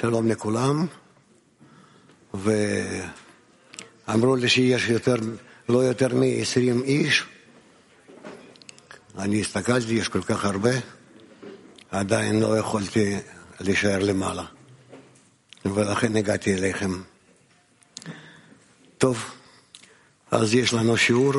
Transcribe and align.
שלום 0.00 0.28
לכולם, 0.28 0.86
ואמרו 2.34 4.36
לי 4.36 4.48
שיש 4.48 4.88
יותר, 4.88 5.14
לא 5.68 5.78
יותר 5.78 6.14
מ-20 6.14 6.84
איש. 6.84 7.24
אני 9.18 9.40
הסתכלתי, 9.40 9.92
יש 9.92 10.08
כל 10.08 10.22
כך 10.22 10.44
הרבה, 10.44 10.70
עדיין 11.90 12.40
לא 12.40 12.58
יכולתי 12.58 13.16
להישאר 13.60 13.98
למעלה, 13.98 14.44
ולכן 15.64 16.16
הגעתי 16.16 16.54
אליכם. 16.54 17.02
טוב, 18.98 19.24
אז 20.30 20.54
יש 20.54 20.72
לנו 20.72 20.96
שיעור. 20.96 21.34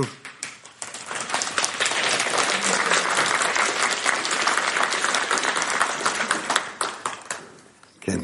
כן. 8.02 8.20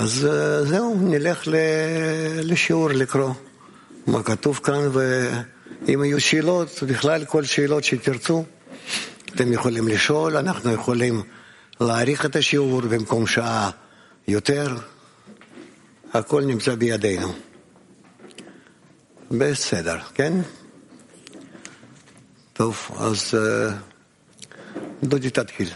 אז 0.00 0.26
אה, 0.26 0.64
זהו, 0.64 0.98
נלך 1.00 1.48
לשיעור 2.42 2.90
לקרוא 2.90 3.34
מה 4.06 4.22
כתוב 4.22 4.60
כאן, 4.64 4.88
ואם 4.92 6.04
יהיו 6.04 6.20
שאלות, 6.20 6.82
בכלל 6.86 7.24
כל 7.24 7.44
שאלות 7.44 7.84
שתרצו, 7.84 8.44
אתם 9.34 9.52
יכולים 9.52 9.88
לשאול, 9.88 10.36
אנחנו 10.36 10.72
יכולים 10.72 11.22
להאריך 11.80 12.26
את 12.26 12.36
השיעור 12.36 12.80
במקום 12.80 13.26
שעה 13.26 13.70
יותר, 14.28 14.76
הכל 16.12 16.44
נמצא 16.44 16.74
בידינו. 16.74 17.32
בסדר, 19.30 19.98
כן? 20.14 20.32
טוב, 22.52 22.88
אז 22.98 23.34
אה, 23.34 23.72
דודי 25.02 25.30
תתחיל. 25.30 25.68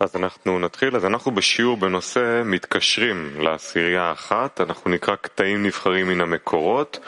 אז 0.00 0.16
אנחנו 0.16 0.58
נתחיל. 0.58 0.96
אז 0.96 1.04
אנחנו 1.04 1.30
בשיעור 1.30 1.76
בנושא 1.76 2.42
מתקשרים 2.44 3.40
לעשירייה 3.40 4.02
האחת, 4.02 4.60
אנחנו 4.60 4.90
נקרא 4.90 5.16
קטעים 5.16 5.62
נבחרים 5.62 6.08
מן 6.08 6.20
המקורות, 6.20 6.98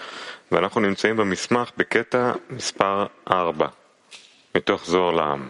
ואנחנו 0.53 0.81
נמצאים 0.81 1.17
במסמך 1.17 1.71
בקטע 1.77 2.33
מספר 2.51 3.07
4, 3.31 3.67
מתוך 4.55 4.85
זוהר 4.85 5.11
לעם. 5.11 5.49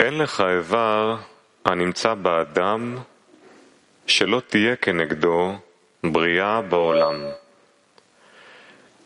אין 0.00 0.18
לך 0.18 0.40
איבר 0.40 1.16
הנמצא 1.64 2.14
באדם 2.14 2.96
שלא 4.06 4.42
תהיה 4.48 4.76
כנגדו 4.76 5.58
בריאה 6.04 6.62
בעולם. 6.62 7.16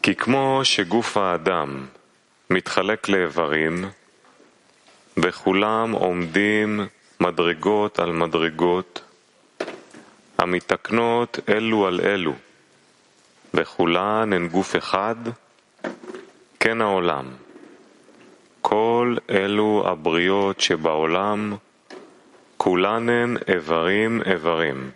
כי 0.02 0.14
כמו 0.14 0.60
שגוף 0.64 1.16
האדם 1.16 1.86
מתחלק 2.50 3.08
לאיברים, 3.08 3.84
וכולם 5.22 5.92
עומדים 5.92 6.80
מדרגות 7.20 7.98
על 7.98 8.12
מדרגות, 8.12 9.02
המתקנות 10.38 11.38
אלו 11.48 11.86
על 11.86 12.00
אלו, 12.00 12.32
וכולן 13.54 14.32
הן 14.32 14.48
גוף 14.48 14.76
אחד, 14.76 15.16
כן 16.60 16.80
העולם. 16.80 17.24
כל 18.62 19.16
אלו 19.30 19.84
הבריות 19.86 20.60
שבעולם, 20.60 21.56
כולן 22.56 23.08
הן 23.08 23.36
איברים 23.48 24.22
איברים, 24.26 24.90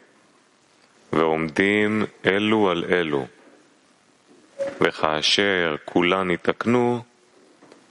ועומדים 1.12 2.05
אלו 2.27 2.70
על 2.70 2.84
אלו, 2.91 3.27
וכאשר 4.81 5.77
כולן 5.84 6.31
יתקנו, 6.31 7.03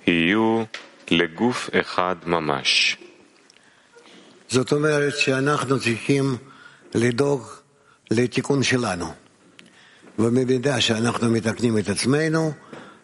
יהיו 0.07 0.63
לגוף 1.11 1.69
אחד 1.73 2.15
ממש. 2.25 2.97
זאת 4.49 4.71
אומרת 4.71 5.17
שאנחנו 5.17 5.79
צריכים 5.79 6.37
לדאוג 6.95 7.47
לתיקון 8.11 8.63
שלנו. 8.63 9.13
ובמידה 10.19 10.81
שאנחנו 10.81 11.31
מתקנים 11.31 11.77
את 11.77 11.89
עצמנו, 11.89 12.51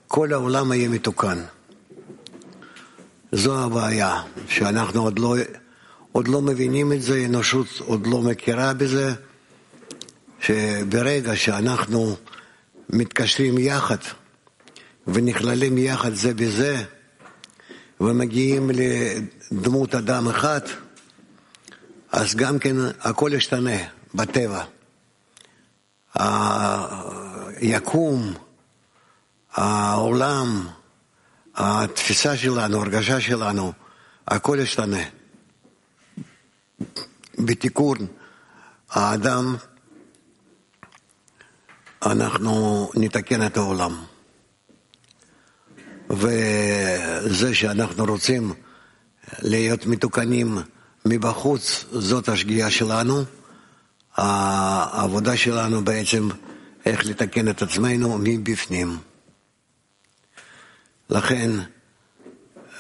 כל 0.08 0.34
העולם 0.34 0.74
יהיה 0.74 0.90
מתוקן. 0.90 1.38
זו 3.32 3.64
הבעיה, 3.64 4.22
שאנחנו 4.50 5.02
עוד 5.02 5.20
לא, 5.20 5.36
עוד 6.12 6.28
לא 6.28 6.42
מבינים 6.42 6.94
את 6.94 7.02
זה, 7.02 7.16
האנושות 7.16 7.68
עוד 7.80 8.08
לא 8.08 8.22
מכירה 8.22 8.74
בזה, 8.74 9.14
שברגע 10.42 11.36
שאנחנו 11.36 12.16
מתקשרים 12.90 13.58
יחד 13.58 13.98
ונכללים 15.08 15.78
יחד 15.78 16.14
זה 16.14 16.34
בזה, 16.34 16.84
ומגיעים 18.02 18.72
לדמות 18.74 19.96
אדם 19.96 20.28
אחד, 20.28 20.62
אז 22.12 22.36
גם 22.36 22.60
כן 22.60 22.76
הכל 23.00 23.32
ישתנה 23.34 23.78
בטבע. 24.14 24.64
היקום, 27.60 28.34
העולם, 29.54 30.68
התפיסה 31.56 32.38
שלנו, 32.38 32.82
הרגשה 32.82 33.22
שלנו, 33.22 33.74
הכל 34.28 34.58
ישתנה. 34.62 35.04
בתיקון 37.40 37.98
האדם 38.90 39.56
אנחנו 42.06 42.90
נתקן 42.96 43.46
את 43.46 43.58
העולם. 43.58 44.04
וזה 46.10 47.56
שאנחנו 47.56 48.06
רוצים 48.06 48.54
להיות 49.42 49.86
מתוקנים 49.86 50.58
מבחוץ, 51.06 51.86
זאת 51.92 52.30
השגיאה 52.30 52.72
שלנו. 52.72 53.24
העבודה 54.16 55.38
שלנו 55.38 55.84
בעצם 55.84 56.30
איך 56.86 57.06
לתקן 57.06 57.50
את 57.50 57.62
עצמנו 57.62 58.18
מבפנים. 58.20 58.98
לכן, 61.10 61.52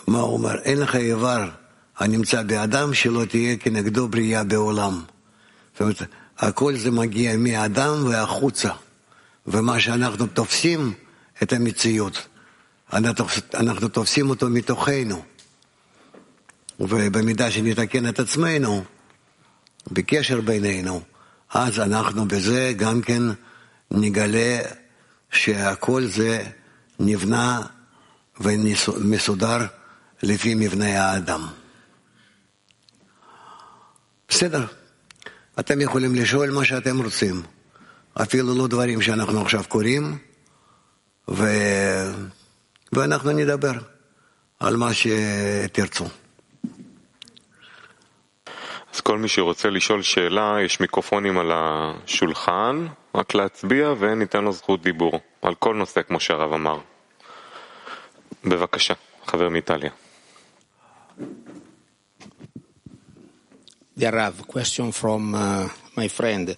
מה 0.07 0.19
הוא 0.19 0.33
אומר? 0.33 0.59
אין 0.59 0.79
לך 0.79 0.95
איבר 0.95 1.49
הנמצא 1.97 2.43
באדם 2.43 2.93
שלא 2.93 3.25
תהיה 3.25 3.57
כנגדו 3.57 4.07
בריאה 4.07 4.43
בעולם. 4.43 5.01
זאת 5.73 5.81
אומרת, 5.81 6.01
הכל 6.37 6.77
זה 6.77 6.91
מגיע 6.91 7.37
מהאדם 7.37 8.05
והחוצה, 8.05 8.71
ומה 9.47 9.79
שאנחנו 9.79 10.27
תופסים 10.27 10.93
את 11.43 11.53
המציאות. 11.53 12.27
אנחנו 12.93 13.87
תופסים 13.87 14.29
אותו 14.29 14.49
מתוכנו. 14.49 15.23
ובמידה 16.79 17.51
שנתקן 17.51 18.09
את 18.09 18.19
עצמנו, 18.19 18.83
בקשר 19.91 20.41
בינינו, 20.41 21.01
אז 21.53 21.79
אנחנו 21.79 22.27
בזה 22.27 22.73
גם 22.77 23.01
כן 23.01 23.21
נגלה 23.91 24.61
שהכל 25.31 26.05
זה 26.05 26.43
נבנה 26.99 27.61
ומסודר 28.39 29.65
לפי 30.23 30.55
מבנה 30.55 31.03
האדם. 31.03 31.47
בסדר, 34.29 34.65
אתם 35.59 35.81
יכולים 35.81 36.15
לשאול 36.15 36.51
מה 36.51 36.65
שאתם 36.65 37.03
רוצים, 37.03 37.41
אפילו 38.13 38.55
לא 38.55 38.67
דברים 38.67 39.01
שאנחנו 39.01 39.41
עכשיו 39.41 39.63
קוראים, 39.67 40.17
ו... 41.29 41.43
ואנחנו 42.93 43.31
נדבר 43.31 43.73
על 44.59 44.75
מה 44.75 44.89
שתרצו. 44.93 46.05
אז 48.93 49.01
כל 49.01 49.17
מי 49.17 49.27
שרוצה 49.27 49.69
לשאול 49.69 50.01
שאלה, 50.01 50.57
יש 50.65 50.79
מיקרופונים 50.79 51.37
על 51.37 51.51
השולחן, 51.53 52.87
רק 53.15 53.35
להצביע 53.35 53.93
וניתן 53.99 54.43
לו 54.43 54.51
זכות 54.51 54.81
דיבור 54.81 55.19
על 55.41 55.55
כל 55.55 55.75
נושא, 55.75 56.01
כמו 56.01 56.19
שהרב 56.19 56.53
אמר. 56.53 56.79
בבקשה, 58.43 58.93
חבר 59.25 59.49
מאיטליה. 59.49 59.91
The 63.99 64.11
Rav, 64.11 64.47
question 64.47 64.91
from 64.91 65.33
uh, 65.33 65.67
my 65.95 66.07
friend. 66.07 66.55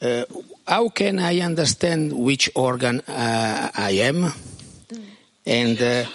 Uh, 0.00 0.24
how 0.66 0.88
can 0.88 1.18
I 1.18 1.40
understand 1.40 2.14
which 2.14 2.48
organ 2.54 3.00
uh, 3.00 3.70
I 3.74 3.90
am? 4.08 4.32
And 5.45 5.81
uh, 5.81 6.05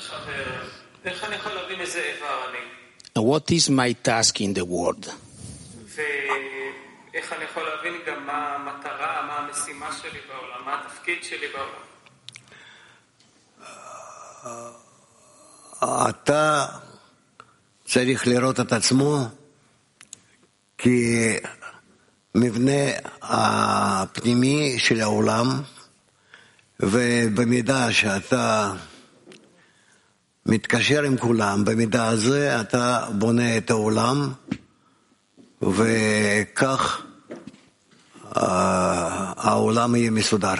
what 3.14 3.50
is 3.50 3.70
my 3.70 3.92
task 3.92 4.40
in 4.40 4.54
the 4.54 4.64
world? 4.64 5.10
ואיך 5.94 7.32
אני 7.32 7.44
יכול 7.44 7.62
להבין 7.62 7.94
גם 8.06 8.26
מה 8.26 8.54
המטרה, 8.54 9.26
מה 9.26 9.36
המשימה 9.38 9.92
שלי 10.02 10.18
בעולם, 10.28 10.64
מה 10.64 10.80
התפקיד 10.80 11.24
שלי 11.24 11.46
בעולם. 11.48 11.82
אתה 16.10 16.66
צריך 17.84 18.26
לראות 18.26 18.60
את 18.60 18.72
עצמו 18.72 19.28
כמבנה 22.34 22.82
הפנימי 23.22 24.78
של 24.78 25.00
העולם, 25.00 25.62
ובמידה 26.80 27.92
שאתה 27.92 28.72
מתקשר 30.45 31.03
עם 31.03 31.17
כולם, 31.17 31.65
במידה 31.65 32.07
הזה 32.07 32.61
אתה 32.61 33.05
בונה 33.11 33.57
את 33.57 33.69
העולם, 33.69 34.31
וכך 35.61 37.01
אה, 38.37 39.33
העולם 39.37 39.95
יהיה 39.95 40.11
מסודר. 40.11 40.53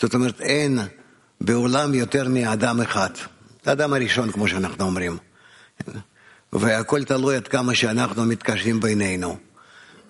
זאת 0.00 0.14
אומרת, 0.14 0.40
אין 0.40 0.78
בעולם 1.40 1.94
יותר 1.94 2.28
מאדם 2.28 2.80
אחד. 2.80 3.10
האדם 3.66 3.92
הראשון, 3.92 4.32
כמו 4.32 4.48
שאנחנו 4.48 4.84
אומרים. 4.84 5.16
והכל 6.52 7.04
תלוי 7.04 7.36
עד 7.36 7.48
כמה 7.48 7.74
שאנחנו 7.74 8.24
מתקשרים 8.24 8.80
בינינו. 8.80 9.36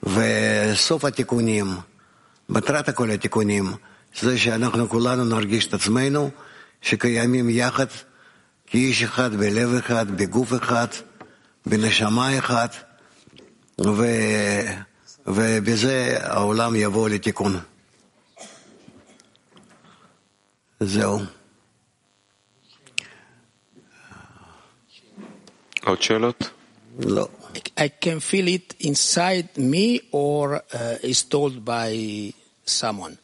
וסוף 0.02 1.04
התיקונים, 1.04 1.66
מטרת 2.48 2.90
כל 2.90 3.10
התיקונים, 3.10 3.72
זה 4.20 4.38
שאנחנו 4.38 4.88
כולנו 4.88 5.24
נרגיש 5.24 5.66
את 5.66 5.74
עצמנו 5.74 6.30
שקיימים 6.82 7.50
יחד 7.50 7.86
כאיש 8.70 9.02
אחד, 9.02 9.34
בלב 9.34 9.74
אחד, 9.74 10.10
בגוף 10.10 10.52
אחד, 10.52 10.86
בנשמה 11.66 12.38
אחת, 12.38 12.76
ו... 13.86 14.04
ובזה 15.26 16.16
העולם 16.20 16.76
יבוא 16.76 17.08
לתיקון. 17.08 17.60
זהו. 20.80 21.18
עוד 25.84 26.02
שאלות? 26.02 26.50
לא. 26.98 27.28
I 27.78 27.88
can 28.04 28.20
feel 28.20 28.48
it 28.48 28.74
inside 28.80 29.58
me 29.58 30.00
or 30.12 30.62
uh, 30.72 30.96
is 31.02 31.22
told 31.22 31.64
by 31.64 32.32
someone. 32.66 33.16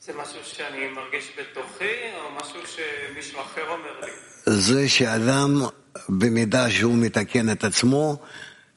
זה 0.00 0.12
משהו 0.12 0.44
שאני 0.44 0.88
מרגיש 0.88 1.32
בתוכי, 1.38 1.84
או 2.14 2.30
משהו 2.30 2.60
שמישהו 2.66 3.40
אחר 3.40 3.68
אומר 3.68 4.00
לי? 4.00 4.35
זה 4.48 4.88
שאדם, 4.88 5.62
במידה 6.08 6.70
שהוא 6.70 6.94
מתקן 6.98 7.50
את 7.50 7.64
עצמו, 7.64 8.16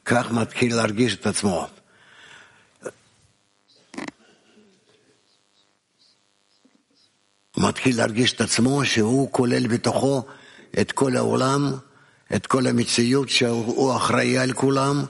כך 0.04 0.30
מתחיל 0.30 0.76
להרגיש 0.76 1.14
את 1.14 1.26
עצמו. 1.26 1.66
מתחיל 7.56 7.96
להרגיש 7.96 8.32
את 8.32 8.40
עצמו 8.40 8.84
שהוא 8.84 9.32
כולל 9.32 9.66
בתוכו 9.66 10.22
את 10.80 10.92
כל 10.92 11.16
העולם, 11.16 11.72
את 12.34 12.46
כל 12.46 12.66
המציאות 12.66 13.28
שהוא 13.28 13.96
אחראי 13.96 14.38
על 14.38 14.52
כולם, 14.52 15.04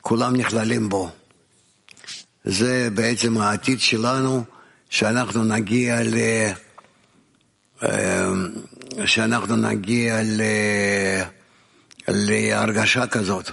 כולם 0.00 0.36
נכללים 0.36 0.88
בו. 0.88 1.10
זה 2.44 2.88
בעצם 2.94 3.38
העתיד 3.38 3.80
שלנו, 3.80 4.44
שאנחנו 4.90 5.44
נגיע 5.44 6.02
ל... 6.02 6.16
שאנחנו 9.06 9.56
נגיע 9.56 10.22
ל... 10.22 10.42
להרגשה 12.08 13.06
כזאת, 13.06 13.50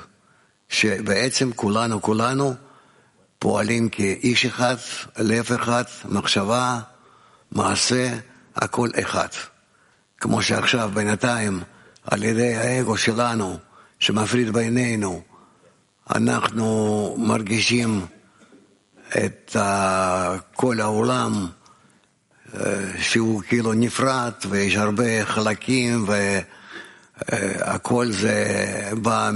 שבעצם 0.70 1.52
כולנו, 1.56 2.02
כולנו 2.02 2.54
פועלים 3.40 3.90
כאיש 3.90 4.46
אחד, 4.46 4.76
לב 5.18 5.52
אחד, 5.54 5.84
מחשבה, 6.06 6.80
מעשה, 7.52 8.18
הכל 8.56 8.90
אחד. 9.00 9.28
כמו 10.18 10.42
שעכשיו, 10.42 10.92
בינתיים, 10.94 11.62
על 12.04 12.24
ידי 12.24 12.56
האגו 12.56 12.98
שלנו, 12.98 13.58
שמפריד 14.00 14.50
בינינו, 14.54 15.22
אנחנו 16.16 17.16
מרגישים 17.20 18.06
את 19.18 19.56
כל 20.56 20.82
העולם 20.82 21.48
שהוא 23.00 23.42
כאילו 23.48 23.74
נפרד 23.74 24.32
ויש 24.50 24.76
הרבה 24.76 25.26
חלקים 25.26 26.06
והכל 27.28 28.12
זה 28.12 28.46
בא 29.02 29.32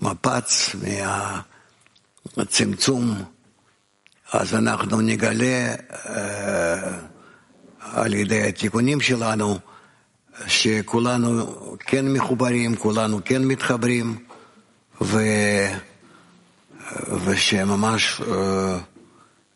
מהמפץ, 0.00 0.76
מהצמצום, 2.36 3.24
אז 4.32 4.54
אנחנו 4.54 5.00
נגלה 5.00 5.74
על 7.80 8.14
ידי 8.14 8.48
התיקונים 8.48 9.00
שלנו 9.00 9.58
שכולנו 10.46 11.54
כן 11.78 12.12
מחוברים, 12.12 12.76
כולנו 12.76 13.20
כן 13.24 13.44
מתחברים 13.44 14.18
ו... 15.02 15.18
ושממש 17.24 18.20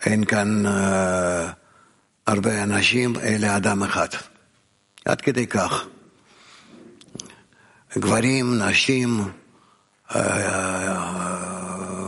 אין 0.06 0.24
כאן 0.24 0.62
הרבה 2.26 2.62
אנשים, 2.62 3.16
אלא 3.22 3.56
אדם 3.56 3.82
אחד. 3.82 4.08
עד 5.04 5.20
כדי 5.20 5.46
כך. 5.46 5.84
גברים, 7.98 8.62
נשים, 8.62 9.32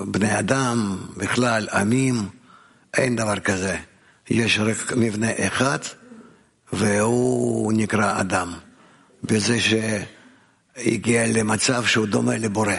בני 0.06 0.38
אדם, 0.38 0.98
בכלל, 1.16 1.68
עמים, 1.72 2.28
אין 2.94 3.16
דבר 3.16 3.40
כזה. 3.40 3.78
יש 4.30 4.58
רק 4.58 4.92
מבנה 4.96 5.30
אחד, 5.38 5.78
והוא 6.72 7.72
נקרא 7.72 8.20
אדם. 8.20 8.54
בזה 9.22 9.56
שהגיע 9.60 11.26
למצב 11.26 11.86
שהוא 11.86 12.06
דומה 12.06 12.36
לבורא. 12.36 12.74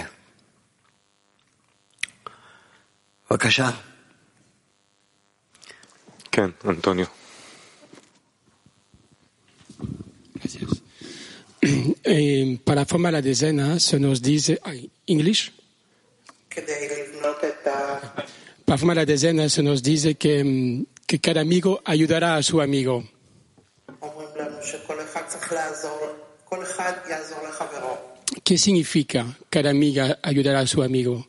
בבקשה. 3.31 3.69
Antonio. 6.39 7.07
Gracias. 10.35 10.69
Eh, 12.11 12.57
para 12.63 12.85
formar 12.85 13.13
la 13.13 13.21
decena 13.21 13.79
se 13.79 13.99
nos 13.99 14.21
dice. 14.21 14.59
Ay, 14.63 14.89
¿English? 15.05 15.51
Para 18.65 18.77
formar 18.77 18.95
la 18.95 19.05
decena 19.05 19.49
se 19.49 19.61
nos 19.61 19.83
dice 19.83 20.15
que, 20.15 20.43
mm, 20.43 20.85
que 21.05 21.19
cada 21.19 21.41
amigo 21.41 21.81
ayudará 21.85 22.37
a 22.37 22.43
su 22.43 22.61
amigo. 22.61 23.03
¿Qué 28.43 28.57
significa 28.57 29.37
cada 29.49 29.69
amiga 29.69 30.17
ayudará 30.23 30.61
a 30.61 30.67
su 30.67 30.81
amigo? 30.81 31.27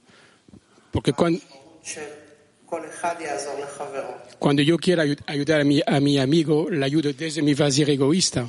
Porque 0.92 1.12
cuando. 1.12 1.40
Cuando 4.38 4.62
yo 4.62 4.76
quiero 4.78 5.02
ayu- 5.02 5.22
ayudar 5.26 5.61
a 5.61 5.64
mi, 5.64 5.81
a 5.87 6.00
mi 6.00 6.19
amigo, 6.19 6.70
le 6.70 6.84
ayudo 6.84 7.12
desde 7.12 7.43
mi 7.43 7.55
vacío 7.55 7.87
egoísta. 7.88 8.49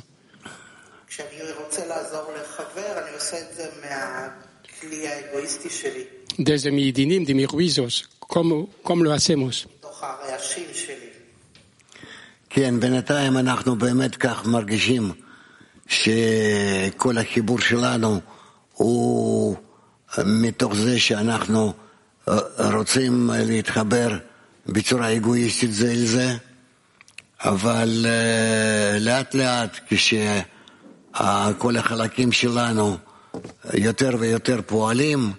כשאני 1.08 1.26
רוצה 1.64 1.86
לעזור 1.86 2.26
לחבר, 2.40 2.98
אני 3.02 3.14
עושה 3.14 3.36
את 3.40 3.56
זה 3.56 3.66
מהכלי 3.82 5.08
האגואיסטי 5.08 5.70
שלי, 5.70 6.04
desde 6.40 6.70
mi 6.70 6.92
dinim, 6.92 7.24
de 7.26 7.34
mis 7.34 7.46
juicios. 7.48 8.08
¿Cómo, 8.20 8.68
cómo 8.82 9.04
lo 9.04 9.12
hacemos? 9.12 9.66
כן, 12.50 12.80
בינתיים 12.80 13.38
אנחנו 13.38 13.76
באמת 13.76 14.16
כך 14.16 14.46
מרגישים 14.46 15.12
שכל 15.88 17.18
החיבור 17.18 17.60
שלנו 17.60 18.20
הוא 18.74 19.56
מתוך 20.26 20.74
זה 20.74 20.98
שאנחנו 21.00 21.72
רוצים 22.58 23.30
להתחבר 23.34 24.18
בצורה 24.66 25.16
אגואיסטית 25.16 25.72
זה 25.72 25.90
אל 25.90 26.06
זה, 26.06 26.36
אבל 27.44 28.06
אה, 28.08 28.98
לאט 28.98 29.34
לאט 29.34 29.80
כשכל 29.88 31.76
החלקים 31.76 32.32
שלנו 32.32 32.96
יותר 33.74 34.16
ויותר 34.18 34.60
פועלים, 34.66 35.32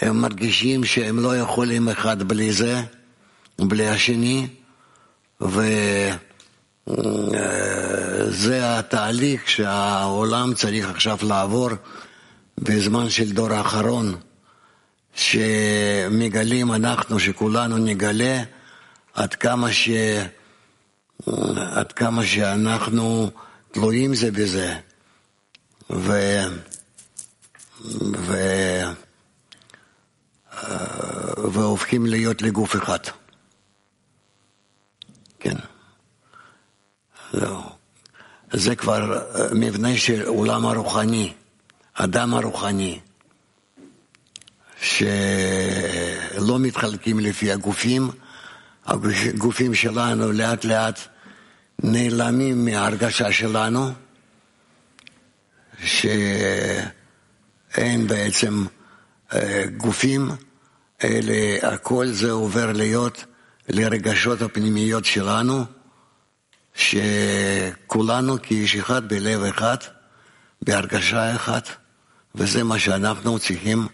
הם 0.00 0.20
מרגישים 0.20 0.84
שהם 0.84 1.18
לא 1.18 1.36
יכולים 1.36 1.88
אחד 1.88 2.22
בלי 2.22 2.52
זה, 2.52 2.82
בלי 3.58 3.88
השני, 3.88 4.46
וזה 5.40 5.78
התהליך 8.78 9.50
שהעולם 9.50 10.54
צריך 10.54 10.90
עכשיו 10.90 11.18
לעבור 11.22 11.70
בזמן 12.58 13.10
של 13.10 13.32
דור 13.32 13.52
האחרון, 13.52 14.14
שמגלים 15.14 16.72
אנחנו, 16.72 17.20
שכולנו 17.20 17.78
נגלה 17.78 18.42
עד 19.14 19.34
כמה, 19.34 19.72
ש... 19.72 19.90
עד 21.56 21.92
כמה 21.92 22.24
שאנחנו 22.24 23.30
תלויים 23.72 24.14
זה 24.14 24.30
בזה. 24.30 24.76
ו... 25.90 26.12
ו... 28.16 28.34
והופכים 31.52 32.06
להיות 32.06 32.42
לגוף 32.42 32.76
אחד. 32.76 32.98
כן. 35.38 35.56
לא. 37.34 37.62
זה 38.52 38.76
כבר 38.76 39.18
אה, 39.18 39.54
מבנה 39.54 39.96
של 39.96 40.26
עולם 40.26 40.66
הרוחני, 40.66 41.32
אדם 41.94 42.34
הרוחני, 42.34 43.00
שלא 44.84 46.58
מתחלקים 46.58 47.20
לפי 47.20 47.52
הגופים, 47.52 48.10
הגופים 48.86 49.74
שלנו 49.74 50.32
לאט 50.32 50.64
לאט 50.64 51.00
נעלמים 51.82 52.64
מההרגשה 52.64 53.32
שלנו, 53.32 53.90
שאין 55.84 56.16
בעצם 58.06 58.64
אה, 59.34 59.64
גופים, 59.76 60.30
אלא 61.04 61.34
הכל 61.62 62.06
זה 62.06 62.30
עובר 62.30 62.72
להיות 62.72 63.24
לרגשות 63.68 64.42
הפנימיות 64.42 65.04
שלנו, 65.04 65.64
שכולנו 66.74 68.36
כאיש 68.42 68.76
אחד 68.76 69.08
בלב 69.08 69.42
אחד, 69.42 69.76
בהרגשה 70.62 71.34
אחת, 71.34 71.68
וזה 72.34 72.64
מה 72.64 72.78
שאנחנו 72.78 73.38
צריכים 73.38 73.86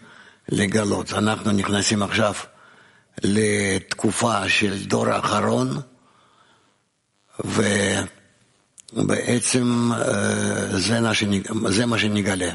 לגלות. 0.50 1.12
אנחנו 1.12 1.52
נכנסים 1.52 2.02
עכשיו 2.02 2.34
לתקופה 3.22 4.48
של 4.48 4.84
דור 4.86 5.08
האחרון, 5.08 5.80
ובעצם 8.94 9.90
אה, 9.92 10.78
זה 10.78 11.00
מה 11.00 11.10
שנג- 11.14 11.68
זה 11.68 11.86
מה 11.86 11.98
שנגלה. 11.98 12.54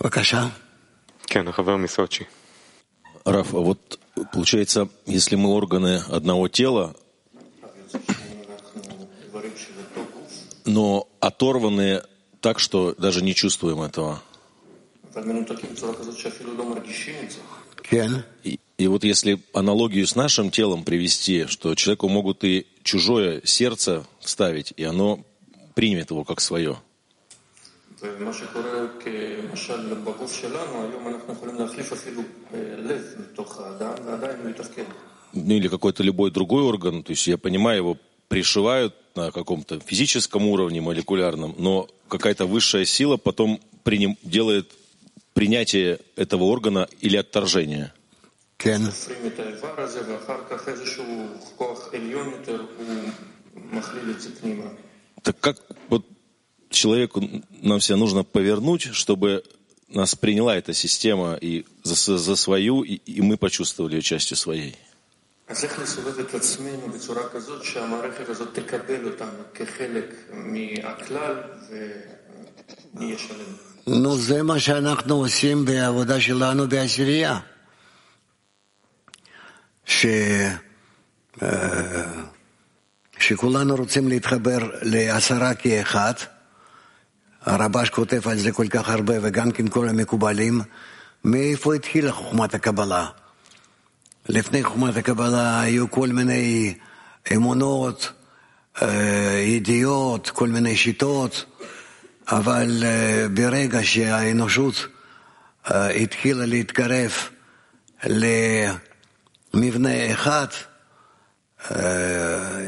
בבקשה. 0.00 0.48
כן, 1.26 1.48
החבר 1.48 1.76
מסוצ'י. 1.76 2.24
Раф, 3.26 3.52
а 3.52 3.60
вот 3.60 3.98
получается, 4.32 4.88
если 5.04 5.36
мы 5.36 5.50
органы 5.50 6.00
одного 6.08 6.48
тела, 6.48 6.94
но 10.64 11.06
оторваны 11.20 12.02
так, 12.42 12.58
что 12.58 12.94
даже 12.98 13.22
не 13.22 13.34
чувствуем 13.34 13.82
этого. 13.82 14.20
אבל 15.14 15.24
מנותקים 15.24 15.70
בצורה 15.72 15.94
כזאת 15.94 16.18
שאפילו 16.18 16.54
לא 16.54 16.70
מרגישים 16.70 17.14
את 17.24 17.30
זה. 17.30 17.40
כן, 17.82 18.10
И, 18.44 18.58
и 18.78 18.86
вот 18.86 19.02
если 19.04 19.40
аналогию 19.54 20.06
с 20.06 20.14
нашим 20.14 20.50
телом 20.50 20.84
привести, 20.84 21.46
что 21.46 21.74
человеку 21.74 22.08
могут 22.08 22.44
и 22.44 22.66
чужое 22.82 23.40
сердце 23.44 24.04
вставить, 24.20 24.72
и 24.76 24.84
оно 24.84 25.20
примет 25.74 26.10
его 26.10 26.24
как 26.24 26.40
свое. 26.40 26.76
ומה 28.02 28.32
שקורה 28.32 28.86
כמשל 29.00 29.94
בגוף 29.94 30.40
שלנו, 30.40 30.82
היום 30.82 31.08
אנחנו 31.08 31.32
יכולים 31.32 31.54
להחליף 31.56 31.92
אפילו 31.92 32.22
אה, 32.54 32.58
לב 32.78 33.02
מתוך 33.18 33.60
האדם, 33.60 33.92
ועדיין 34.06 34.36
הוא 34.42 34.50
יתפקד. 34.50 34.84
ну 35.34 35.54
или 35.54 35.68
какой-то 35.68 36.02
любой 36.02 36.30
другой 36.30 36.62
орган, 36.62 37.02
то 37.02 37.10
есть 37.12 37.26
я 37.26 37.36
понимаю, 37.38 37.76
его 37.78 37.96
пришивают 38.33 38.95
на 39.13 39.29
каком-то 39.29 39.79
физическом 39.79 40.47
уровне, 40.47 40.81
молекулярном, 40.81 41.53
но 41.59 41.87
какая-то 42.07 42.47
высшая 42.47 42.83
сила 42.83 43.15
потом 43.15 43.61
приним, 43.83 44.17
делает 44.23 44.71
принятие 45.35 45.99
этого 46.15 46.45
органа 46.45 46.87
или 46.99 47.15
отторжение. 47.15 47.93
Так 55.21 55.39
как 55.39 55.57
вот 55.89 56.03
человеку 56.71 57.21
нам 57.61 57.79
все 57.79 57.95
нужно 57.95 58.23
повернуть, 58.23 58.89
чтобы 58.93 59.43
нас 59.89 60.15
приняла 60.15 60.57
эта 60.57 60.73
система 60.73 61.37
и 61.39 61.65
за, 61.83 62.17
за 62.17 62.35
свою, 62.35 62.81
и, 62.81 62.95
и 62.95 63.21
мы 63.21 63.37
почувствовали 63.37 63.97
ее 63.97 64.01
частью 64.01 64.37
своей? 64.37 64.75
אז 65.47 65.63
איך 65.63 65.79
לסובב 65.79 66.19
את 66.19 66.33
עצמנו 66.33 66.89
בצורה 66.93 67.29
כזאת 67.29 67.63
שהמערכת 67.63 68.29
הזאת 68.29 68.59
תקבל 68.59 69.05
אותנו 69.05 69.43
כחלק 69.53 70.13
מהכלל 70.33 71.41
ונהיה 71.69 73.17
שלם. 73.17 73.73
נו, 73.87 74.17
זה 74.17 74.43
מה 74.43 74.59
שאנחנו 74.59 75.15
עושים 75.15 75.65
בעבודה 75.65 76.21
שלנו 76.21 76.67
בעשירייה. 76.67 77.39
ש... 79.85 80.05
אה, 81.41 82.23
שכולנו 83.19 83.75
רוצים 83.75 84.07
להתחבר 84.07 84.57
לעשרה 84.81 85.53
כאחד. 85.53 86.13
הרבש 87.41 87.89
כותב 87.89 88.27
על 88.27 88.37
זה 88.37 88.51
כל 88.51 88.67
כך 88.67 88.89
הרבה, 88.89 89.13
וגם 89.21 89.51
כן 89.51 89.67
כל 89.67 89.89
המקובלים. 89.89 90.61
מאיפה 91.23 91.73
התחילה 91.73 92.11
חוכמת 92.11 92.53
הקבלה? 92.53 93.07
לפני 94.29 94.63
חוכמת 94.63 94.97
הקבלה 94.97 95.61
היו 95.61 95.91
כל 95.91 96.07
מיני 96.07 96.73
אמונות, 97.35 98.11
אה, 98.81 99.39
ידיעות, 99.39 100.29
כל 100.29 100.47
מיני 100.47 100.77
שיטות, 100.77 101.45
אבל 102.27 102.83
אה, 102.83 103.27
ברגע 103.33 103.83
שהאנושות 103.83 104.87
אה, 105.71 105.89
התחילה 105.89 106.45
להתקרב 106.45 107.11
למבנה 109.53 110.11
אחד, 110.11 110.47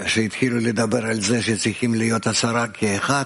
שהתחילו 0.07 0.57
לדבר 0.57 1.05
על 1.05 1.21
זה 1.21 1.41
שצריכים 1.41 1.93
להיות 1.93 2.27
עשרה 2.27 2.67
כאחד, 2.67 3.23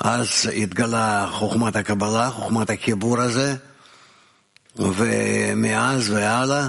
אז 0.00 0.50
התגלה 0.56 1.28
חוכמת 1.30 1.76
הקבלה, 1.76 2.30
חוכמת 2.30 2.70
החיבור 2.70 3.20
הזה, 3.20 3.56
ומאז 4.76 6.10
והלאה 6.10 6.62
אה, 6.62 6.68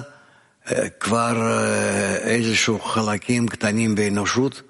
כבר 1.00 1.42
אה, 1.42 2.16
איזשהו 2.16 2.80
חלקים 2.80 3.48
קטנים 3.48 3.96
באנושות 3.96 4.62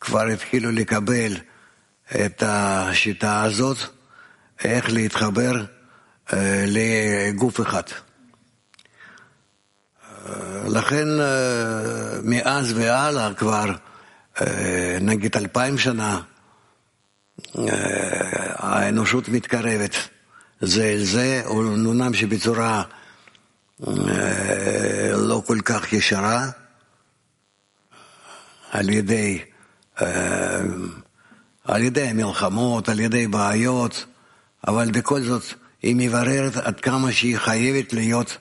כבר 0.00 0.26
התחילו 0.26 0.70
לקבל 0.70 1.36
את 2.24 2.42
השיטה 2.46 3.42
הזאת, 3.42 3.76
איך 4.64 4.90
להתחבר 4.92 5.64
אה, 6.32 6.64
לגוף 6.66 7.60
אחד. 7.60 7.82
אה, 10.28 10.68
לכן 10.68 11.08
מאז 12.22 12.72
והלאה 12.72 13.34
כבר, 13.34 13.64
נגיד 15.00 15.36
אלפיים 15.36 15.78
שנה, 15.78 16.20
האנושות 18.56 19.28
מתקרבת 19.28 19.94
זה 20.60 20.84
אל 20.84 21.04
זה, 21.04 21.42
אומנם 21.44 22.14
שבצורה 22.14 22.82
לא 25.16 25.42
כל 25.46 25.58
כך 25.64 25.92
ישרה, 25.92 26.50
על 28.70 28.88
ידי, 28.88 29.42
אה, 30.02 30.60
על 31.64 31.82
ידי 31.82 32.02
המלחמות, 32.02 32.88
על 32.88 33.00
ידי 33.00 33.26
בעיות, 33.26 34.04
אבל 34.68 34.90
בכל 34.90 35.22
זאת 35.22 35.42
היא 35.82 35.94
מבררת 35.98 36.56
עד 36.56 36.80
כמה 36.80 37.12
שהיא 37.12 37.38
חייבת 37.38 37.92
להיות 37.92 38.36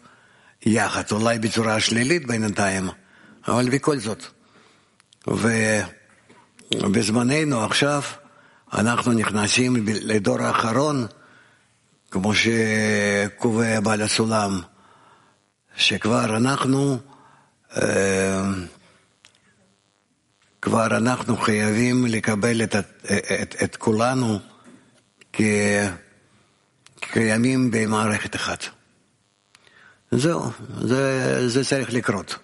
יחד, 0.66 1.04
אולי 1.12 1.40
בצורה 1.40 1.80
שלילית 1.80 2.28
בינתיים, 2.28 2.90
אבל 3.48 3.70
בכל 3.70 4.00
זאת. 4.00 4.24
ובזמננו 6.72 7.64
עכשיו 7.64 8.02
אנחנו 8.74 9.14
נכנסים 9.14 9.86
לדור 9.88 10.42
האחרון, 10.42 11.08
כמו 12.12 12.34
שקובע 12.36 13.80
בעל 13.80 14.02
הסולם, 14.02 14.62
שכבר 15.80 16.38
אנחנו, 16.38 16.98
אה, 17.78 18.42
כבר 20.62 20.86
אנחנו 20.98 21.38
חייבים 21.38 22.06
לקבל 22.06 22.64
את, 22.64 22.76
ה- 22.76 22.80
את, 23.42 23.56
את 23.64 23.76
כולנו 23.76 24.40
כ- 25.34 25.42
קיימים 27.00 27.72
במערכת 27.72 28.36
אחת. 28.36 28.66
זהו, 30.12 30.52
זה, 30.82 31.44
זה 31.50 31.66
צריך 31.66 31.94
לקרות. 31.94 32.36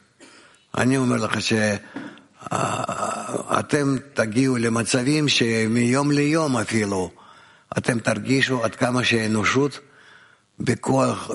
אני 0.77 0.97
אומר 0.97 1.15
לך 1.17 1.41
שאתם 2.51 3.95
תגיעו 4.13 4.57
למצבים 4.57 5.29
שמיום 5.29 6.11
ליום 6.11 6.57
אפילו 6.57 7.11
אתם 7.77 7.99
תרגישו 7.99 8.63
עד 8.63 8.75
כמה 8.75 9.03
שהאנושות 9.03 9.79
בכוח, 10.59 11.31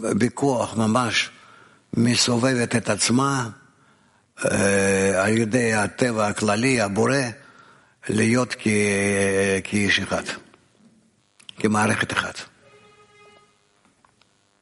בכוח 0.00 0.76
ממש 0.76 1.30
מסובבת 1.93 2.75
את 2.75 2.89
עצמה 2.89 3.49
אה, 4.45 5.23
על 5.25 5.37
ידי 5.37 5.73
הטבע 5.73 6.27
הכללי, 6.27 6.81
הבורא, 6.81 7.17
להיות 8.09 8.55
כ, 8.59 8.67
כאיש 9.63 9.99
אחד, 9.99 10.23
כמערכת 11.57 12.13
אחת. 12.13 12.39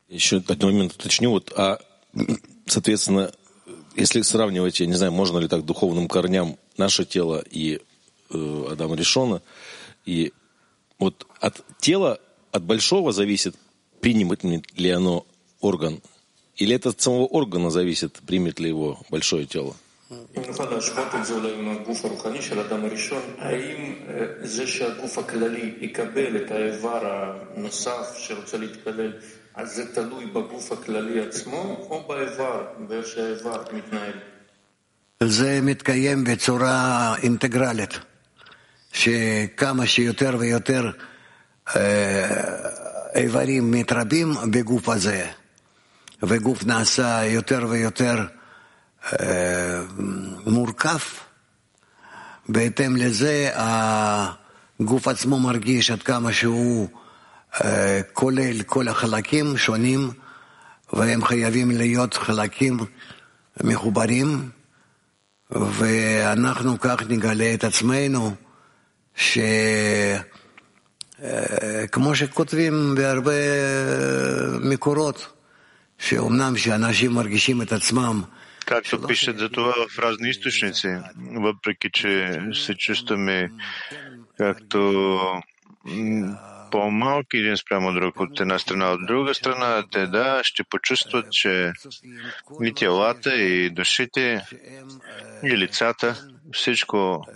Еще 0.10 0.42
один 0.48 0.70
момент 0.70 0.94
уточню. 0.94 1.32
Вот, 1.32 1.52
а, 1.58 1.78
соответственно, 2.66 3.30
если 3.96 4.22
сравнивать, 4.22 4.80
я 4.80 4.86
не 4.86 4.94
знаю, 4.94 5.12
можно 5.12 5.38
ли 5.38 5.50
так 5.50 5.66
духовным 5.66 6.08
корням 6.08 6.58
наше 6.78 7.04
тело 7.04 7.44
и 7.50 7.82
э, 8.30 8.66
Адама 8.72 8.96
Решона, 8.96 9.42
и 10.06 10.32
вот 10.98 11.28
от 11.42 11.62
тела, 11.80 12.20
от 12.52 12.64
большого 12.64 13.12
зависит, 13.12 13.56
примет 14.00 14.44
ли 14.44 14.90
оно 14.92 15.26
орган, 15.60 16.02
или 16.56 16.76
это 16.76 16.90
от 16.90 17.02
самого 17.02 17.26
органа 17.28 17.70
зависит, 17.70 18.20
примет 18.26 18.60
ли 18.60 18.70
его 18.70 19.00
большое 19.10 19.46
тело. 19.46 19.76
אם 20.38 20.42
נוכל 20.48 20.70
להשוות 20.70 21.16
את 21.16 21.26
זה 21.26 21.34
אולי 21.34 21.54
עם 21.60 21.70
הגוף 21.70 22.06
הרוחני 22.06 22.42
של 22.42 22.60
אדם 22.60 22.86
הראשון, 22.86 23.22
האם 23.38 23.94
אה, 24.10 24.26
זה 24.42 24.68
שהגוף 24.68 25.18
הכללי 25.18 25.74
יקבל 25.82 26.38
את 26.38 26.52
האיבר 26.52 27.02
הנוסף 27.56 28.18
שרוצה 28.18 28.58
להתפלל, 28.58 29.14
אז 29.56 29.76
זה 29.76 29.94
תלוי 29.94 30.26
בגוף 30.26 30.72
הכללי 30.72 31.20
עצמו, 31.22 31.88
או 31.90 32.04
באיבר, 32.08 32.66
באיך 32.88 33.08
שהאיבר 33.08 33.64
מתנהל? 33.74 34.14
זה 35.24 35.60
מתקיים 35.62 36.24
בצורה 36.24 37.16
אינטגרלית. 37.24 38.00
שכמה 38.94 39.88
שיותר 39.88 40.36
ויותר 40.40 40.92
איברים 43.16 43.72
מתרבים 43.72 44.34
בגוף 44.52 44.90
הזה, 44.90 45.26
וגוף 46.23 46.65
נעשה 46.65 47.25
יותר 47.25 47.67
ויותר 47.71 48.27
מורכב, 50.47 50.99
בהתאם 52.49 52.97
לזה 52.97 53.51
הגוף 53.55 55.09
עצמו 55.09 55.39
מרגיש 55.41 55.91
עד 55.91 56.03
כמה 56.03 56.33
שהוא 56.33 56.89
כולל 58.13 58.63
כל 58.63 58.89
החלקים 58.89 59.57
שונים, 59.57 60.11
והם 60.93 61.25
חייבים 61.25 61.71
להיות 61.71 62.15
חלקים 62.15 62.79
מחוברים, 63.65 64.51
ואנחנו 65.51 66.81
כך 66.81 66.97
נגלה 67.09 67.55
את 67.55 67.65
עצמנו, 67.65 68.35
שכמו 69.17 69.35
שכותבים 72.15 72.95
בהרבה 72.95 73.33
מקורות, 74.61 75.27
Както 78.67 79.07
пишат 79.07 79.39
за 79.39 79.49
това 79.49 79.75
в 79.89 79.99
разни 79.99 80.31
източници, 80.31 80.89
въпреки 81.35 81.91
че 81.93 82.41
се 82.53 82.75
чувстваме 82.75 83.51
както 84.39 85.19
по-малки 86.71 87.37
един 87.37 87.57
спрямо 87.57 87.93
друг 87.93 88.21
от 88.21 88.41
една 88.41 88.59
страна. 88.59 88.91
От 88.91 89.07
друга 89.07 89.35
страна, 89.35 89.85
те 89.93 90.07
да, 90.07 90.41
ще 90.45 90.65
почувстват, 90.65 91.33
че 91.33 91.73
и 92.63 92.75
телата, 92.75 93.35
и 93.35 93.71
душите, 93.71 94.47
и 95.43 95.59
лицата, 95.59 96.25
всичко 96.53 97.27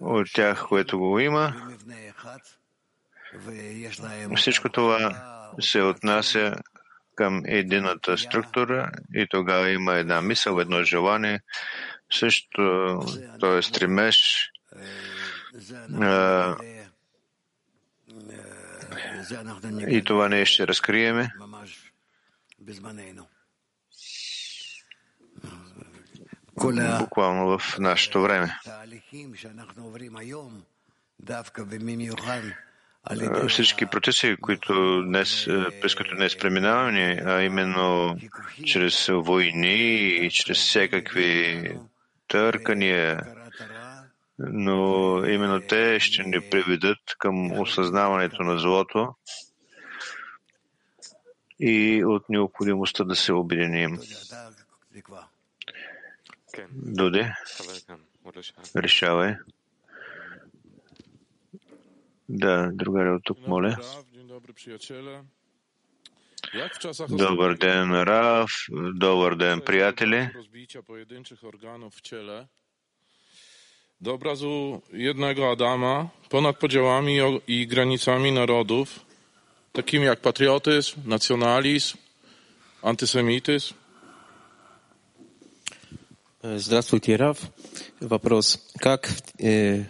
от 0.00 0.32
тях, 0.34 0.64
което 0.68 0.98
го 0.98 1.18
има, 1.18 1.54
всичко 4.36 4.68
това 4.68 5.22
се 5.60 5.82
отнася 5.82 6.54
към 7.14 7.42
едината 7.46 8.18
структура 8.18 8.90
и 9.14 9.26
тогава 9.30 9.70
има 9.70 9.94
една 9.94 10.22
мисъл, 10.22 10.58
едно 10.58 10.82
желание, 10.82 11.40
също, 12.12 13.00
т.е. 13.40 13.62
стремеж 13.62 14.50
и 19.88 20.02
това 20.04 20.28
ние 20.28 20.44
ще 20.44 20.66
разкриеме. 20.66 21.32
Буквално 26.98 27.58
в 27.58 27.78
нашето 27.78 28.22
време. 28.22 28.58
Всички 33.48 33.86
процеси, 33.86 34.36
които 34.40 35.02
днес, 35.02 35.44
през 35.80 35.94
които 35.94 36.16
днес 36.16 36.38
преминаваме, 36.38 37.22
а 37.26 37.42
именно 37.42 38.16
чрез 38.66 39.06
войни 39.06 39.98
и 40.26 40.30
чрез 40.30 40.58
всякакви 40.58 41.62
търкания, 42.28 43.20
но 44.38 45.18
именно 45.26 45.60
те 45.60 46.00
ще 46.00 46.22
ни 46.22 46.40
приведат 46.50 46.98
към 47.18 47.60
осъзнаването 47.60 48.42
на 48.42 48.58
злото 48.58 49.14
и 51.60 52.04
от 52.04 52.28
необходимостта 52.28 53.04
да 53.04 53.16
се 53.16 53.32
обединим. 53.32 53.98
Доде, 56.72 57.32
решавай. 58.76 59.36
Да, 62.29 62.69
другаре 62.73 63.09
от 63.09 63.23
тук, 63.23 63.47
моля. 63.47 63.77
Добър 67.09 67.55
ден, 67.55 68.03
Рав. 68.03 68.51
Добър 68.93 69.35
ден, 69.35 69.61
приятели. 69.61 70.29
do 74.01 74.13
obrazu 74.13 74.81
jednego 74.93 75.51
Adama 75.51 76.09
ponad 76.29 76.57
podziałami 76.57 77.41
i 77.47 77.67
granicami 77.67 78.31
narodów, 78.31 78.99
takimi 79.71 80.05
jak 80.05 80.21
patriotyzm, 80.21 81.01
nacjonalizm, 81.05 81.97
antysemityzm. 82.81 83.73
Здравствуйте, 86.43 87.17
Раф. 87.17 87.51
Вопрос. 88.01 88.71
Как 88.79 89.09
э, 89.39 89.83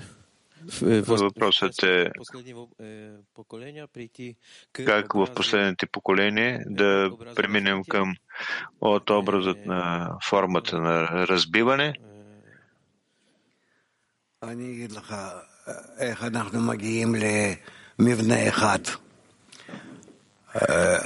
Въпросът 1.07 1.83
е 1.83 2.11
как 4.73 5.13
в 5.13 5.35
последните 5.35 5.87
поколения 5.87 6.63
да 6.67 7.11
преминем 7.37 7.83
към 7.89 8.15
от 8.81 9.11
образът 9.11 9.67
на 9.67 10.11
формата 10.29 10.79
на 10.79 11.27
разбиване? 11.29 11.95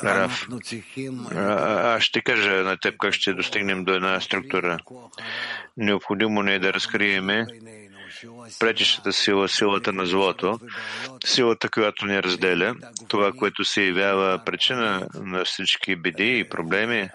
Раф, 0.05 0.49
аз 1.35 2.03
ще 2.03 2.23
кажа 2.23 2.51
на 2.51 2.77
теб 2.77 2.99
как 2.99 3.15
ще 3.15 3.35
достигнем 3.35 3.85
до 3.85 3.93
една 3.93 4.21
структура. 4.21 4.79
Необходимо 5.77 6.43
не 6.43 6.55
е 6.55 6.59
да 6.59 6.73
разкриеме 6.73 7.47
пречещата 8.61 9.13
сила, 9.13 9.49
силата 9.49 9.93
на 9.93 10.07
злото, 10.07 10.59
силата, 11.25 11.69
която 11.69 12.07
ни 12.07 12.23
разделя, 12.23 12.75
това, 13.09 13.33
което 13.33 13.65
се 13.65 13.83
явява 13.83 14.41
причина 14.47 15.09
на 15.15 15.45
всички 15.45 15.97
беди 15.97 16.39
и 16.39 16.49
проблеми 16.49 17.09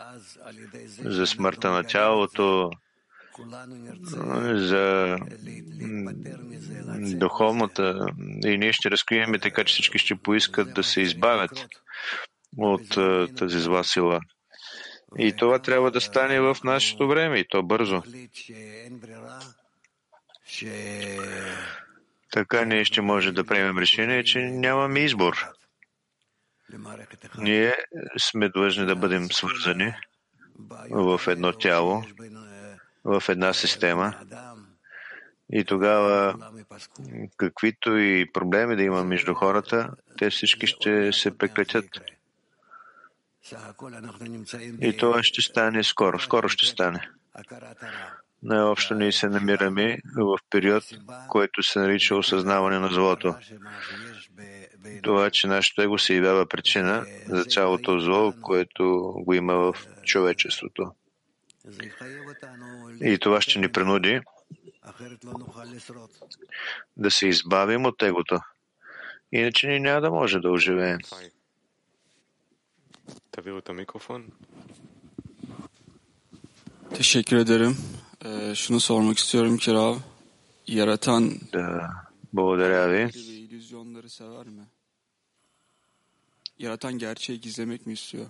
за 1.00 1.28
смъртта 1.28 1.72
на 1.72 1.84
тялото, 1.84 2.72
за 4.54 5.18
духовната 7.00 8.06
и 8.46 8.58
ние 8.58 8.74
ще 8.74 8.92
разкрием 8.92 9.34
така, 9.42 9.64
че 9.64 9.74
всички 9.74 9.98
ще 9.98 10.16
поискат 10.16 10.74
да 10.74 10.84
се 10.84 11.02
избавят 11.02 11.68
от 12.58 12.90
тази 13.38 13.60
зла 13.60 13.84
сила. 13.84 14.20
И 15.20 15.34
това 15.36 15.60
трябва 15.60 15.92
да 15.92 16.02
стане 16.02 16.40
в 16.40 16.58
нашето 16.64 17.08
време 17.08 17.40
и 17.40 17.48
то 17.50 17.64
бързо. 17.64 18.04
Така 22.32 22.66
ние 22.66 22.86
ще 22.86 23.02
може 23.02 23.32
да 23.32 23.44
приемем 23.44 23.78
решение, 23.78 24.24
че 24.24 24.40
нямаме 24.40 25.00
избор. 25.00 25.48
Ние 27.38 27.76
сме 28.18 28.50
длъжни 28.50 28.86
да 28.86 28.96
бъдем 28.96 29.32
свързани 29.32 29.94
в 30.90 31.22
едно 31.28 31.54
тяло, 31.54 32.04
в 33.04 33.24
една 33.30 33.54
система. 33.54 34.14
И 35.52 35.66
тогава, 35.66 36.36
каквито 37.38 37.98
и 37.98 38.32
проблеми 38.34 38.76
да 38.76 38.84
има 38.84 39.04
между 39.04 39.34
хората, 39.34 39.90
те 40.18 40.30
всички 40.30 40.68
ще 40.68 41.14
се 41.14 41.38
прекратят. 41.38 42.02
И 44.82 44.98
това 44.98 45.24
ще 45.24 45.42
стане 45.42 45.84
скоро. 45.84 46.20
Скоро 46.20 46.50
ще 46.50 46.66
стане. 46.66 47.10
Най-общо 48.44 48.96
ние 48.96 49.12
се 49.12 49.30
намираме 49.30 49.98
в 50.16 50.38
период, 50.50 50.84
който 51.30 51.64
се 51.64 51.80
нарича 51.80 52.16
осъзнаване 52.16 52.80
на 52.80 52.88
злото. 52.88 53.36
Това, 55.04 55.30
че 55.30 55.48
нашето 55.48 55.82
его 55.82 55.98
се 55.98 56.16
явява 56.16 56.46
причина 56.46 57.06
за 57.28 57.46
цялото 57.46 58.00
зло, 58.00 58.34
което 58.42 59.14
го 59.18 59.34
има 59.34 59.54
в 59.54 59.74
човечеството. 60.04 60.92
И 63.02 63.18
това 63.20 63.42
ще 63.42 63.60
ни 63.60 63.72
принуди 63.72 64.22
да 66.98 67.12
се 67.12 67.28
избавим 67.28 67.86
от 67.86 68.04
егото. 68.04 68.40
Иначе 69.32 69.68
ние 69.68 69.80
няма 69.80 70.02
да 70.02 70.12
може 70.12 70.40
да 70.40 70.52
оживеем. 70.52 71.00
Teşekkür 76.94 77.38
ederim. 77.46 77.74
Ee, 78.26 78.56
şunu 78.56 78.80
sormak 78.80 79.18
istiyorum 79.18 79.58
ki 79.58 79.74
Rav, 79.74 79.96
yaratan 80.68 81.40
Благодаря 82.34 82.88
ви. 82.92 83.10
illüzyonları 83.10 84.10
sever 84.10 84.48
mi? 84.48 84.66
Yaratan 86.60 86.94
gerçeği 86.98 87.42
gizlemek 87.42 87.88
mi 87.88 87.94
istiyor? 87.94 88.26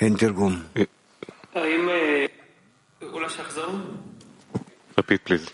Entergum. 0.00 0.64
E, 0.76 0.86
Repeat 4.98 5.24
please. 5.24 5.44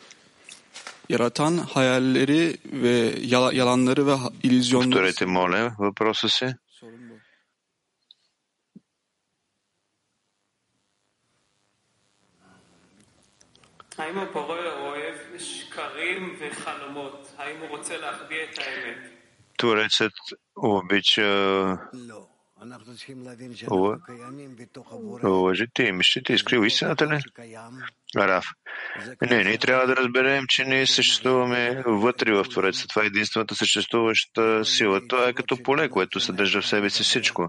Yaratan 1.09 1.57
hayalleri 1.57 2.57
ve 2.73 3.15
yalanları 3.53 4.07
ve 4.07 4.17
illüzyonları... 4.43 4.91
Повторите, 4.91 5.27
моля, 5.27 5.77
въпроса 5.79 6.29
си. 6.29 6.57
האם 14.04 14.18
הבורא 14.20 14.60
אוהב 14.60 15.16
שקרים 15.40 16.36
וחלומות? 16.40 17.34
האם 17.38 17.60
הוא 17.60 17.70
רוצה 17.70 17.98
להחביא 17.98 18.44
את 18.44 18.58
האמת? 18.58 18.98
Творецът 19.60 20.12
обича 20.58 21.32
ув- 21.94 22.33
уважите 25.25 25.83
и 25.83 25.93
мислите 25.93 26.33
и 26.33 26.39
скрива 26.39 26.67
истината 26.67 27.07
ли? 27.07 27.21
Раф. 28.17 28.45
Не, 29.31 29.45
ние 29.45 29.59
трябва 29.59 29.87
да 29.87 29.97
разберем, 29.97 30.45
че 30.49 30.65
ние 30.65 30.87
съществуваме 30.87 31.83
вътре 31.87 32.33
в 32.33 32.45
Твореца. 32.45 32.89
Това 32.89 33.03
е 33.03 33.07
единствената 33.07 33.55
съществуваща 33.55 34.65
сила. 34.65 35.01
Това 35.09 35.29
е 35.29 35.33
като 35.33 35.63
поле, 35.63 35.89
което 35.89 36.21
съдържа 36.21 36.61
в 36.61 36.67
себе 36.67 36.91
си 36.91 37.03
всичко. 37.03 37.49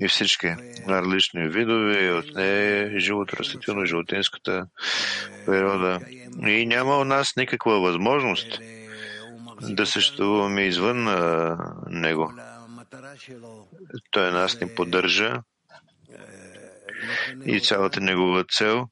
И 0.00 0.08
всички 0.08 0.54
различни 0.88 1.48
видове, 1.48 2.12
от 2.12 2.34
нея 2.34 3.00
живото 3.00 3.36
растително, 3.36 3.86
животинската 3.86 4.66
природа. 5.46 6.00
И 6.46 6.66
няма 6.66 6.98
у 6.98 7.04
нас 7.04 7.32
никаква 7.36 7.80
възможност 7.80 8.60
да 9.62 9.86
съществуваме 9.86 10.62
извън 10.62 11.04
него. 11.90 12.32
Той 14.10 14.32
нас 14.32 14.60
ни 14.60 14.74
поддържа 14.74 15.42
и 17.46 17.60
цялата 17.60 18.00
негова 18.00 18.44
цел. 18.44 18.88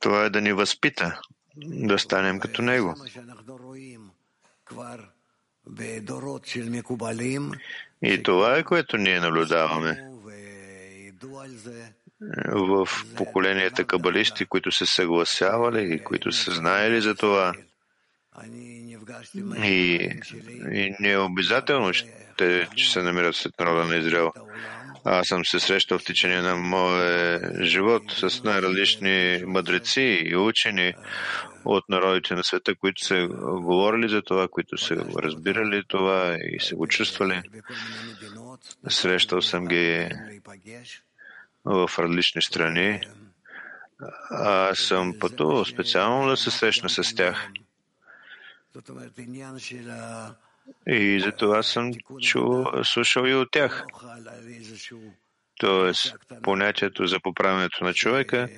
Това 0.00 0.24
е 0.24 0.30
да 0.30 0.40
ни 0.40 0.52
възпита, 0.52 1.20
да 1.56 1.98
станем 1.98 2.40
като 2.40 2.62
него. 2.62 2.94
И 8.02 8.22
това 8.22 8.58
е 8.58 8.64
което 8.64 8.96
ние 8.96 9.20
наблюдаваме. 9.20 10.02
В 12.52 12.88
поколенията 13.16 13.84
кабалисти, 13.84 14.44
които 14.44 14.72
се 14.72 14.86
съгласявали 14.86 15.94
и 15.94 16.04
които 16.04 16.32
са 16.32 16.50
знаели 16.50 17.00
за 17.00 17.14
това. 17.14 17.54
И, 19.64 20.10
и 20.72 20.94
не 21.00 21.10
е 21.10 21.18
обязателно, 21.18 21.92
те, 22.36 22.68
че 22.76 22.92
се 22.92 23.02
намират 23.02 23.36
след 23.36 23.60
народа 23.60 23.86
на 23.86 23.96
Израел. 23.96 24.32
Аз 25.04 25.28
съм 25.28 25.44
се 25.44 25.60
срещал 25.60 25.98
в 25.98 26.04
течение 26.04 26.42
на 26.42 26.56
моя 26.56 27.40
живот 27.64 28.02
с 28.08 28.42
най-различни 28.44 29.42
мъдреци 29.46 30.22
и 30.24 30.36
учени 30.36 30.94
от 31.64 31.88
народите 31.88 32.34
на 32.34 32.44
света, 32.44 32.74
които 32.74 33.04
са 33.04 33.28
говорили 33.40 34.08
за 34.08 34.22
това, 34.22 34.48
които 34.48 34.78
са 34.78 34.94
разбирали 34.94 35.82
това 35.88 36.36
и 36.52 36.60
са 36.60 36.76
го 36.76 36.86
чувствали. 36.86 37.42
Срещал 38.88 39.42
съм 39.42 39.66
ги 39.66 40.08
в 41.64 41.90
различни 41.98 42.42
страни. 42.42 43.00
Аз 44.30 44.78
съм 44.78 45.14
пътувал 45.20 45.64
специално 45.64 46.28
да 46.28 46.36
се 46.36 46.50
срещна 46.50 46.88
с 46.88 47.14
тях. 47.14 47.48
И 50.86 51.20
за 51.20 51.32
това 51.32 51.62
съм 51.62 51.92
чул, 52.22 52.64
слушал 52.84 53.26
и 53.26 53.34
от 53.34 53.48
тях. 53.50 53.84
Тоест, 55.58 56.14
понятието 56.42 57.06
за 57.06 57.20
поправянето 57.20 57.84
на 57.84 57.94
човека, 57.94 58.48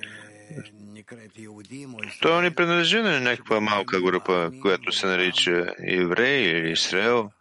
то 2.21 2.41
не 2.41 2.55
принадлежи 2.55 3.01
на 3.01 3.19
някаква 3.19 3.59
малка 3.59 4.01
група, 4.01 4.51
която 4.61 4.91
се 4.91 5.07
нарича 5.07 5.73
еврей 5.87 6.41
или 6.41 6.71
Израел, 6.71 7.31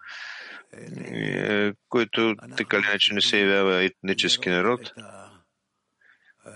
който 1.89 2.37
така 2.57 2.77
или 2.77 2.87
иначе 2.87 3.15
не 3.15 3.21
се 3.21 3.41
явява 3.41 3.83
етнически 3.83 4.49
народ. 4.49 4.93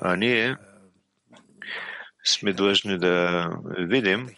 А 0.01 0.17
ние 0.17 0.57
сме 2.25 2.53
длъжни 2.53 2.99
да 2.99 3.49
видим 3.79 4.29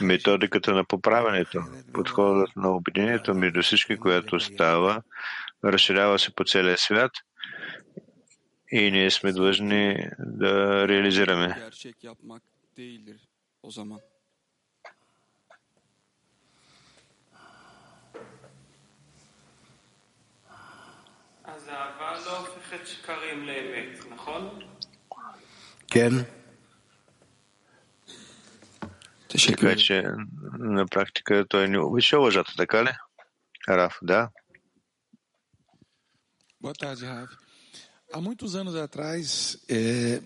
методиката 0.00 0.72
на 0.74 0.84
поправянето, 0.84 1.62
подходът 1.92 2.56
на 2.56 2.70
обединението 2.70 3.34
между 3.34 3.62
всички, 3.62 3.96
което 3.96 4.40
става, 4.40 5.02
разширява 5.64 6.18
се 6.18 6.34
по 6.34 6.44
целия 6.44 6.78
свят 6.78 7.12
и 8.72 8.90
ние 8.90 9.10
сме 9.10 9.32
длъжни 9.32 10.10
да 10.18 10.88
реализираме. 10.88 11.48
Gerçek 11.48 11.96
yapmak 12.02 12.42
değildir 12.76 13.18
o 13.62 13.70
zaman. 13.70 14.00
אז 21.44 21.68
אהבה 21.68 22.18
לא 22.26 22.38
הופכת 22.38 22.86
שקרים 22.86 23.46
לאמת, 23.46 23.98
נכון? 24.10 24.60
כן. 25.90 26.10
Така 29.32 29.76
че 29.76 30.02
на 30.58 30.86
практика 30.86 31.46
той 31.48 31.68
не 31.68 31.78
обича 31.78 32.18
лъжата, 32.18 32.52
така 32.56 32.84
ли? 32.84 32.90
Раф, 33.68 33.98
да. 34.02 34.30
Boa 36.62 36.74
tarde, 36.74 37.04
Rav. 37.06 37.28
Há 38.12 38.20
muitos 38.20 38.56
anos 38.56 38.74
atrás, 38.74 39.58
é, 39.68 40.20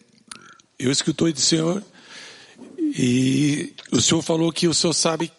eu 0.78 0.90
escutei 0.90 1.32
do 1.32 1.40
senhor 1.40 1.82
e 2.78 3.74
o 3.90 4.00
senhor 4.00 4.22
falou 4.22 4.50
que 4.52 4.66
o 4.68 4.72
senhor 4.72 4.94
sabe 4.94 5.30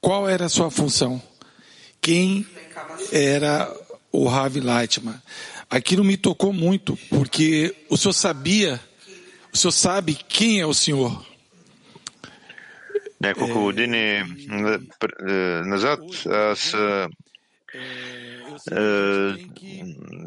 qual 0.00 0.28
era 0.28 0.46
a 0.46 0.48
sua 0.48 0.70
função, 0.70 1.22
quem 2.00 2.46
era 3.10 3.72
o 4.12 4.26
Rav 4.28 4.56
Leitman. 4.56 5.20
Aquilo 5.70 6.04
me 6.04 6.16
tocou 6.16 6.52
muito, 6.52 6.96
porque 7.08 7.74
o 7.88 7.96
senhor 7.96 8.12
sabia, 8.12 8.80
o 9.52 9.56
senhor 9.56 9.72
sabe 9.72 10.14
quem 10.14 10.60
é 10.60 10.66
o 10.66 10.74
senhor. 10.74 11.24
Няколко 13.21 13.59
години 13.59 14.23
назад 15.65 15.99
аз 16.25 16.75
е, 18.71 19.35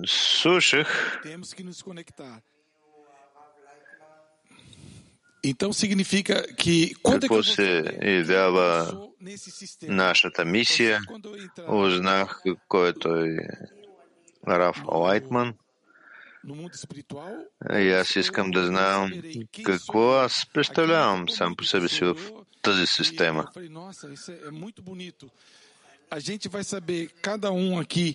слушах. 0.06 1.20
Então 5.44 5.72
significa 5.72 6.36
que 6.56 6.94
какво 7.10 7.42
се 7.42 7.98
явява 8.02 8.96
нашата 9.82 10.44
мисия. 10.44 11.00
Узнах 11.68 12.42
кой 12.68 12.88
е 12.88 12.92
той 12.92 13.38
Раф 14.48 14.82
Лайтман. 14.92 15.54
И 17.78 17.90
аз 17.90 18.16
искам 18.16 18.50
да 18.50 18.66
знам 18.66 19.12
какво 19.64 20.12
аз 20.12 20.46
представлявам 20.54 21.28
сам 21.28 21.56
по 21.56 21.64
себе 21.64 21.88
си 21.88 22.04
в 22.04 22.16
тази 22.64 22.86
система. 22.86 23.42
eu 23.48 23.52
falei, 23.52 23.68
nossa, 23.82 24.04
isso 24.16 24.30
é, 24.30 24.38
é 24.48 24.50
muito 24.50 24.80
bonito. 24.90 25.24
A 26.10 26.20
gente 26.28 26.46
vai 26.48 26.64
saber, 26.74 27.00
cada 27.28 27.50
um 27.50 27.78
aqui, 27.84 28.08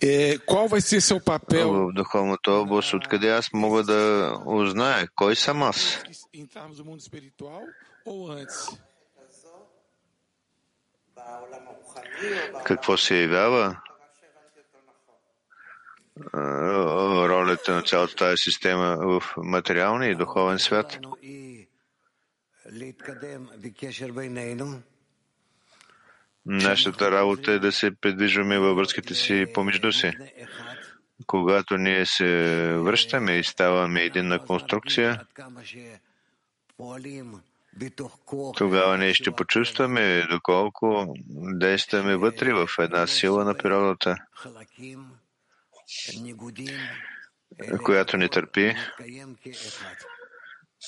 é, 0.00 0.38
qual 0.50 0.66
vai 0.74 0.80
ser 0.80 1.00
seu 1.00 1.20
papel 1.20 1.68
В 1.72 1.92
духовната 1.92 2.50
област, 2.52 2.94
откъде 2.94 3.28
аз 3.30 3.52
мога 3.52 3.82
да 3.82 4.02
узная 4.46 5.08
кой 5.14 5.34
съм 5.36 5.62
аз. 5.62 5.78
entrarmos 6.42 6.78
no 6.80 6.84
mundo 6.88 7.02
espiritual 7.06 7.62
ou 8.10 8.18
antes? 8.40 8.58
Какво 12.64 12.96
се 12.96 13.14
явява 13.22 13.76
ролята 17.28 17.74
на 17.74 17.82
цялата 17.82 18.14
тази 18.14 18.36
система 18.36 18.96
в 19.00 19.22
материалния 19.36 20.10
и 20.10 20.14
духовен 20.14 20.58
свят. 20.58 20.98
Нашата 26.46 27.10
работа 27.10 27.52
е 27.52 27.58
да 27.58 27.72
се 27.72 27.90
придвижваме 28.00 28.58
във 28.58 28.76
връзките 28.76 29.14
си 29.14 29.46
помежду 29.54 29.92
си. 29.92 30.12
Когато 31.26 31.76
ние 31.76 32.06
се 32.06 32.24
връщаме 32.78 33.32
и 33.32 33.44
ставаме 33.44 34.02
единна 34.02 34.38
конструкция, 34.38 35.20
тогава 38.56 38.98
ние 38.98 39.14
ще 39.14 39.30
почувстваме 39.30 40.26
доколко 40.30 41.14
действаме 41.54 42.16
вътре 42.16 42.52
в 42.52 42.68
една 42.78 43.06
сила 43.06 43.44
на 43.44 43.54
природата, 43.54 44.16
която 47.84 48.16
ни 48.16 48.28
търпи 48.28 48.74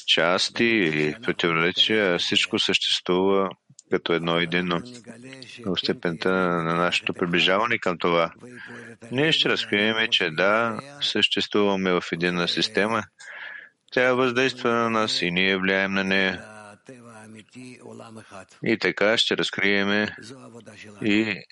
части 0.07 0.65
и 0.65 1.15
противоречия, 1.23 2.19
всичко 2.19 2.59
съществува 2.59 3.51
като 3.91 4.13
едно 4.13 4.39
единно. 4.39 4.83
В 5.67 5.77
степента 5.77 6.31
на 6.63 6.75
нашето 6.75 7.15
приближаване 7.15 7.79
към 7.79 7.99
това, 7.99 8.33
ние 9.13 9.33
ще 9.33 9.49
разкрием, 9.49 10.09
че 10.11 10.31
да, 10.31 10.81
съществуваме 11.01 11.93
в 11.93 12.03
единна 12.13 12.49
система. 12.49 13.03
Тя 13.93 14.13
въздейства 14.13 14.71
на 14.71 14.91
нас 14.91 15.23
и 15.23 15.31
ние 15.31 15.57
влияем 15.57 15.93
на 15.93 16.05
нея. 16.05 16.45
И 18.65 18.79
така 18.79 19.19
ще 19.19 19.37
разкриеме 19.37 20.17
и 21.05 21.43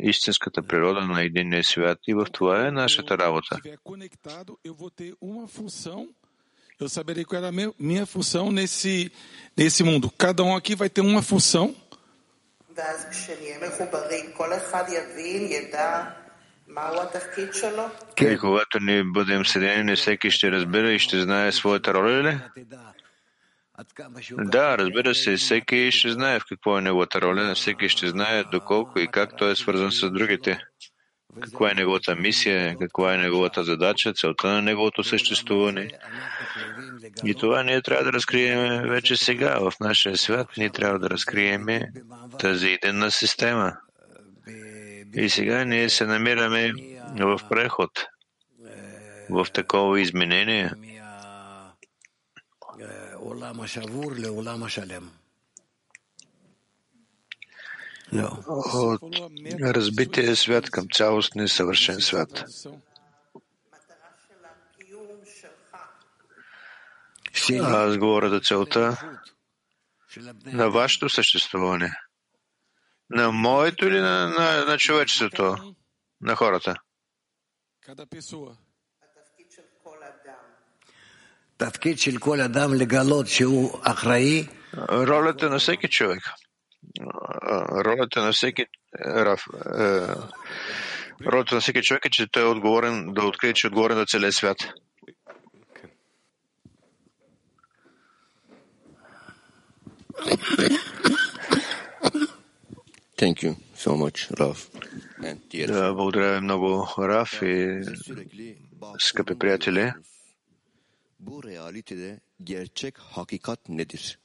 истинската 0.00 0.62
природа 0.62 1.00
на 1.00 1.22
единния 1.22 1.64
свят 1.64 1.98
и 2.08 2.14
в 2.14 2.26
това 2.32 2.66
е 2.66 2.70
нашата 2.70 3.18
работа. 3.18 3.60
eu 6.80 6.88
saberei 6.88 7.24
qual 7.24 7.42
era 7.42 7.48
a 7.48 7.72
minha 7.78 8.06
função 8.06 8.52
nesse, 8.52 9.10
nesse 9.56 9.82
mundo. 9.82 10.10
Cada 10.16 10.42
um 10.44 10.54
aqui 10.54 10.74
vai 10.74 10.88
ter 10.88 11.00
uma 11.00 11.22
função. 11.22 11.74
E 18.20 18.36
quando 18.36 18.62
nós 18.80 19.12
podemos 19.12 19.50
ser 19.50 19.62
em 19.62 19.90
esse 19.90 20.16
que 20.16 20.28
este 20.28 20.48
rasbeira, 20.48 20.94
este 20.94 21.20
zna 21.20 21.46
é 21.46 21.50
sua 21.50 21.80
tarolele? 21.80 22.40
Да, 24.50 24.78
разбира 24.78 25.14
се, 25.14 25.36
всеки 25.36 25.90
ще 25.92 26.10
знае 26.10 26.40
в 26.40 26.44
какво 26.48 26.78
е 26.78 26.80
неговата 26.80 27.20
роля, 27.20 27.54
всеки 27.54 27.88
ще 27.88 28.08
знае 28.08 28.44
доколко 28.44 28.98
и 28.98 29.06
как 29.06 29.36
той 29.36 29.52
е 29.52 29.56
свързан 29.56 29.92
с 29.92 30.10
другите. 30.10 30.58
Каква 31.40 31.70
е 31.70 31.74
неговата 31.74 32.16
мисия, 32.16 32.76
каква 32.78 33.14
е 33.14 33.18
неговата 33.18 33.64
задача, 33.64 34.12
целта 34.12 34.48
на 34.48 34.62
неговото 34.62 35.04
съществуване. 35.04 35.90
И 37.24 37.34
това 37.34 37.62
ние 37.62 37.82
трябва 37.82 38.04
да 38.04 38.12
разкрием 38.12 38.88
вече 38.88 39.16
сега 39.16 39.58
в 39.58 39.72
нашия 39.80 40.16
свят. 40.16 40.48
Ние 40.56 40.70
трябва 40.70 40.98
да 40.98 41.10
разкрием 41.10 41.66
тази 42.38 42.68
единна 42.68 43.10
система. 43.10 43.76
И 45.14 45.28
сега 45.28 45.64
ние 45.64 45.88
се 45.88 46.06
намираме 46.06 46.72
в 47.20 47.40
преход, 47.50 47.90
в 49.30 49.46
такова 49.52 50.00
изменение 50.00 50.72
от 58.12 59.02
разбития 59.60 60.36
свят 60.36 60.70
към 60.70 60.86
цялостния 60.92 61.44
и 61.44 61.48
съвършен 61.48 62.00
свят. 62.00 62.44
Аз 67.62 67.98
говоря 67.98 68.30
за 68.30 68.40
целта 68.40 68.96
на 70.44 70.70
вашето 70.70 71.08
съществуване. 71.08 71.92
На 73.10 73.32
моето 73.32 73.86
или 73.86 74.00
на, 74.00 74.28
на, 74.28 74.64
на 74.64 74.78
човечеството? 74.78 75.74
На 76.20 76.36
хората? 76.36 76.74
Ролята 84.90 85.50
на 85.50 85.58
всеки 85.58 85.88
човек– 85.88 86.22
Ролята 87.84 88.22
на 88.22 88.32
всеки 88.32 88.66
Раф, 89.06 89.44
е, 89.78 90.14
ролята 91.26 91.54
на 91.54 91.60
всеки 91.60 91.82
човек 91.82 92.06
е, 92.06 92.10
че 92.10 92.26
той 92.26 92.42
е 92.42 92.46
отговорен 92.46 93.12
да 93.12 93.22
открие, 93.22 93.52
че 93.52 93.66
е 93.66 93.68
отговорен 93.68 93.98
на 93.98 94.06
целия 94.06 94.32
свят. 94.32 94.58
Thank 103.16 103.42
you 103.42 103.56
so 103.76 103.90
much, 103.96 104.30
dear 105.50 105.66
Да, 105.66 105.94
благодаря 105.94 106.34
ви 106.34 106.40
много, 106.40 106.88
Раф 106.98 107.42
и 107.42 107.82
скъпи 108.98 109.38
приятели. 109.38 109.92
bu 111.20 111.42
realitede 111.42 112.20
gerçek 112.44 112.98
hakikat 112.98 113.68
nedir? 113.68 114.18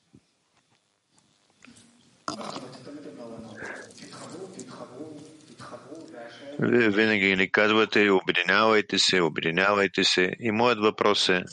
Вие 6.64 6.90
винаги 6.90 7.36
ни 7.36 7.52
казвате, 7.52 8.10
обединявайте 8.10 9.00
се, 9.00 9.22
обединявайте 9.22 10.04
се. 10.04 10.32
И 10.40 10.52
моят 10.52 10.80
въпрос 10.80 11.30
е, 11.30 11.44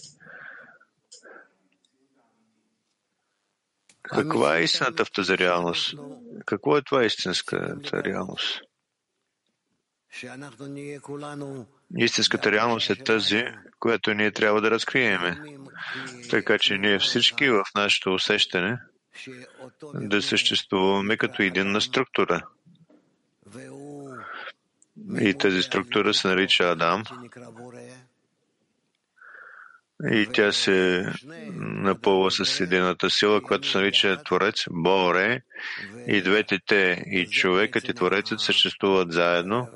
каква 4.03 4.57
е 4.57 4.63
истината 4.63 5.05
в 5.05 5.13
тази 5.13 5.39
реалност? 5.39 5.95
Какво 6.47 6.77
е 6.77 6.83
това 6.83 7.05
истинската 7.05 8.05
реалност? 8.05 8.61
Истинската 11.97 12.53
реалност 12.53 12.91
е 12.91 13.05
тази, 13.05 13.45
която 13.79 14.15
ние 14.15 14.33
трябва 14.33 14.61
да 14.61 14.71
разкриеме. 14.71 15.41
Така 16.31 16.59
че 16.59 16.79
ние 16.79 16.99
всички 16.99 17.49
в 17.49 17.65
нашето 17.75 18.15
усещане 18.15 18.79
да 19.95 20.23
съществуваме 20.23 21.17
като 21.17 21.43
единна 21.43 21.81
структура– 21.81 22.47
и 25.21 25.35
тази 25.35 25.63
структура 25.63 26.15
се 26.15 26.29
нарича 26.29 26.65
Адам. 26.65 27.03
И 30.13 30.29
тя 30.33 30.53
се 30.53 31.07
напълва 31.57 32.31
с 32.31 32.61
едината 32.61 33.11
сила, 33.11 33.43
която 33.43 33.69
се 33.69 33.79
нарича 33.79 34.23
Творец, 34.25 34.65
Боре. 34.71 35.41
И 36.07 36.23
двете 36.23 36.59
те, 36.67 37.05
и 37.07 37.27
човекът, 37.27 37.89
и 37.89 37.95
Творецът 37.95 38.41
съществуват 38.41 39.13
заедно. 39.13 39.69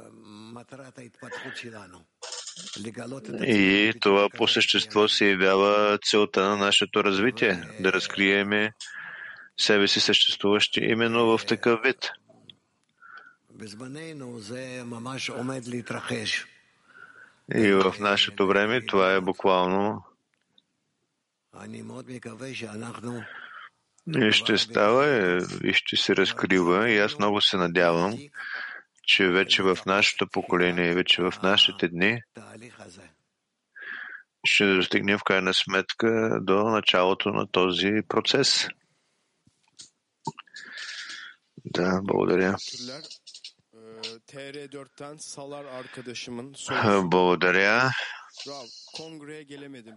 И 3.42 3.92
това 4.00 4.28
по 4.30 4.48
същество 4.48 5.08
се 5.08 5.30
явява 5.30 5.98
целта 6.04 6.42
на 6.42 6.56
нашето 6.56 7.04
развитие, 7.04 7.62
да 7.80 7.92
разкриеме 7.92 8.72
себе 9.56 9.88
си 9.88 10.00
съществуващи 10.00 10.80
именно 10.80 11.38
в 11.38 11.46
такъв 11.46 11.80
вид. 11.84 12.10
И 17.54 17.72
в 17.72 17.94
нашето 18.00 18.46
време 18.46 18.86
това 18.86 19.12
е 19.12 19.20
буквално 19.20 20.04
и 24.16 24.32
ще 24.32 24.58
става 24.58 25.06
и 25.64 25.72
ще 25.72 25.96
се 25.96 26.16
разкрива. 26.16 26.90
И 26.90 26.98
аз 26.98 27.18
много 27.18 27.40
се 27.40 27.56
надявам, 27.56 28.18
че 29.02 29.28
вече 29.28 29.62
в 29.62 29.78
нашето 29.86 30.26
поколение, 30.26 30.94
вече 30.94 31.22
в 31.22 31.32
нашите 31.42 31.88
дни, 31.88 32.22
ще 34.44 34.74
достигнем 34.74 35.18
в 35.18 35.24
крайна 35.24 35.54
сметка 35.54 36.38
до 36.42 36.64
началото 36.64 37.28
на 37.30 37.46
този 37.46 37.92
процес. 38.08 38.68
Да, 41.64 42.00
благодаря. 42.02 42.56
Teşekkürler. 44.33 44.63
Ee, 44.63 44.67
TR4'ten 44.67 45.17
Salar 45.17 45.65
arkadaşımın 45.65 46.53
sorusu. 46.53 46.83
Благодаря. 47.11 47.91
Rav, 48.47 48.65
kongreye 48.97 49.43
gelemedim 49.43 49.95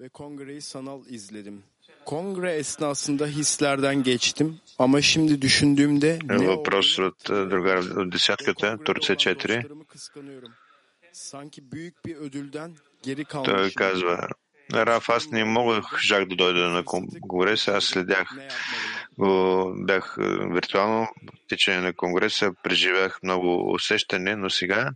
ve 0.00 0.08
kongreyi 0.08 0.60
sanal 0.60 1.06
izledim. 1.06 1.62
Kongre 2.06 2.52
esnasında 2.52 3.26
hislerden 3.26 4.02
geçtim 4.02 4.60
ama 4.78 5.02
şimdi 5.02 5.42
düşündüğümde 5.42 6.18
ne 6.24 6.46
Въпрос 6.48 6.98
от 6.98 7.30
е, 7.30 7.50
другар 7.50 7.76
от 7.78 8.12
десятката, 8.12 8.78
Турция 8.84 9.16
4. 9.16 9.64
olduğunu 9.64 9.84
kıskanıyorum. 9.86 10.52
Sanki 11.12 11.72
büyük 11.72 12.04
bir 12.04 12.16
ödülden 12.16 12.76
geri 13.02 13.24
Той 13.24 13.44
kalmışım. 13.44 13.72
казва, 13.76 14.28
Раф, 14.72 15.10
аз 15.10 15.30
не 15.32 15.44
могах, 15.44 15.98
жак 16.08 16.28
да 16.30 16.34
дойда 16.38 16.70
на 16.70 16.82
кон- 16.84 17.20
конгреса, 17.28 17.76
аз 17.76 17.84
следях 17.84 18.28
го, 18.34 18.40
бях 19.75 20.17
е, 20.19 20.23
виртуално 20.53 21.01
в 21.03 21.47
течение 21.49 21.81
на 21.81 21.93
конгреса, 21.93 22.51
преживях 22.63 23.19
много 23.23 23.73
усещане, 23.73 24.35
но 24.35 24.49
сега 24.49 24.89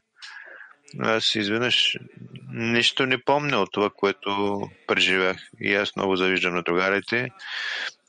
аз 1.00 1.36
изведнъж 1.36 1.98
нищо 2.54 3.06
не 3.06 3.24
помня 3.24 3.58
от 3.58 3.72
това, 3.72 3.90
което 3.90 4.62
преживях. 4.88 5.38
И 5.62 5.76
аз 5.76 5.96
много 5.96 6.16
завиждам 6.16 6.56
на 6.56 6.64
другарите 6.64 7.30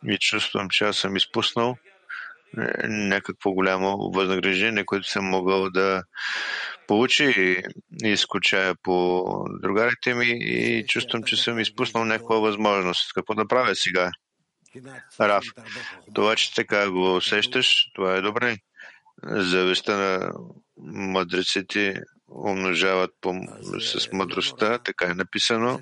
и 0.09 0.18
чувствам, 0.18 0.68
че 0.70 0.85
аз 0.85 0.96
съм 0.96 1.16
изпуснал 1.16 1.77
е, 2.59 2.88
някакво 2.88 3.53
голямо 3.53 4.11
възнаграждение, 4.14 4.85
което 4.85 5.09
съм 5.09 5.25
могъл 5.25 5.70
да 5.70 6.03
получи 6.87 7.25
и, 7.25 7.62
и 8.09 8.16
скучая 8.16 8.75
по 8.83 9.25
другарите 9.62 10.14
ми 10.14 10.27
и 10.31 10.87
чувствам, 10.87 11.22
че 11.22 11.37
съм 11.37 11.59
изпуснал 11.59 12.05
някаква 12.05 12.37
възможност. 12.37 13.12
Какво 13.14 13.35
да 13.35 13.48
правя 13.48 13.75
сега? 13.75 14.11
Раф. 15.21 15.45
Това, 16.15 16.37
че 16.37 16.55
така 16.55 16.91
го 16.91 17.17
усещаш, 17.17 17.91
това 17.95 18.15
е 18.15 18.21
добре. 18.21 18.59
Завистта 19.25 19.97
на 19.97 20.33
мъдреците 20.77 22.03
умножават 22.29 23.11
по, 23.21 23.35
с 23.81 24.13
мъдростта, 24.13 24.79
така 24.79 25.05
е 25.11 25.15
написано. 25.15 25.81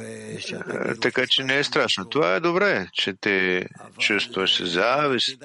Е, 0.00 0.38
така 1.00 1.26
че 1.28 1.44
не 1.44 1.58
е 1.58 1.64
страшно. 1.64 2.08
Това 2.08 2.34
е 2.34 2.40
добре, 2.40 2.88
че 2.92 3.14
ти 3.20 3.66
чувстваш 3.98 4.62
завист 4.62 5.44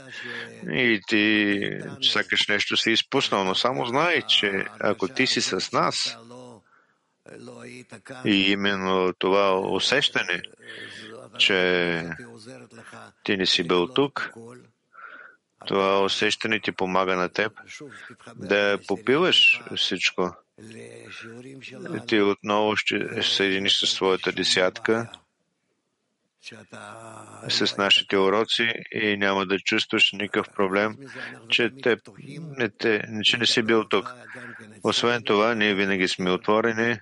и 0.71 1.01
ти 1.07 1.59
сякаш 2.01 2.47
нещо 2.47 2.77
си 2.77 2.91
изпуснал, 2.91 3.43
но 3.43 3.55
само 3.55 3.85
знай, 3.85 4.21
че 4.21 4.65
ако 4.79 5.07
ти 5.07 5.27
си 5.27 5.41
с 5.41 5.71
нас 5.71 6.17
и 8.25 8.51
именно 8.51 9.13
това 9.19 9.59
усещане, 9.59 10.41
че 11.37 12.09
ти 13.23 13.37
не 13.37 13.45
си 13.45 13.67
бил 13.67 13.87
тук, 13.87 14.33
това 15.65 16.03
усещане 16.03 16.59
ти 16.59 16.71
помага 16.71 17.15
на 17.15 17.29
теб 17.29 17.51
да 18.35 18.79
попиваш 18.87 19.61
всичко. 19.75 20.35
Ти 22.07 22.21
отново 22.21 22.75
ще 22.75 23.23
съединиш 23.23 23.79
със 23.79 23.91
своята 23.91 24.31
десятка, 24.31 25.11
с 27.49 27.77
нашите 27.77 28.17
уроци 28.17 28.73
и 28.91 29.17
няма 29.17 29.45
да 29.45 29.59
чувстваш 29.59 30.11
никакъв 30.13 30.53
проблем, 30.55 30.97
че, 31.49 31.71
те, 31.83 31.97
не, 32.57 32.69
те, 32.69 33.03
че 33.23 33.37
не 33.37 33.45
си 33.45 33.61
бил 33.61 33.83
тук. 33.89 34.13
Освен 34.83 35.23
това, 35.23 35.55
ние 35.55 35.75
винаги 35.75 36.07
сме 36.07 36.31
отворени 36.31 36.97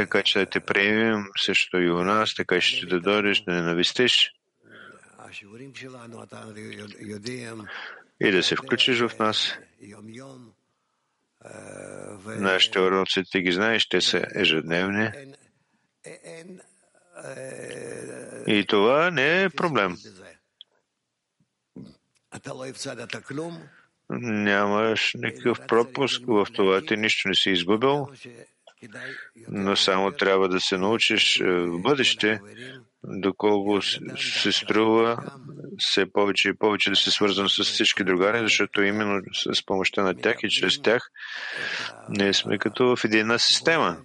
така 0.00 0.22
че 0.22 0.38
да 0.38 0.46
те 0.46 0.60
приемем 0.60 1.24
също 1.36 1.78
и 1.78 1.90
у 1.90 2.04
нас, 2.04 2.34
така 2.34 2.60
че 2.60 2.86
да 2.86 3.00
дойдеш, 3.00 3.40
да 3.40 3.52
не 3.52 3.62
навистиш 3.62 4.32
и 8.20 8.30
да 8.30 8.42
се 8.42 8.56
включиш 8.56 9.00
в 9.00 9.18
нас. 9.18 9.54
Нашите 12.26 12.80
уроци, 12.80 13.22
ти 13.30 13.40
ги 13.40 13.52
знаеш, 13.52 13.88
те 13.88 14.00
са 14.00 14.22
ежедневни. 14.34 15.10
И 18.46 18.64
това 18.68 19.10
не 19.10 19.42
е 19.42 19.50
проблем. 19.50 19.96
Нямаш 24.10 25.12
никакъв 25.14 25.66
пропуск 25.66 26.22
в 26.26 26.46
това, 26.54 26.82
ти 26.86 26.96
нищо 26.96 27.28
не 27.28 27.34
си 27.34 27.50
изгубил, 27.50 28.08
но 29.48 29.76
само 29.76 30.12
трябва 30.12 30.48
да 30.48 30.60
се 30.60 30.78
научиш 30.78 31.40
в 31.40 31.78
бъдеще, 31.82 32.40
доколко 33.04 33.82
се 34.16 34.52
струва 34.52 35.32
все 35.78 36.12
повече 36.12 36.48
и 36.48 36.54
повече 36.58 36.90
да 36.90 36.96
се 36.96 37.10
свързвам 37.10 37.48
с 37.48 37.64
всички 37.64 38.04
другари, 38.04 38.38
защото 38.38 38.82
именно 38.82 39.22
с 39.32 39.66
помощта 39.66 40.02
на 40.02 40.14
тях 40.14 40.36
и 40.42 40.50
чрез 40.50 40.82
тях 40.82 41.10
ние 42.08 42.34
сме 42.34 42.58
като 42.58 42.96
в 42.96 43.04
една 43.04 43.38
система. 43.38 43.96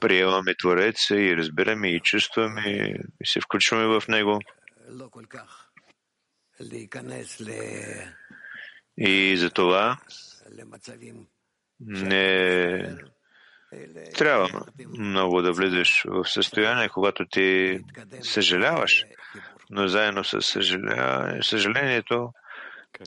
Приемаме 0.00 0.54
Твореца 0.54 1.16
и 1.16 1.36
разбираме 1.36 1.88
и 1.88 2.00
чувстваме 2.00 2.62
и 3.20 3.26
се 3.26 3.40
включваме 3.40 3.86
в 3.86 4.08
Него. 4.08 4.40
И 8.98 9.36
за 9.36 9.50
това 9.50 9.98
не 11.80 12.98
трябва 14.14 14.66
много 14.88 15.42
да 15.42 15.52
влизаш 15.52 16.04
в 16.06 16.24
състояние, 16.24 16.88
когато 16.88 17.26
ти 17.26 17.78
съжаляваш, 18.22 19.04
но 19.70 19.88
заедно 19.88 20.24
с 20.24 20.42
съжалението 21.42 22.32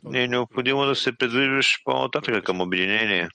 не 0.03 0.23
е 0.23 0.27
необходимо 0.27 0.85
да 0.85 0.95
се 0.95 1.17
придвижваш 1.17 1.81
по-нататък 1.83 2.45
към 2.45 2.61
обединение. 2.61 3.29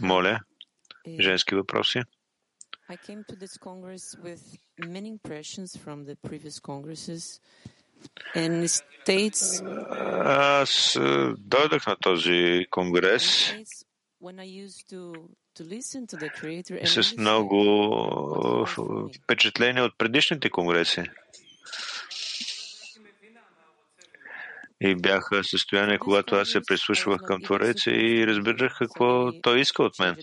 Моля, 0.00 0.40
женски 1.20 1.54
въпроси. 1.54 2.02
I 2.90 2.96
came 2.96 3.24
to 3.30 3.36
this 3.36 3.56
Congress 3.68 4.04
with 4.26 4.42
many 4.96 5.08
impressions 5.16 5.70
from 5.84 6.04
the 6.04 6.16
previous 6.28 6.58
Congresses. 6.70 7.40
Аз 10.24 10.98
дойдах 11.38 11.86
на 11.86 11.96
този 11.96 12.66
конгрес. 12.70 13.54
С 16.84 17.16
много 17.16 18.66
впечатления 19.24 19.84
от 19.84 19.98
предишните 19.98 20.50
конгреси. 20.50 21.02
И 24.80 24.94
бяха 24.94 25.44
състояние, 25.44 25.98
когато 25.98 26.34
аз 26.34 26.48
се 26.48 26.60
прислушвах 26.60 27.20
към 27.26 27.42
Твореца 27.42 27.90
и 27.90 28.26
разбирах 28.26 28.78
какво 28.78 29.40
той 29.40 29.60
иска 29.60 29.82
от 29.82 29.98
мен. 29.98 30.16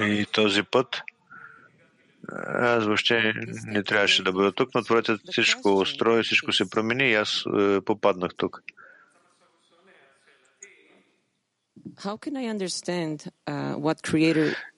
И 0.00 0.26
този 0.32 0.62
път 0.62 1.02
аз 2.48 2.84
въобще 2.84 3.32
не 3.66 3.82
трябваше 3.82 4.22
да 4.22 4.32
бъда 4.32 4.52
тук, 4.52 4.70
но 4.74 4.82
Творецът 4.82 5.20
всичко 5.30 5.78
устрои, 5.78 6.22
всичко 6.22 6.52
се 6.52 6.70
промени 6.70 7.10
и 7.10 7.14
аз 7.14 7.44
е, 7.58 7.80
попаднах 7.80 8.30
тук. 8.36 8.62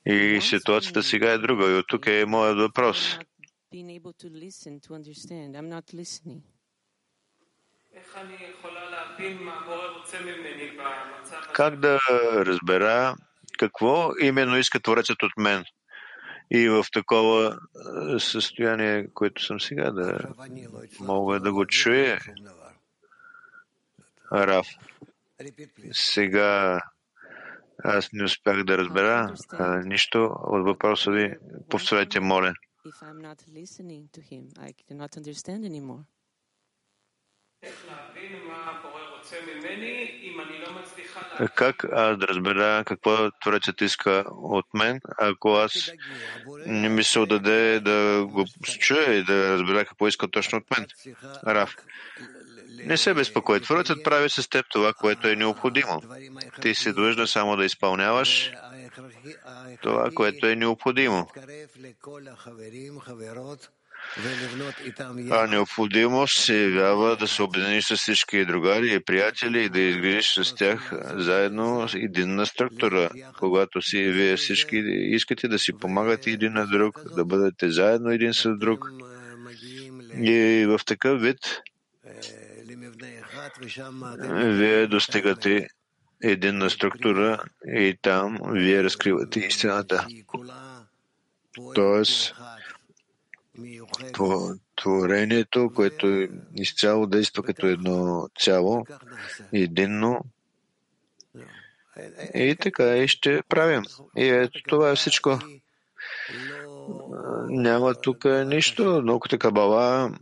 И 0.06 0.40
ситуацията 0.42 1.02
сега 1.02 1.32
е 1.32 1.38
друга. 1.38 1.70
И 1.70 1.74
от 1.74 1.86
тук 1.88 2.06
е 2.06 2.24
моят 2.24 2.58
въпрос. 2.58 3.18
Как 11.52 11.76
да 11.80 12.00
разбера 12.46 13.16
какво 13.58 14.10
именно 14.20 14.58
иска 14.58 14.80
Творецът 14.80 15.22
от 15.22 15.32
мен? 15.36 15.64
и 16.50 16.68
в 16.68 16.84
такова 16.92 17.58
състояние, 18.18 19.08
което 19.14 19.44
съм 19.44 19.60
сега, 19.60 19.90
да 19.90 20.34
мога 21.00 21.40
да 21.40 21.52
го 21.52 21.66
чуя. 21.66 22.18
Раф. 24.32 24.66
Сега 25.92 26.80
аз 27.84 28.12
не 28.12 28.24
успях 28.24 28.64
да 28.64 28.78
разбера 28.78 29.34
а, 29.52 29.76
нищо 29.76 30.36
от 30.42 30.64
въпроса 30.64 31.10
ви. 31.10 31.34
Повторете, 31.70 32.20
моля. 32.20 32.54
Как 41.54 41.84
аз 41.84 42.18
да 42.18 42.28
разбера 42.28 42.84
какво 42.86 43.30
Творецът 43.30 43.80
иска 43.80 44.24
от 44.28 44.66
мен, 44.74 45.00
ако 45.18 45.48
аз 45.48 45.90
не 46.66 46.88
ми 46.88 47.04
се 47.04 47.18
отдаде 47.18 47.80
да 47.80 48.26
го 48.26 48.44
чуя 48.78 49.14
и 49.14 49.24
да 49.24 49.52
разбера 49.52 49.84
какво 49.84 50.08
иска 50.08 50.28
точно 50.28 50.58
от 50.58 50.78
мен? 50.78 50.86
Раф. 51.46 51.76
Не 52.84 52.96
се 52.96 53.14
безпокой. 53.14 53.60
Творецът 53.60 54.04
прави 54.04 54.30
с 54.30 54.48
теб 54.48 54.66
това, 54.70 54.92
което 54.92 55.28
е 55.28 55.36
необходимо. 55.36 56.02
Ти 56.62 56.74
си 56.74 56.92
длъжна 56.92 57.26
само 57.26 57.56
да 57.56 57.64
изпълняваш 57.64 58.52
това, 59.82 60.10
което 60.14 60.46
е 60.46 60.56
необходимо 60.56 61.28
необходимост 65.48 66.38
се 66.38 66.62
явява 66.62 67.16
да 67.16 67.28
се 67.28 67.42
обединиш 67.42 67.84
с 67.84 67.96
всички 67.96 68.44
другари 68.44 68.94
и 68.94 69.00
приятели 69.00 69.64
и 69.64 69.68
да 69.68 69.80
изградиш 69.80 70.34
с 70.34 70.54
тях 70.54 70.92
заедно 71.14 71.88
единна 71.94 72.46
структура, 72.46 73.10
когато 73.38 73.82
си 73.82 73.98
вие 73.98 74.36
всички 74.36 74.76
искате 74.98 75.48
да 75.48 75.58
си 75.58 75.72
помагате 75.72 76.30
един 76.30 76.52
на 76.52 76.66
друг, 76.66 77.00
да 77.16 77.24
бъдете 77.24 77.70
заедно 77.70 78.10
един 78.10 78.34
с 78.34 78.56
друг. 78.56 78.90
И 80.16 80.66
в 80.68 80.80
такъв 80.86 81.20
вид 81.20 81.38
вие 84.30 84.86
достигате 84.86 85.68
единна 86.22 86.70
структура 86.70 87.42
и 87.66 87.96
там 88.02 88.38
вие 88.42 88.84
разкривате 88.84 89.40
истината. 89.40 90.06
Тоест, 91.74 92.34
творението, 94.76 95.70
което 95.74 96.28
изцяло 96.56 97.06
действа 97.06 97.42
като 97.42 97.66
едно 97.66 98.28
цяло, 98.40 98.86
единно. 99.52 100.20
И 102.34 102.56
така 102.60 102.96
и 102.96 103.08
ще 103.08 103.42
правим. 103.48 103.82
И 104.16 104.28
ето 104.28 104.62
това 104.68 104.90
е 104.90 104.96
всичко. 104.96 105.38
Няма 107.48 107.94
тук 107.94 108.24
нищо. 108.24 109.02
Науката 109.02 109.38
Кабала 109.38 110.12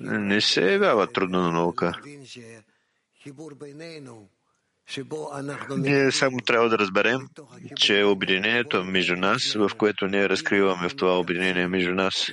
не 0.00 0.40
се 0.40 0.72
явява 0.72 1.12
трудна 1.12 1.52
наука. 1.52 2.00
Ние 5.76 6.12
само 6.12 6.38
трябва 6.38 6.68
да 6.68 6.78
разберем, 6.78 7.20
че 7.76 8.04
обединението 8.04 8.84
между 8.84 9.16
нас, 9.16 9.54
в 9.54 9.70
което 9.78 10.06
ние 10.06 10.28
разкриваме 10.28 10.88
в 10.88 10.96
това 10.96 11.18
обединение 11.18 11.68
между 11.68 11.94
нас, 11.94 12.30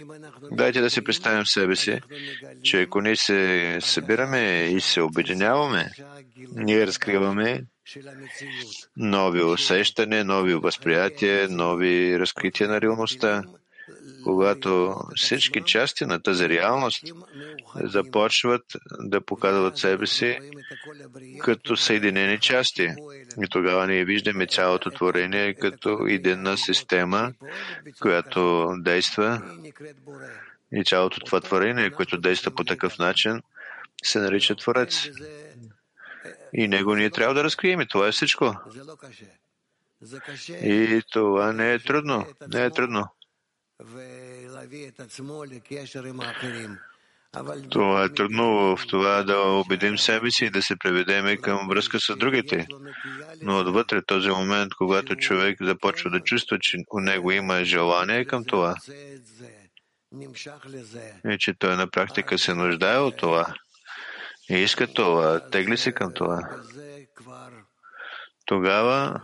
дайте 0.51 0.81
да 0.81 0.89
си 0.89 1.03
представим 1.03 1.45
себе 1.45 1.75
си, 1.75 1.99
че 2.63 2.81
ако 2.81 3.01
ние 3.01 3.15
се 3.15 3.77
събираме 3.81 4.69
и 4.71 4.81
се 4.81 5.01
обединяваме, 5.01 5.89
ние 6.55 6.87
разкриваме 6.87 7.61
нови 8.97 9.43
усещания, 9.43 10.25
нови 10.25 10.53
възприятия, 10.53 11.49
нови 11.49 12.19
разкрития 12.19 12.69
на 12.69 12.81
реалността. 12.81 13.43
Когато 14.25 14.95
всички 15.15 15.61
части 15.65 16.05
на 16.05 16.21
тази 16.21 16.49
реалност 16.49 17.03
започват 17.75 18.63
да 18.99 19.21
показват 19.21 19.77
себе 19.77 20.07
си 20.07 20.39
като 21.39 21.77
съединени 21.77 22.39
части. 22.39 22.89
И 23.43 23.47
тогава 23.49 23.87
ние 23.87 24.05
виждаме 24.05 24.47
цялото 24.47 24.91
творение 24.91 25.53
като 25.53 26.05
единна 26.07 26.57
система, 26.57 27.33
която 28.01 28.71
действа 28.77 29.41
и 30.71 30.83
цялото 30.83 31.19
това 31.19 31.41
творение, 31.41 31.91
което 31.91 32.17
действа 32.17 32.51
по 32.51 32.63
такъв 32.63 32.97
начин, 32.97 33.41
се 34.03 34.19
нарича 34.19 34.55
Творец. 34.55 35.09
И 36.53 36.67
него 36.67 36.95
ние 36.95 37.09
трябва 37.09 37.33
да 37.33 37.43
разкрием. 37.43 37.81
И 37.81 37.87
това 37.87 38.07
е 38.07 38.11
всичко. 38.11 38.55
И 40.49 41.01
това 41.11 41.53
не 41.53 41.73
е 41.73 41.79
трудно. 41.79 42.25
Не 42.53 42.65
е 42.65 42.69
трудно. 42.69 43.07
Това 47.69 48.03
е 48.03 48.13
трудно 48.13 48.77
в 48.77 48.87
това 48.87 49.23
да 49.23 49.39
убедим 49.39 49.97
себе 49.97 50.31
си 50.31 50.45
и 50.45 50.49
да 50.49 50.61
се 50.61 50.75
преведеме 50.75 51.37
към 51.37 51.67
връзка 51.67 51.99
с 51.99 52.15
другите. 52.15 52.67
Но 53.41 53.59
отвътре 53.59 54.01
този 54.05 54.29
момент, 54.29 54.73
когато 54.73 55.15
човек 55.15 55.57
започва 55.61 56.09
да 56.09 56.19
чувства, 56.19 56.57
че 56.61 56.77
у 56.91 56.99
него 56.99 57.31
има 57.31 57.63
желание 57.63 58.25
към 58.25 58.45
това, 58.45 58.75
и 61.25 61.37
че 61.39 61.53
той 61.59 61.75
на 61.75 61.87
практика 61.87 62.37
се 62.37 62.53
нуждае 62.53 62.97
от 62.97 63.17
това, 63.17 63.53
и 64.49 64.53
иска 64.53 64.93
това, 64.93 65.49
тегли 65.49 65.77
се 65.77 65.91
към 65.91 66.13
това, 66.13 66.39
тогава 68.45 69.21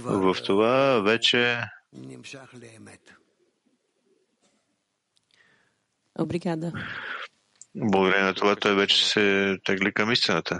в 0.00 0.36
това 0.46 1.00
вече 1.00 1.60
Обригада. 6.18 6.72
Благодарение 7.74 8.24
на 8.24 8.34
това 8.34 8.56
той 8.56 8.74
вече 8.74 9.08
се 9.08 9.56
тегли 9.64 9.92
към 9.92 10.12
истината. 10.12 10.58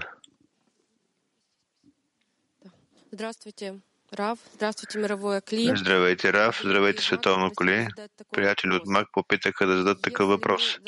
Здравствуйте, 3.11 3.73
Рав. 4.13 4.39
Здравствуйте, 4.53 4.97
мировое 4.97 5.41
Кли. 5.41 5.73
Здравейте, 5.75 6.33
Рав. 6.33 6.61
Здравейте, 6.63 7.03
световно 7.03 7.51
коли. 7.55 7.87
Приятели 8.31 8.75
от 8.75 8.85
МАК 8.85 9.07
попитаха 9.11 9.67
да 9.67 9.77
зададат 9.77 10.01
такъв 10.01 10.27
въпрос. 10.27 10.79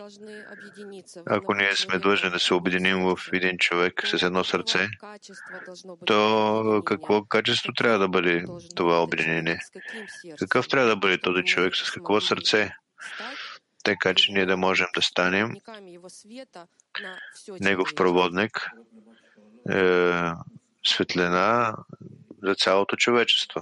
Ако 1.26 1.54
ние 1.54 1.76
сме 1.76 2.00
длъжни 2.00 2.30
да 2.30 2.40
се 2.40 2.54
обединим 2.54 3.00
в 3.00 3.20
един 3.34 3.58
човек 3.58 4.08
с 4.08 4.24
едно 4.24 4.44
сърце, 4.44 4.88
то 6.06 6.82
какво 6.86 7.24
качество 7.24 7.74
трябва 7.74 8.00
да 8.00 8.08
бъде 8.08 8.46
това 8.76 9.04
обединение? 9.04 9.60
Какъв 10.40 10.68
трябва 10.68 10.90
да 10.90 10.96
бъде 10.96 11.22
този 11.22 11.44
човек? 11.44 11.76
С 11.76 11.92
какво 11.92 12.22
сърце? 12.22 12.72
Така 13.84 14.14
че 14.14 14.32
ние 14.32 14.46
да 14.46 14.58
можем 14.58 14.88
да 14.96 15.02
станем 15.02 15.54
негов 17.60 17.96
проводник, 17.96 18.70
е, 19.72 20.32
светлина 20.86 21.76
за 22.43 22.55
цялото 22.55 22.97
човечество. 22.97 23.61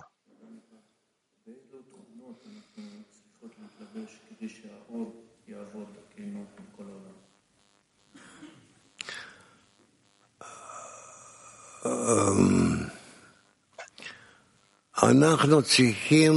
אנחנו 15.03 15.63
צריכים 15.63 16.35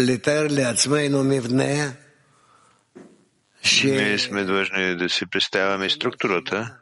לתאר 0.00 0.46
לעצמנו 0.50 1.24
מבנה 1.24 1.92
Ние 3.84 4.18
сме 4.18 4.44
длъжни 4.44 4.96
да 4.96 5.08
си 5.08 5.26
представяме 5.26 5.90
структурата, 5.90 6.76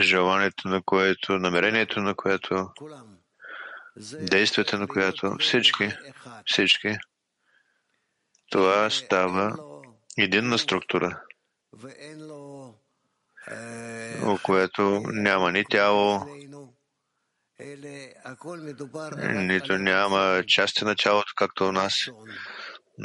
желанието 0.00 0.68
на 0.68 0.82
което, 0.82 1.38
намерението 1.38 2.00
на 2.00 2.14
което, 2.14 2.70
действията 4.20 4.78
на 4.78 4.88
което, 4.88 5.36
всички, 5.40 5.92
всички, 6.46 6.98
това 8.50 8.90
става 8.90 9.58
единна 10.18 10.58
структура, 10.58 11.20
у 14.26 14.38
което 14.42 15.02
няма 15.06 15.52
ни 15.52 15.64
тяло, 15.64 16.26
нито 19.20 19.78
няма 19.78 20.44
части 20.46 20.84
на 20.84 20.96
тялото, 20.96 21.32
както 21.36 21.68
у 21.68 21.72
нас, 21.72 22.10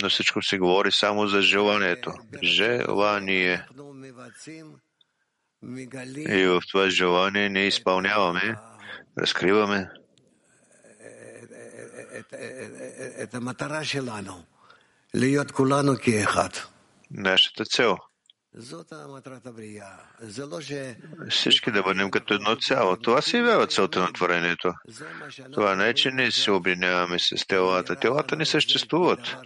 но 0.02 0.10
всичко 0.10 0.42
се 0.42 0.58
говори 0.58 0.92
само 0.92 1.28
за 1.28 1.42
желанието. 1.42 2.14
Желание. 2.44 3.66
И 6.30 6.46
в 6.48 6.62
това 6.72 6.90
желание 6.90 7.50
ние 7.50 7.68
изпълняваме, 7.68 8.56
разкриваме 9.18 9.90
нашата 17.12 17.66
цел. 17.66 17.98
Всички 21.30 21.72
да 21.72 21.84
бъдем 21.84 22.12
като 22.12 22.34
едно 22.34 22.56
цяло. 22.56 22.98
Това 22.98 23.22
се 23.22 23.38
явява 23.38 23.68
целта 23.68 24.00
на 24.00 24.14
творението. 24.14 24.74
Това 25.54 25.76
не 25.76 25.90
е, 25.90 25.94
че 25.94 26.12
ние 26.12 26.32
се 26.32 26.52
обвиняваме 26.52 27.20
с 27.20 27.48
телата. 27.48 27.96
Телата 27.96 28.36
не 28.36 28.46
съществуват. 28.46 29.38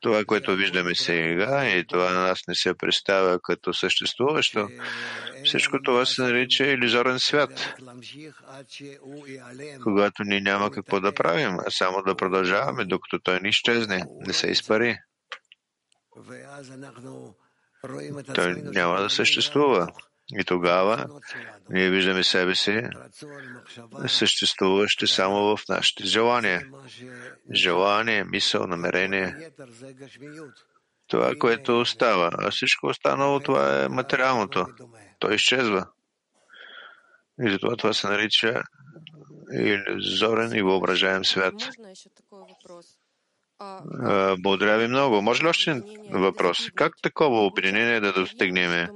Това, 0.00 0.24
което 0.24 0.56
виждаме 0.56 0.94
сега 0.94 1.68
и 1.68 1.86
това 1.86 2.12
на 2.12 2.20
нас 2.20 2.40
не 2.48 2.54
се 2.54 2.74
представя 2.74 3.40
като 3.40 3.74
съществуващо, 3.74 4.68
всичко 5.44 5.82
това 5.82 6.06
се 6.06 6.22
нарича 6.22 6.66
иллюзорен 6.66 7.18
свят, 7.18 7.74
когато 9.82 10.22
ние 10.24 10.40
няма 10.40 10.70
какво 10.70 11.00
да 11.00 11.14
правим, 11.14 11.58
а 11.66 11.70
само 11.70 12.02
да 12.02 12.16
продължаваме, 12.16 12.84
докато 12.84 13.18
той 13.18 13.40
не 13.40 13.48
изчезне, 13.48 14.04
не 14.26 14.32
се 14.32 14.46
изпари 14.46 14.98
той 18.34 18.54
няма 18.54 19.00
да 19.00 19.10
съществува. 19.10 19.88
И 20.38 20.44
тогава 20.44 21.06
ние 21.70 21.90
виждаме 21.90 22.24
себе 22.24 22.54
си 22.54 22.82
съществуващи 24.06 25.06
само 25.06 25.56
в 25.56 25.68
нашите 25.68 26.04
желания. 26.04 26.62
Желание, 27.54 28.24
мисъл, 28.24 28.66
намерение. 28.66 29.50
Това, 31.06 31.32
което 31.38 31.80
остава. 31.80 32.30
А 32.38 32.50
всичко 32.50 32.86
останало, 32.86 33.40
това 33.40 33.84
е 33.84 33.88
материалното. 33.88 34.66
То 35.18 35.32
изчезва. 35.32 35.86
И 37.46 37.50
затова 37.50 37.76
това 37.76 37.92
се 37.92 38.06
нарича 38.06 38.62
иллюзорен 39.52 40.52
и 40.52 40.62
въображаем 40.62 41.24
свят. 41.24 41.54
Благодаря 44.38 44.78
ви 44.78 44.88
много. 44.88 45.22
Може 45.22 45.42
ли 45.42 45.48
още 45.48 45.82
въпрос? 46.10 46.70
Как 46.74 46.92
такова 47.02 47.46
обединение 47.46 48.00
да 48.00 48.12
достигнем? 48.12 48.88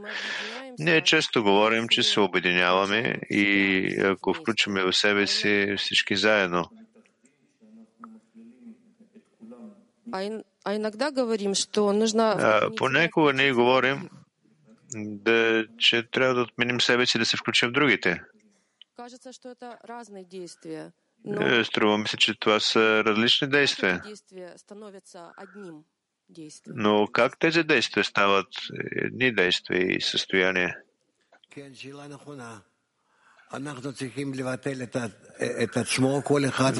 Ние 0.78 1.00
често 1.00 1.42
говорим, 1.42 1.88
че 1.88 2.02
се 2.02 2.20
обединяваме 2.20 3.20
и 3.30 4.00
ако 4.04 4.34
включваме 4.34 4.82
в 4.82 4.92
себе 4.92 5.26
си 5.26 5.74
всички 5.78 6.16
заедно. 6.16 6.64
Понекога 12.76 13.32
ние 13.32 13.52
говорим, 13.52 14.08
да, 14.94 15.64
че 15.78 16.02
трябва 16.10 16.34
да 16.34 16.40
отменим 16.40 16.80
себе 16.80 17.06
си 17.06 17.18
да 17.18 17.24
се 17.24 17.36
включим 17.36 17.68
в 17.68 17.72
другите. 17.72 18.20
Е, 21.40 21.64
струва 21.64 21.98
ми 21.98 22.08
се, 22.08 22.16
че 22.16 22.34
това 22.40 22.60
са 22.60 23.04
различни 23.04 23.48
действия. 23.48 24.02
Но 26.66 27.06
как 27.12 27.38
тези 27.38 27.62
действия 27.62 28.04
стават 28.04 28.48
едни 28.96 29.34
действия 29.34 29.96
и 29.96 30.00
състояния? 30.00 30.76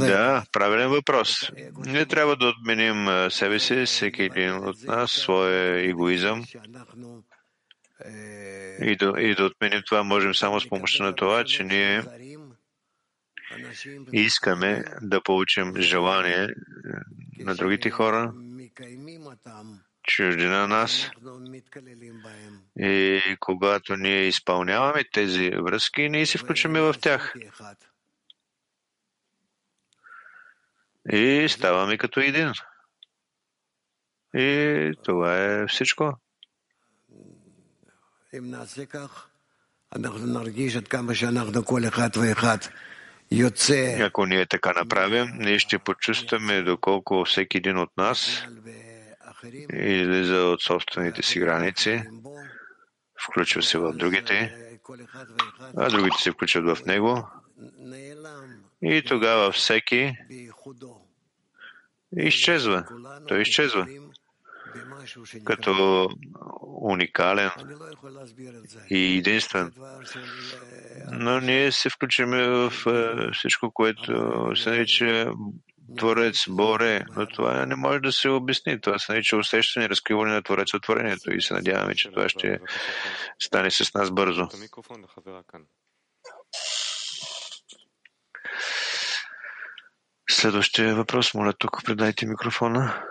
Да, 0.06 0.44
правилен 0.52 0.88
въпрос. 0.88 1.50
Не 1.86 2.06
трябва 2.06 2.36
да 2.36 2.46
отменим 2.46 3.30
себе 3.30 3.58
си, 3.58 3.86
всеки 3.86 4.22
един 4.22 4.52
от 4.52 4.82
нас, 4.82 5.10
своя 5.10 5.88
егоизъм. 5.88 6.44
И 8.80 8.96
да, 8.96 9.12
и 9.18 9.34
да 9.34 9.44
отменим 9.44 9.82
това 9.86 10.02
можем 10.02 10.34
само 10.34 10.60
с 10.60 10.68
помощта 10.68 11.04
на 11.04 11.14
това, 11.14 11.44
че 11.44 11.64
ние 11.64 12.02
искаме 14.12 14.84
да 15.02 15.22
получим 15.22 15.76
желание 15.76 16.48
на 17.38 17.54
другите 17.54 17.90
хора, 17.90 18.32
чужди 20.02 20.44
на 20.44 20.68
нас. 20.68 21.10
И 22.78 23.20
когато 23.40 23.96
ние 23.96 24.28
изпълняваме 24.28 25.04
тези 25.12 25.50
връзки, 25.50 26.08
ние 26.08 26.26
се 26.26 26.38
включваме 26.38 26.80
в 26.80 26.94
тях. 27.00 27.34
и 31.12 31.46
ставаме 31.48 31.98
като 31.98 32.20
един. 32.20 32.52
И 34.34 34.92
това 35.04 35.44
е 35.44 35.66
всичко. 35.66 36.18
Ако 44.00 44.26
ние 44.26 44.46
така 44.46 44.72
направим, 44.72 45.28
ние 45.38 45.58
ще 45.58 45.78
почувстваме 45.78 46.62
доколко 46.62 47.24
всеки 47.24 47.56
един 47.56 47.78
от 47.78 47.96
нас 47.96 48.46
излиза 49.72 50.36
от 50.36 50.62
собствените 50.62 51.22
си 51.22 51.40
граници, 51.40 52.02
включва 53.26 53.62
се 53.62 53.78
в 53.78 53.92
другите, 53.92 54.56
а 55.76 55.90
другите 55.90 56.16
се 56.18 56.30
включват 56.30 56.78
в 56.78 56.86
него. 56.86 57.28
И 58.82 59.02
тогава 59.06 59.52
всеки 59.52 60.16
изчезва. 62.16 62.84
Той 63.28 63.42
изчезва 63.42 63.86
като 65.44 66.08
уникален 66.80 67.50
и 68.90 69.18
единствен. 69.18 69.72
Но 71.12 71.40
ние 71.40 71.72
се 71.72 71.90
включиме 71.90 72.48
в 72.48 72.72
всичко, 73.32 73.70
което 73.70 74.02
се 74.56 74.70
нарича 74.70 75.32
Творец, 75.98 76.44
Боре, 76.48 77.04
но 77.16 77.26
това 77.26 77.66
не 77.66 77.76
може 77.76 78.00
да 78.00 78.12
се 78.12 78.28
обясни. 78.28 78.80
Това 78.80 78.98
се 78.98 79.12
нарича 79.12 79.36
усещане, 79.36 79.88
разкриване 79.88 80.32
на 80.32 80.42
Творец 80.42 80.74
от 80.74 80.82
творението 80.82 81.32
и 81.32 81.42
се 81.42 81.54
надяваме, 81.54 81.94
че 81.94 82.10
това 82.10 82.28
ще 82.28 82.58
стане 83.38 83.70
с 83.70 83.94
нас 83.94 84.10
бързо. 84.10 84.48
Следващия 90.30 90.94
въпрос, 90.94 91.34
моля 91.34 91.52
тук, 91.52 91.84
предайте 91.84 92.26
микрофона. 92.26 93.02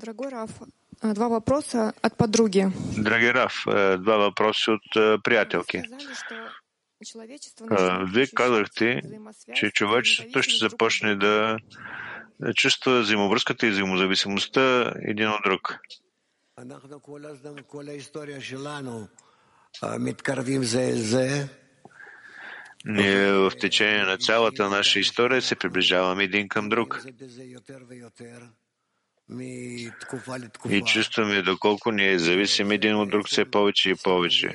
Дорогой 0.00 0.30
Раф, 0.30 0.60
два 1.04 1.28
вопроса 1.28 1.92
от 2.04 2.16
подруги. 2.16 2.66
Драги 2.98 3.34
Раф, 3.34 3.54
два 3.98 4.16
въпроса 4.16 4.72
от 4.72 5.22
приятелки. 5.22 5.82
Вие 8.12 8.26
казахте, 8.26 9.02
че 9.54 9.70
човечеството 9.70 10.42
ще 10.42 10.68
започне 10.68 11.16
да 11.16 11.56
чувства 12.56 13.00
взаимовръзката 13.00 13.66
и 13.66 13.70
взаимозависимостта 13.70 14.94
един 15.02 15.28
от 15.28 15.42
друг. 15.44 15.78
Ние 22.84 23.32
в 23.32 23.52
течение 23.60 24.02
на 24.04 24.18
цялата 24.18 24.70
наша 24.70 24.98
история 24.98 25.42
се 25.42 25.56
приближаваме 25.56 26.24
един 26.24 26.48
към 26.48 26.68
друг. 26.68 27.04
И 30.70 30.82
чувстваме 30.86 31.42
доколко 31.42 31.92
ние 31.92 32.18
зависим 32.18 32.70
един 32.70 32.96
от 32.96 33.10
друг 33.10 33.26
все 33.26 33.44
повече 33.44 33.90
и 33.90 33.94
повече. 34.04 34.54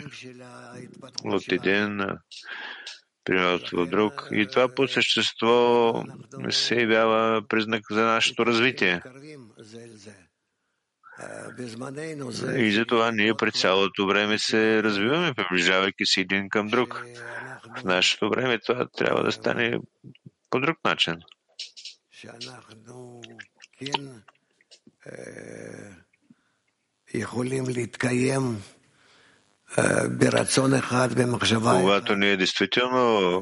От 1.23 1.51
един 1.51 2.01
пример 3.23 3.71
в 3.73 3.86
друг. 3.86 4.28
И 4.32 4.47
това 4.47 4.76
по 4.76 4.88
същество 4.88 6.03
се 6.49 6.76
явява 6.76 7.47
признак 7.47 7.82
за 7.91 8.01
нашето 8.01 8.45
развитие. 8.45 9.01
И 12.57 12.71
затова 12.71 13.11
ние 13.11 13.34
през 13.34 13.61
цялото 13.61 14.07
време 14.07 14.39
се 14.39 14.84
развиваме, 14.84 15.34
приближавайки 15.34 16.05
се 16.05 16.21
един 16.21 16.49
към 16.49 16.67
друг. 16.67 17.05
В 17.78 17.84
нашето 17.84 18.30
време 18.30 18.59
това 18.59 18.88
трябва 18.97 19.23
да 19.23 19.32
стане 19.32 19.80
по 20.49 20.59
друг 20.59 20.78
начин. 20.86 21.15
Когато 31.81 32.15
ние 32.15 32.37
действително 32.37 33.41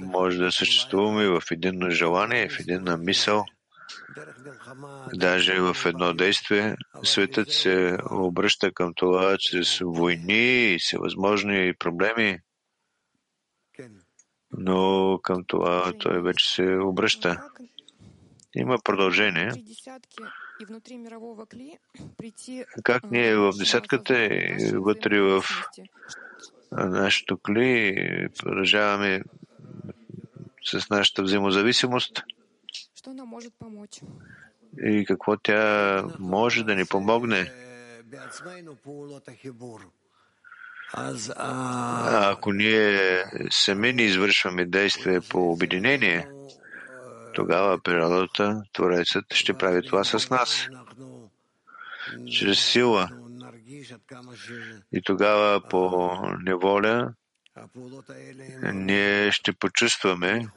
може 0.00 0.38
да 0.38 0.52
съществуваме 0.52 1.28
в 1.28 1.42
единно 1.50 1.90
желание, 1.90 2.48
в 2.48 2.60
единна 2.60 2.96
мисъл, 2.96 3.44
даже 5.14 5.60
в 5.60 5.76
едно 5.86 6.14
действие, 6.14 6.76
светът 7.02 7.50
се 7.50 7.96
обръща 8.10 8.72
към 8.72 8.92
това 8.96 9.36
чрез 9.38 9.78
войни 9.84 10.74
и 10.74 10.78
всевъзможни 10.78 11.72
проблеми, 11.78 12.38
но 14.50 15.18
към 15.22 15.44
това 15.46 15.92
той 15.98 16.22
вече 16.22 16.54
се 16.54 16.62
обръща. 16.62 17.42
Има 18.54 18.78
продължение. 18.84 19.50
Как 22.82 23.10
ние 23.10 23.36
в 23.36 23.52
десятката 23.58 24.24
и 24.24 24.72
вътре 24.74 25.20
в 25.20 25.44
нашето 26.72 27.38
кли 27.38 28.28
продължаваме 28.38 29.22
с 30.64 30.90
нашата 30.90 31.22
взаимозависимост. 31.22 32.22
И 34.82 35.04
какво 35.06 35.36
тя 35.36 36.04
може 36.18 36.64
да 36.64 36.74
ни 36.74 36.84
помогне. 36.84 37.52
А 41.36 42.30
ако 42.30 42.52
ние 42.52 43.24
сами 43.50 43.92
не 43.92 44.02
извършваме 44.02 44.64
действие 44.64 45.20
по 45.20 45.50
обединение, 45.50 46.28
тогава 47.36 47.78
природата, 47.78 48.62
Творецът 48.72 49.34
ще 49.34 49.54
прави 49.54 49.82
това 49.82 50.04
с 50.04 50.30
нас, 50.30 50.68
чрез 52.32 52.72
сила. 52.72 53.10
И 54.92 55.02
тогава 55.02 55.68
по 55.68 56.10
неволя 56.42 57.14
ние 58.62 59.32
ще 59.32 59.52
почувстваме 59.52 60.48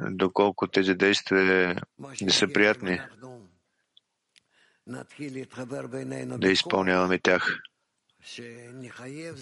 доколко 0.00 0.66
тези 0.66 0.94
действия 0.94 1.76
не 2.20 2.30
са 2.30 2.48
приятни, 2.48 3.00
да 6.38 6.50
изпълняваме 6.50 7.18
тях. 7.18 7.58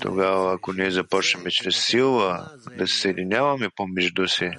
Тогава, 0.00 0.54
ако 0.54 0.72
ние 0.72 0.90
започнем 0.90 1.44
чрез 1.50 1.86
сила 1.86 2.50
да 2.78 2.86
се 2.86 2.98
съединяваме 2.98 3.70
помежду 3.76 4.28
си, 4.28 4.50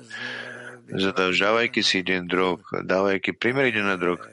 задължавайки 0.93 1.83
си 1.83 1.97
един 1.97 2.27
друг, 2.27 2.61
давайки 2.83 3.39
пример 3.39 3.63
един 3.63 3.85
на 3.85 3.97
друг, 3.97 4.29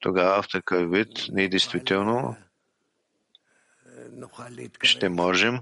тогава 0.00 0.42
в 0.42 0.48
такъв 0.48 0.90
вид 0.90 1.08
ние 1.32 1.48
действително 1.48 2.36
ще 4.82 5.08
можем 5.08 5.60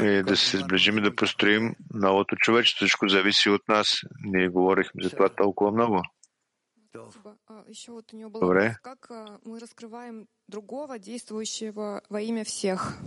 и 0.00 0.22
да 0.22 0.36
се 0.36 0.58
сближим 0.58 0.98
и 0.98 1.02
да 1.02 1.16
построим 1.16 1.74
новото 1.94 2.36
човечество. 2.36 2.86
Всичко 2.86 3.08
зависи 3.08 3.50
от 3.50 3.68
нас. 3.68 4.00
Ние 4.24 4.48
говорихме 4.48 5.02
за 5.02 5.10
това 5.10 5.28
толкова 5.28 5.72
много. 5.72 6.02
Добре. 8.40 8.76
Как 8.82 9.10
мы 9.44 9.58
раскрываем 9.60 10.26
другого, 10.48 10.98
действующего 10.98 12.02
во 12.08 12.20
имя 12.20 12.44
всех? 12.44 12.98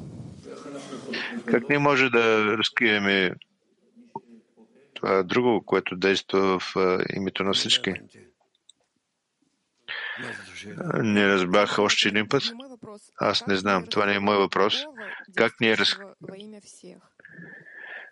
Как 1.46 1.70
не 1.70 1.80
може 1.80 2.10
да 2.10 2.58
разкриеме 2.58 3.36
това 4.94 5.24
друго, 5.24 5.66
което 5.66 5.96
действа 5.96 6.60
в 6.60 6.76
името 7.16 7.44
на 7.44 7.54
всички? 7.54 7.94
Не 10.94 11.28
разбрах 11.28 11.80
още 11.80 12.08
един 12.08 12.28
път. 12.28 12.44
Аз 13.18 13.48
не 13.48 13.56
знам. 13.56 13.88
Това 13.88 14.06
не 14.06 14.16
е 14.16 14.20
мой 14.20 14.38
въпрос. 14.38 14.86
Как 15.36 15.54
ние, 15.62 15.78
раз... 15.78 15.98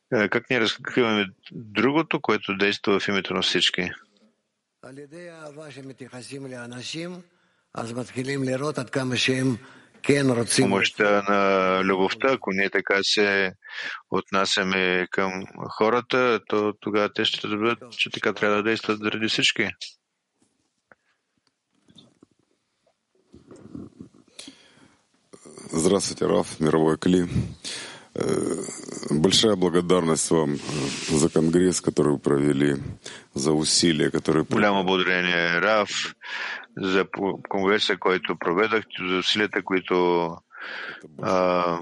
как 0.09 0.49
ние 0.49 0.59
разкриваме 0.59 1.25
другото, 1.51 2.21
което 2.21 2.57
действа 2.57 2.99
в 2.99 3.07
името 3.07 3.33
на 3.33 3.41
всички? 3.41 3.91
Помощта 10.63 11.23
на 11.29 11.83
любовта, 11.83 12.27
ако 12.31 12.51
ние 12.51 12.69
така 12.69 12.99
се 13.03 13.53
отнасяме 14.11 15.07
към 15.11 15.31
хората, 15.69 16.39
то 16.47 16.73
тогава 16.79 17.13
те 17.13 17.25
ще 17.25 17.47
разберат, 17.47 17.91
че 17.91 18.09
така 18.09 18.33
трябва 18.33 18.55
да 18.55 18.63
действат 18.63 18.99
заради 18.99 19.27
всички. 19.27 19.69
Здравствуйте, 25.71 26.25
Раф, 26.25 26.59
мировой 26.59 26.97
Кли. 26.97 27.27
Большая 29.11 29.55
благодарность 29.55 30.31
вам 30.31 30.57
за 31.09 31.29
конгресс, 31.29 31.81
который 31.81 32.13
вы 32.13 32.19
провели, 32.19 32.75
за 33.33 33.53
усилия, 33.53 34.11
которые... 34.11 34.43
Голямо 34.43 34.83
благодарение, 34.83 35.59
Раф, 35.61 36.15
за 36.77 37.05
конгреса, 37.49 37.97
който 37.97 38.37
проведахте, 38.39 39.07
за 39.09 39.17
усилията, 39.17 39.63
които 39.63 40.27
а, 41.21 41.79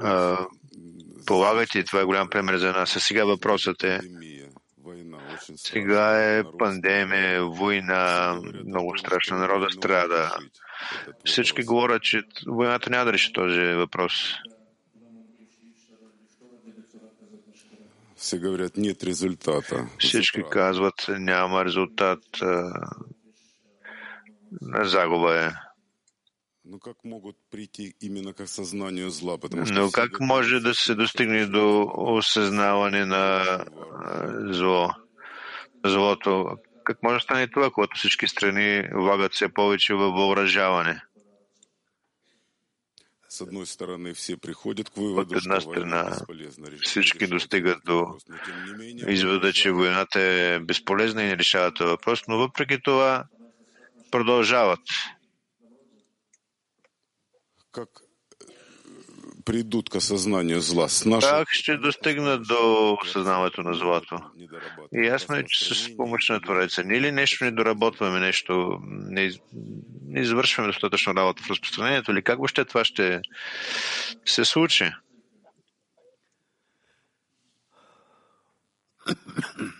а, 0.00 0.46
полагате. 1.26 1.84
Това 1.84 2.00
е 2.00 2.04
голям 2.04 2.28
пример 2.28 2.56
за 2.56 2.72
нас. 2.72 2.96
А 2.96 3.00
сега 3.00 3.24
въпросът 3.24 3.84
е 3.84 4.00
сега 5.56 6.36
е 6.36 6.42
пандемия, 6.58 7.44
война, 7.44 8.38
много 8.66 8.98
страшна 8.98 9.38
народа 9.38 9.70
страда. 9.70 10.36
Всички 11.24 11.62
говорят, 11.62 12.02
че 12.02 12.22
войната 12.46 12.90
няма 12.90 13.04
да 13.04 13.12
реши 13.12 13.32
този 13.32 13.60
въпрос. 13.60 14.12
Все 18.16 18.38
говорят, 18.38 18.76
нет 18.76 19.04
результата. 19.04 19.88
Всички 19.98 20.42
казват, 20.50 21.06
няма 21.08 21.64
резултат. 21.64 22.18
Загуба 24.82 25.44
е. 25.44 25.50
Но 26.64 26.78
как 26.78 26.96
могут 27.04 27.36
прийти 27.50 27.94
именно 28.00 28.32
к 28.34 28.46
сознанию 28.46 29.10
зла? 29.10 29.38
Потому 29.38 29.66
что 29.66 29.74
Но 29.74 29.90
как 29.90 30.20
може 30.20 30.60
да 30.60 30.74
се 30.74 30.94
достигне 30.94 31.46
до 31.46 31.90
осъзнаване 31.96 33.04
на 33.04 33.58
зло? 34.52 34.90
Злото. 35.84 36.56
Как 36.84 37.02
може 37.02 37.16
да 37.16 37.20
стане 37.20 37.48
това, 37.48 37.70
когато 37.70 37.98
всички 37.98 38.28
страни 38.28 38.88
влагат 38.92 39.32
все 39.34 39.48
повече 39.48 39.94
във 39.94 40.14
въоръжаване? 40.14 41.02
с 43.32 43.40
одной 43.40 43.66
стороны 43.66 44.12
все 44.14 44.36
приходят 44.36 44.90
к 44.90 44.96
От 44.96 45.02
выводу, 45.02 45.34
една 45.36 45.60
что 45.60 45.70
война 45.70 46.12
страна 46.12 46.78
всички 46.82 47.26
достигат 47.26 47.78
до 47.84 48.18
извода, 49.08 49.52
че 49.52 49.72
войната 49.72 50.20
е 50.20 50.58
безполезна 50.60 51.22
и 51.22 51.26
не 51.26 51.38
решава 51.38 51.74
този 51.74 51.88
въпрос, 51.88 52.22
но 52.28 52.38
въпреки 52.38 52.82
това 52.82 53.24
продължават. 54.10 54.80
как 57.72 58.01
придут 59.45 59.89
к 59.89 59.95
осознанию 59.95 60.61
зла 60.61 60.89
с 60.89 61.05
нашей 61.05 61.29
Как 61.31 61.49
ще 61.51 61.77
достигнат 61.77 62.47
до 62.47 62.93
осъзнаването 63.03 63.61
на 63.61 63.73
злато? 63.73 64.15
И 64.93 65.05
ясно 65.05 65.35
е, 65.35 65.43
че 65.47 65.75
с 65.75 65.97
помощ 65.97 66.29
на 66.29 66.41
Твореца. 66.41 66.83
Ние 66.83 67.01
ли 67.01 67.11
нещо 67.11 67.45
не 67.45 67.51
доработваме, 67.51 68.19
нещо 68.19 68.79
не, 68.83 69.21
из- 69.21 69.39
не 70.07 70.21
извършваме 70.21 70.67
достатъчно 70.67 71.15
работа 71.15 71.43
в 71.43 71.49
разпространението, 71.49 72.11
или 72.11 72.21
как 72.23 72.37
въобще 72.37 72.65
това 72.65 72.85
ще 72.85 73.21
се 74.25 74.45
случи? 74.45 74.91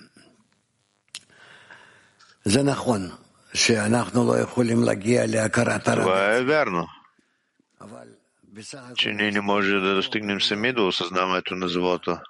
זה 2.45 2.63
נכון 2.63 3.11
שאנחנו 3.53 4.25
לא 4.25 4.39
יכולים 4.39 4.83
להגיע 4.83 5.23
להכרת 5.27 5.87
הרע, 5.87 6.39
че 8.96 9.12
ние 9.12 9.30
не 9.30 9.40
можем 9.40 9.82
да 9.82 9.94
достигнем 9.94 10.40
сами 10.40 10.72
до 10.72 10.86
осъзнаването 10.86 11.54
на 11.54 11.68
живота. 11.68 12.20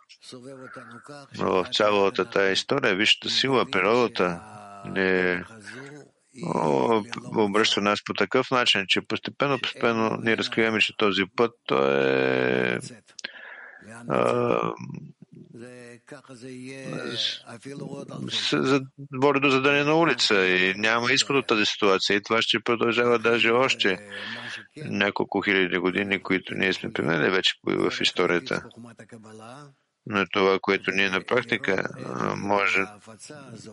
Но 1.39 1.65
в 1.65 1.67
цялата 1.73 2.25
тази 2.25 2.53
история, 2.53 2.97
вижте 2.97 3.29
сила, 3.29 3.67
природата 3.71 4.41
не 4.87 5.45
обръща 7.37 7.81
нас 7.81 8.05
по 8.05 8.15
такъв 8.15 8.51
начин, 8.51 8.85
че 8.89 9.01
постепенно, 9.01 9.59
постепенно 9.63 10.19
ние 10.23 10.37
разкриваме, 10.37 10.81
че 10.81 10.97
този 10.97 11.23
път 11.37 11.55
е 11.71 12.79
а, 14.09 14.73
за 18.53 18.81
бородо 19.13 19.51
за 19.51 19.61
да 19.61 19.73
не 19.73 19.85
на 19.85 19.95
улица 19.95 20.47
и 20.47 20.75
няма 20.77 21.13
изход 21.13 21.37
от 21.37 21.47
тази 21.47 21.67
ситуация. 21.67 22.17
И 22.17 22.23
това 22.23 22.43
ще 22.43 22.61
продължава 22.61 23.19
даже 23.19 23.51
още 23.51 23.99
няколко 24.77 25.41
хиляди 25.41 25.79
години, 25.79 26.23
които 26.23 26.55
ние 26.55 26.73
сме 26.73 26.93
преминали 26.93 27.31
вече 27.31 27.55
в 27.67 27.93
историята. 28.01 28.63
Но 30.07 30.27
това, 30.33 30.59
което 30.63 30.91
ние 30.91 31.11
на 31.11 31.25
практика 31.25 31.89
може 32.37 32.85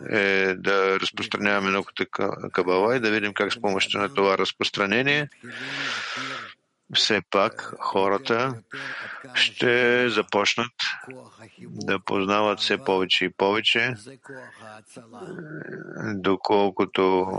е 0.10 0.54
да 0.54 1.00
разпространяваме 1.00 1.72
науката 1.72 2.06
Кабала 2.52 2.96
и 2.96 3.00
да 3.00 3.12
видим 3.12 3.34
как 3.34 3.54
с 3.54 3.62
помощта 3.62 4.00
на 4.00 4.14
това 4.14 4.38
разпространение 4.38 5.30
все 6.94 7.22
пак 7.30 7.76
хората 7.80 8.62
ще 9.34 10.10
започнат 10.10 10.72
да 11.60 12.00
познават 12.00 12.60
все 12.60 12.78
повече 12.78 13.26
и 13.26 13.30
повече, 13.30 13.94
доколкото 16.14 17.32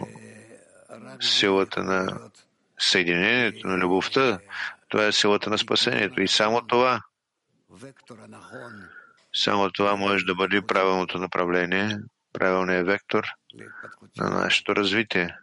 силата 1.20 1.82
на 1.82 2.30
съединението, 2.78 3.66
на 3.66 3.78
любовта, 3.78 4.38
това 4.88 5.06
е 5.06 5.12
силата 5.12 5.50
на 5.50 5.58
спасението. 5.58 6.22
И 6.22 6.28
само 6.28 6.66
това, 6.66 7.02
само 9.32 9.70
това 9.70 9.96
може 9.96 10.24
да 10.24 10.34
бъде 10.34 10.62
правилното 10.62 11.18
направление, 11.18 11.98
правилният 12.32 12.86
вектор 12.86 13.24
на 14.16 14.30
нашето 14.30 14.76
развитие 14.76 15.36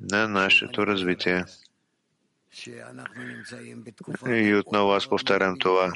на 0.00 0.28
нашето 0.28 0.86
развитие. 0.86 1.44
И 4.26 4.54
отново 4.54 4.92
аз 4.92 5.08
повтарям 5.08 5.58
това, 5.58 5.92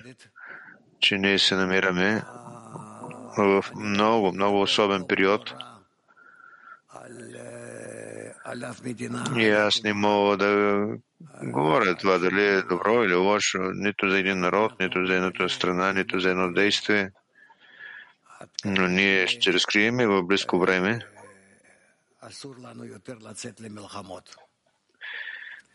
че 1.01 1.19
ние 1.19 1.39
се 1.39 1.55
намираме 1.55 2.23
в 3.39 3.65
много, 3.77 4.33
много 4.33 4.61
особен 4.61 5.05
период. 5.09 5.55
И 9.37 9.49
аз 9.49 9.83
не 9.83 9.93
мога 9.93 10.37
да 10.37 10.87
говоря 11.43 11.97
това 11.97 12.19
дали 12.19 12.47
е 12.47 12.63
добро 12.63 13.05
или 13.05 13.15
лошо, 13.15 13.59
нито 13.59 14.11
за 14.11 14.19
един 14.19 14.39
народ, 14.39 14.81
нито 14.81 15.07
за 15.07 15.15
едната 15.15 15.49
страна, 15.49 15.93
нито 15.93 16.21
за 16.21 16.31
едно 16.31 16.53
действие. 16.53 17.11
Но 18.65 18.89
ние 18.89 19.27
ще 19.27 19.53
разкрием 19.53 19.97
в 19.97 20.23
близко 20.23 20.59
време 20.59 21.07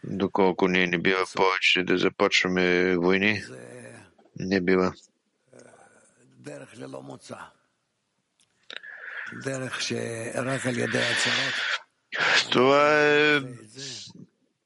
Доколко 0.03 0.67
ние 0.67 0.87
не 0.87 0.97
бива 0.97 1.25
повече 1.35 1.83
да 1.83 1.97
започваме 1.97 2.95
войни, 2.97 3.43
не 4.39 4.61
бива. 4.61 4.93
Това 12.51 13.01
е, 13.01 13.35
е 13.35 13.41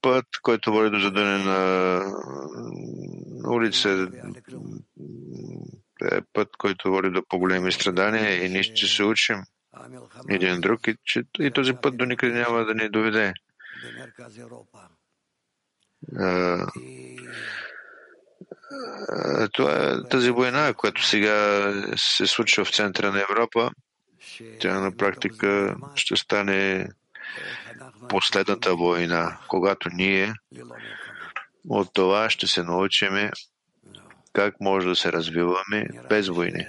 път, 0.01 0.25
който 0.41 0.71
води 0.71 0.89
до 0.89 0.99
задане 0.99 1.43
на 1.43 2.01
улица. 3.47 4.09
Е 6.11 6.21
път, 6.33 6.49
който 6.57 6.91
води 6.91 7.09
до 7.09 7.23
по-големи 7.29 7.71
страдания 7.71 8.45
и 8.45 8.49
ние 8.49 8.63
ще 8.63 8.87
се 8.87 9.03
учим 9.03 9.37
един 10.29 10.61
друг 10.61 10.87
и, 10.87 10.95
че, 11.03 11.23
и 11.39 11.51
този 11.51 11.73
път 11.73 11.97
до 11.97 12.05
никъде 12.05 12.33
няма 12.33 12.65
да 12.65 12.73
ни 12.75 12.89
доведе. 12.89 13.33
Това 19.53 19.73
е 19.73 20.09
тази 20.09 20.31
война, 20.31 20.73
която 20.73 21.05
сега 21.05 21.71
се 21.95 22.27
случва 22.27 22.65
в 22.65 22.73
центъра 22.73 23.11
на 23.11 23.21
Европа. 23.29 23.71
Тя 24.59 24.79
на 24.79 24.97
практика 24.97 25.75
ще 25.95 26.15
стане 26.15 26.87
последната 28.09 28.75
война, 28.75 29.39
когато 29.47 29.89
ние 29.93 30.33
от 31.69 31.93
това 31.93 32.29
ще 32.29 32.47
се 32.47 32.63
научим 32.63 33.29
как 34.33 34.59
може 34.59 34.87
да 34.87 34.95
се 34.95 35.11
развиваме 35.11 35.87
без 36.09 36.27
войни. 36.27 36.67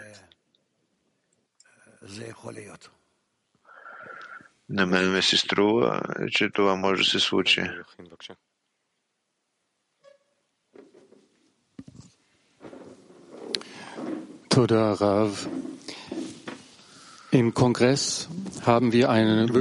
На 4.68 4.86
мен 4.86 5.12
ми 5.12 5.22
се 5.22 5.36
струва, 5.36 6.00
че 6.30 6.50
това 6.50 6.76
може 6.76 7.02
да 7.02 7.10
се 7.10 7.20
случи. 7.20 7.62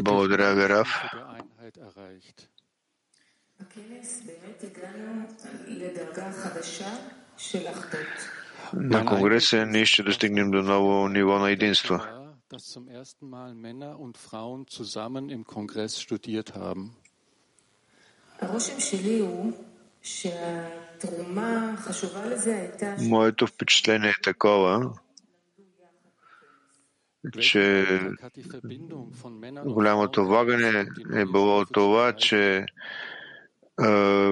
Благодаря, 0.03 0.55
Einheit. 0.55 0.87
На 8.73 9.05
Конгреса 9.05 9.65
ние 9.65 9.85
ще 9.85 10.03
достигнем 10.03 10.51
до 10.51 10.61
ново 10.61 11.07
ниво 11.09 11.39
на 11.39 11.51
единство 11.51 12.24
dass 12.55 12.69
zum 12.69 12.87
ersten 12.87 13.29
Mal 13.29 13.53
Männer 13.53 13.99
und 13.99 14.17
Frauen 14.17 14.65
zusammen 14.67 15.29
im 15.29 15.43
Kongress 15.45 15.99
studiert 15.99 16.55
haben. 16.55 16.95
Моето 22.99 23.47
впечатление 23.47 24.09
е 24.09 24.21
такова, 24.23 24.93
че 27.39 27.85
голямото 29.65 30.25
влагане 30.25 30.87
е 31.13 31.25
било 31.25 31.65
това, 31.65 32.13
че 32.13 32.57
е, 32.57 32.65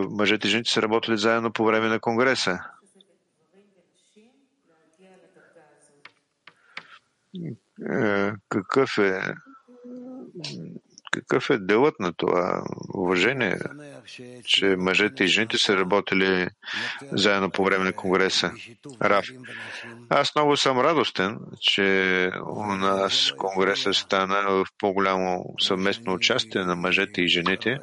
мъжете 0.09 0.47
и 0.47 0.51
жените 0.51 0.71
са 0.71 0.81
работили 0.81 1.17
заедно 1.17 1.53
по 1.53 1.65
време 1.65 1.87
на 1.87 1.99
Конгреса. 1.99 2.59
Е, 7.81 8.31
какъв 8.49 8.97
е 8.97 9.33
какъв 11.13 11.49
е 11.49 11.57
делът 11.57 11.99
на 11.99 12.13
това 12.13 12.63
уважение, 12.93 13.57
че 14.43 14.65
мъжете 14.65 15.23
и 15.23 15.27
жените 15.27 15.57
са 15.57 15.77
работили 15.77 16.47
заедно 17.11 17.51
по 17.51 17.63
време 17.63 17.83
на 17.83 17.93
Конгреса? 17.93 18.51
Раф. 19.01 19.25
Аз 20.09 20.35
много 20.35 20.57
съм 20.57 20.79
радостен, 20.79 21.39
че 21.59 22.31
у 22.45 22.65
нас 22.65 23.33
Конгреса 23.37 23.93
стана 23.93 24.41
в 24.49 24.65
по-голямо 24.77 25.45
съвместно 25.59 26.13
участие 26.13 26.61
на 26.61 26.75
мъжете 26.75 27.21
и 27.21 27.27
жените. 27.27 27.79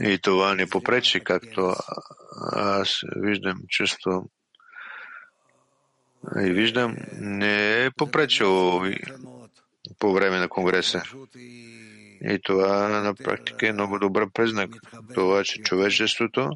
И 0.00 0.18
това 0.22 0.54
не 0.54 0.68
попречи, 0.68 1.20
както 1.20 1.74
аз 2.52 3.00
виждам, 3.16 3.58
чувствам 3.68 4.24
и 6.36 6.52
виждам, 6.52 6.96
не 7.12 7.84
е 7.84 7.90
попречило 7.90 8.84
по 9.98 10.12
време 10.12 10.38
на 10.38 10.48
Конгреса. 10.48 11.02
И 12.20 12.40
това 12.42 12.88
на 12.88 13.14
практика 13.14 13.68
е 13.68 13.72
много 13.72 13.98
добър 13.98 14.30
признак. 14.30 14.70
Това, 15.14 15.44
че 15.44 15.62
човечеството 15.62 16.50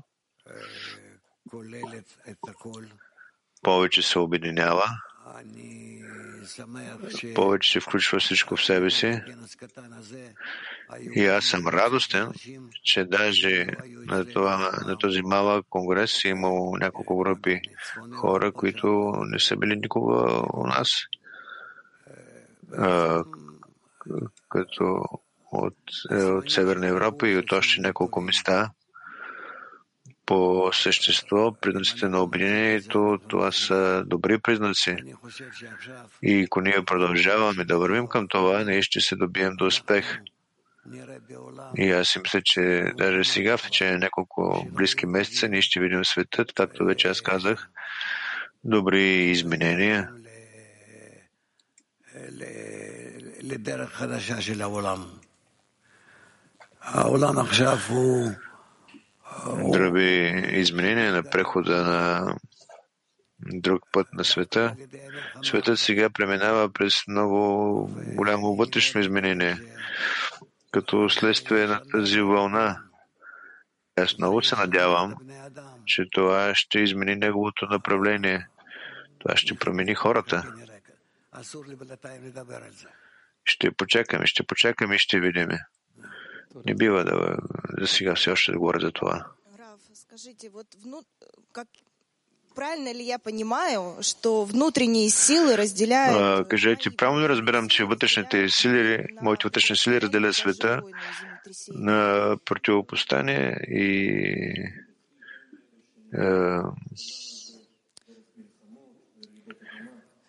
повече 3.63 4.03
се 4.03 4.19
обединява, 4.19 4.85
повече 7.35 7.73
се 7.73 7.81
включва 7.81 8.21
всичко 8.21 8.57
в 8.57 8.65
себе 8.65 8.91
си. 8.91 9.21
И 11.15 11.27
аз 11.27 11.45
съм 11.45 11.67
радостен, 11.67 12.33
че 12.85 13.05
даже 13.05 13.67
на, 13.87 14.25
това, 14.25 14.71
на 14.87 14.99
този 14.99 15.23
малък 15.23 15.67
конгрес 15.71 16.25
е 16.25 16.29
имало 16.29 16.77
няколко 16.77 17.17
групи 17.17 17.61
хора, 18.15 18.53
които 18.53 19.13
не 19.27 19.39
са 19.41 19.57
били 19.57 19.77
никога 19.77 20.43
у 20.55 20.67
нас 20.67 20.89
като 24.49 25.05
от, 25.53 25.77
е, 26.11 26.25
от 26.25 26.51
Северна 26.51 26.87
Европа 26.87 27.29
и 27.29 27.37
от 27.37 27.53
още 27.53 27.81
няколко 27.81 28.21
места. 28.21 28.71
По 30.27 30.71
същество, 30.73 31.55
признаците 31.61 32.09
на 32.09 32.23
обединението, 32.23 33.19
това 33.29 33.53
са 33.53 34.05
добри 34.07 34.39
признаци. 34.39 34.97
И 36.23 36.45
ако 36.45 36.61
ние 36.61 36.85
продължаваме 36.87 37.65
да 37.65 37.79
вървим 37.79 38.07
към 38.07 38.29
това, 38.29 38.65
ние 38.65 38.83
ще 38.83 39.01
се 39.01 39.17
добием 39.17 39.53
до 39.57 39.67
успех. 39.67 40.19
И 41.77 41.91
аз 41.91 42.17
мисля, 42.17 42.41
че 42.45 42.85
даже 42.97 43.25
сега, 43.25 43.57
в 43.57 43.63
течение 43.63 43.99
няколко 43.99 44.67
близки 44.73 45.07
месеца, 45.07 45.49
ние 45.49 45.63
ще 45.63 45.81
видим 45.81 46.05
светът, 46.05 46.53
както 46.53 46.85
вече 46.85 47.09
аз 47.09 47.21
казах, 47.21 47.69
добри 48.65 49.31
изменения. 49.31 50.11
Дроби 59.73 60.45
изменения 60.53 61.13
на 61.13 61.23
прехода 61.23 61.85
на 61.85 62.35
друг 63.47 63.83
път 63.93 64.13
на 64.13 64.25
света. 64.25 64.77
Светът 65.43 65.79
сега 65.79 66.11
преминава 66.11 66.73
през 66.73 66.95
много 67.09 67.91
голямо 68.15 68.57
вътрешно 68.57 69.01
изменение 69.01 69.57
като 70.71 71.11
следствие 71.11 71.67
на 71.67 71.83
тази 71.93 72.21
вълна. 72.21 72.83
Аз 73.97 74.19
много 74.19 74.43
се 74.43 74.57
надявам, 74.57 75.15
че 75.87 76.09
това 76.13 76.55
ще 76.55 76.79
измени 76.79 77.17
неговото 77.17 77.67
направление. 77.67 78.49
Това 79.19 79.37
ще 79.37 79.55
промени 79.55 79.95
хората. 79.95 80.55
Ще 83.45 83.71
почекаме, 83.71 84.27
ще 84.27 84.43
почекаме 84.43 84.95
и 84.95 84.99
ще 84.99 85.21
видим. 85.21 85.49
Не 86.67 86.75
бива 86.75 87.05
да, 87.05 87.37
за 87.81 87.87
сега 87.87 88.15
все 88.15 88.31
още 88.31 88.53
да 88.53 88.59
говоря 88.59 88.81
за 88.81 88.93
това. 88.93 89.27
Правильно 92.55 92.93
ли 92.93 93.03
я 93.05 93.19
понимаю, 93.19 93.97
что 94.01 94.45
внутренние 94.45 95.09
силы 95.09 95.57
разделяют? 95.57 96.17
А, 96.17 96.41
э, 96.41 96.45
Каже, 96.45 96.77
чи 96.77 96.91
правильно 96.91 97.29
разбираем, 97.29 97.71
что 97.71 97.87
внутрішні 97.87 98.25
силы, 98.25 99.07
мои 99.23 99.37
внутрішні 99.41 99.77
силы 99.77 100.01
разделяют 100.01 100.37
света 100.37 100.83
на 101.69 102.37
противопоставлення 102.45 103.51
і 103.69 104.69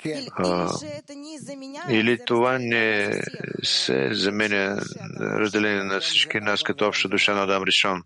и 0.06 0.30
или 1.89 2.26
това 2.26 2.60
не 2.60 3.22
се 3.64 4.14
заменя 4.14 4.82
разделение 5.20 5.84
на 5.84 5.99
всички 5.99 6.39
нас 6.39 6.64
като 6.64 6.88
обща 6.88 7.10
душа 7.10 7.36
на 7.36 7.43
Адам 7.43 7.64
Ришон? 7.64 8.04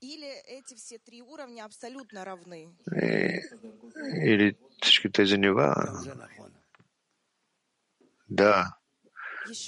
Или 4.24 4.54
всички 4.82 5.12
тези 5.12 5.38
нива? 5.38 5.76
Да. 8.30 8.66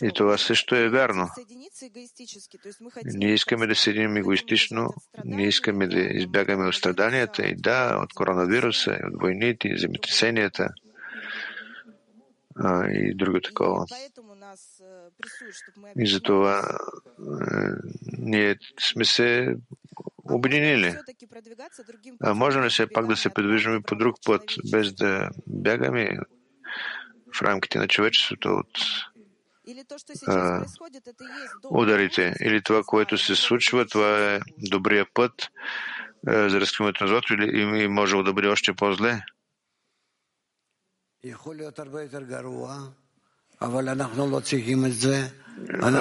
И 0.04 0.12
това 0.16 0.38
също 0.38 0.76
е 0.76 0.90
вярно. 0.90 1.30
Ние 3.06 3.34
искаме 3.34 3.68
да 3.68 3.76
седим 3.76 4.18
егоистично, 4.18 4.90
ние 5.26 5.48
искаме 5.48 5.88
да 5.88 6.00
избягаме 6.00 6.68
от 6.68 6.76
страданията 6.76 7.48
и 7.48 7.56
да, 7.56 8.00
от 8.04 8.14
коронавируса, 8.14 9.00
от 9.04 9.22
войните, 9.22 9.74
земетресенията– 9.78 10.68
а, 12.60 12.88
и 12.88 13.14
друго 13.16 13.42
такова. 13.42 13.86
И 16.00 16.08
затова 16.08 16.60
е, 16.60 17.70
ние 18.18 18.56
сме 18.80 19.06
се 19.06 19.56
обединили. 20.24 20.96
А 22.24 22.34
можем 22.34 22.64
ли 22.64 22.70
все 22.70 22.88
пак 22.88 23.08
да 23.08 23.18
се 23.18 23.30
придвижваме 23.30 23.82
по 23.82 23.96
друг 23.96 24.16
път, 24.26 24.44
без 24.72 24.94
да 24.94 25.30
бягаме 25.48 26.18
в 27.36 27.42
рамките 27.42 27.80
на 27.80 27.88
човечеството 27.88 28.50
от 28.50 28.80
а, 30.28 30.66
ударите? 31.70 32.34
Или 32.42 32.62
това, 32.62 32.84
което 32.86 33.18
се 33.18 33.36
случва, 33.36 33.86
това 33.86 34.34
е 34.34 34.40
добрия 34.58 35.06
път 35.14 35.50
а, 36.28 36.50
за 36.50 36.62
разкриването 36.62 37.04
на 37.04 37.08
злото, 37.08 37.34
или 37.34 37.84
и 37.84 37.88
може 37.88 38.16
да 38.16 38.34
бъде 38.34 38.48
още 38.48 38.74
по-зле? 38.74 39.22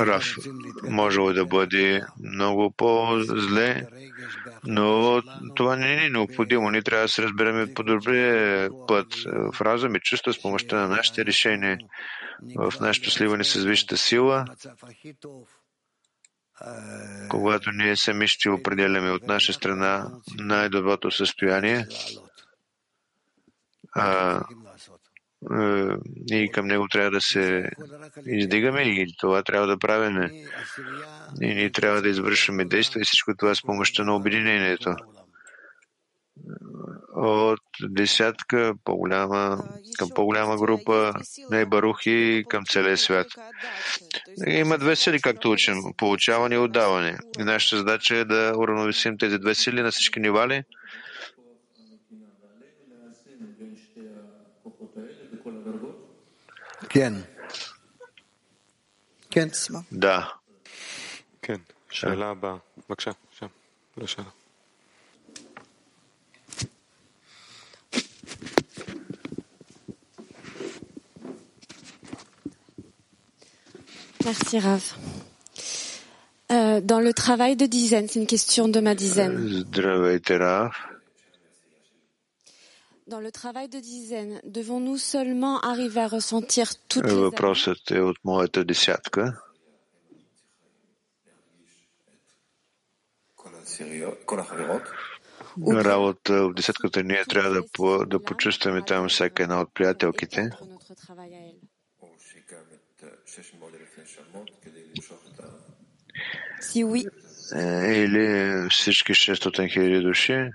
Раф, 0.07 0.37
може 0.83 1.21
да 1.21 1.45
бъде 1.45 2.03
много 2.25 2.71
по-зле, 2.77 3.87
но 4.65 5.23
това 5.55 5.77
не 5.77 6.07
е 6.07 6.11
необходимо. 6.11 6.71
Ние 6.71 6.83
трябва 6.83 7.05
да 7.05 7.09
се 7.09 7.23
разберем 7.23 7.75
по 7.75 7.83
добрия 7.83 8.71
път 8.89 9.07
в 9.53 9.61
разум 9.61 9.97
и 9.97 10.01
чувства 10.01 10.33
с 10.33 10.43
помощта 10.43 10.77
на 10.77 10.89
нашите 10.89 11.25
решения, 11.25 11.79
в 12.57 12.73
нашето 12.81 13.11
сливане 13.11 13.45
с 13.45 13.65
висшата 13.65 13.97
сила, 13.97 14.45
когато 17.29 17.71
ние 17.73 17.97
сами 17.97 18.29
ще 18.29 18.51
определяме 18.51 19.11
от 19.11 19.23
наша 19.23 19.53
страна 19.53 20.11
най-доброто 20.39 21.11
състояние, 21.11 21.87
а, 23.93 24.43
и 26.31 26.51
към 26.53 26.67
него 26.67 26.89
трябва 26.89 27.11
да 27.11 27.21
се 27.21 27.71
издигаме 28.27 28.83
и 28.83 29.15
това 29.19 29.43
трябва 29.43 29.67
да 29.67 29.79
правим. 29.79 30.31
И 31.41 31.55
ние 31.55 31.73
трябва 31.73 32.03
да 32.03 32.09
извършваме 32.09 32.65
действия 32.65 33.01
и 33.01 33.05
всичко 33.05 33.37
това 33.37 33.55
с 33.55 33.63
помощта 33.63 34.05
на 34.05 34.17
обединението. 34.17 34.95
От 37.15 37.61
десятка 37.83 38.75
по-голяма, 38.85 39.65
към 39.99 40.09
по-голяма 40.15 40.57
група 40.57 41.13
на 41.51 41.59
Ебарухи 41.59 42.45
към 42.49 42.65
целия 42.65 42.99
свят. 42.99 43.27
Има 44.47 44.79
две 44.79 44.97
сили, 44.97 45.21
както 45.21 45.51
учим. 45.51 45.75
Получаване 45.97 46.55
и 46.55 46.59
отдаване. 46.59 47.19
И 47.39 47.43
нашата 47.43 47.77
задача 47.77 48.17
е 48.17 48.25
да 48.25 48.53
уравновесим 48.57 49.19
тези 49.19 49.39
две 49.39 49.55
сили 49.55 49.83
на 49.83 49.91
всички 49.91 50.21
нивали– 50.21 50.63
Merci 74.25 74.59
Rav. 74.59 74.95
Euh, 76.51 76.81
dans 76.81 77.01
le 77.01 77.13
travail 77.13 77.57
de 77.57 77.67
dizaine, 77.67 78.09
c'est 78.09 78.19
une 78.19 78.27
question 78.27 78.69
de 78.69 78.81
ma 78.81 78.95
dizaine. 78.95 79.65
Euh, 79.79 80.19
Dans 83.07 83.21
le 83.21 83.31
travail 83.31 83.69
de 83.69 83.79
dizaine, 83.79 84.41
devons-nous 84.45 84.99
seulement 84.99 85.61
arriver 85.61 86.01
à 86.01 86.09
ressentir 86.09 86.67
toutes 86.89 87.05
les 87.05 87.15
Въпросът 87.15 87.91
е 87.91 88.01
от 88.01 88.17
моята 88.25 88.65
десятка. 88.65 89.41
Работа 95.69 96.49
в 96.49 96.55
десятката 96.55 97.03
ние 97.03 97.25
трябва 97.25 97.51
да, 97.51 97.63
по, 97.73 98.07
да 98.07 98.23
почувстваме 98.23 98.83
там 98.83 99.09
всяка 99.09 99.43
една 99.43 99.61
от 99.61 99.75
приятелките. 99.75 100.41
notre 100.41 100.95
travail 100.95 101.35
à 101.35 101.43
elles 101.51 101.61
Si 106.61 106.85
oui, 106.85 107.07
Е, 107.55 108.03
Или 108.03 108.67
всички 108.71 109.13
600 109.13 109.73
хиляди 109.73 110.01
души, 110.01 110.51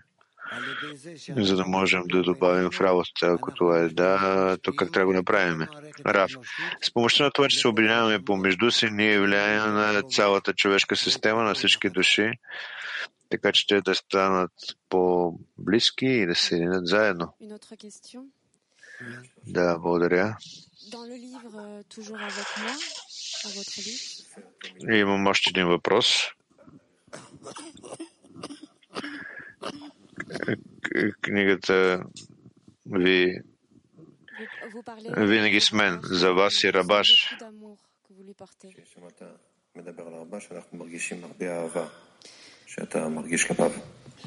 за 1.38 1.56
да 1.56 1.66
можем 1.66 2.04
да 2.06 2.24
добавим 2.24 2.72
в 2.72 2.82
работата, 2.82 3.28
ако 3.28 3.54
това 3.54 3.80
е 3.80 3.88
да, 3.90 4.58
то 4.62 4.74
как 4.74 4.92
трябва 4.92 5.00
да 5.00 5.06
го 5.06 5.14
направим? 5.14 5.68
Раф, 6.06 6.32
с 6.82 6.94
помощта 6.94 7.24
на 7.24 7.32
това, 7.32 7.48
че 7.48 7.60
се 7.60 7.68
обединяваме 7.68 8.26
помежду 8.26 8.72
си, 8.72 8.90
ние 8.92 9.22
влияем 9.22 9.74
на 9.74 10.02
цялата 10.02 10.54
човешка 10.54 10.96
система, 10.96 11.44
на 11.44 11.54
всички 11.54 11.90
души, 11.90 12.32
така 13.30 13.52
че 13.52 13.68
те 13.68 13.82
да 13.82 13.96
станат 13.96 14.52
по-близки 14.90 16.06
и 16.06 16.26
да 16.26 16.36
се 16.36 16.56
единят 16.56 16.88
заедно. 16.88 17.34
Да, 19.48 19.78
благодаря. 19.80 20.38
Euh, 24.84 24.96
имам 24.96 25.28
още 25.28 25.50
един 25.50 25.68
въпрос 25.68 26.08
книгата 31.22 32.04
ви 32.86 33.42
винаги 35.18 35.62
с 35.62 35.72
мен. 35.72 36.00
За 36.04 36.34
вас 36.34 36.64
и 36.64 36.74
Рабаш. 36.74 37.36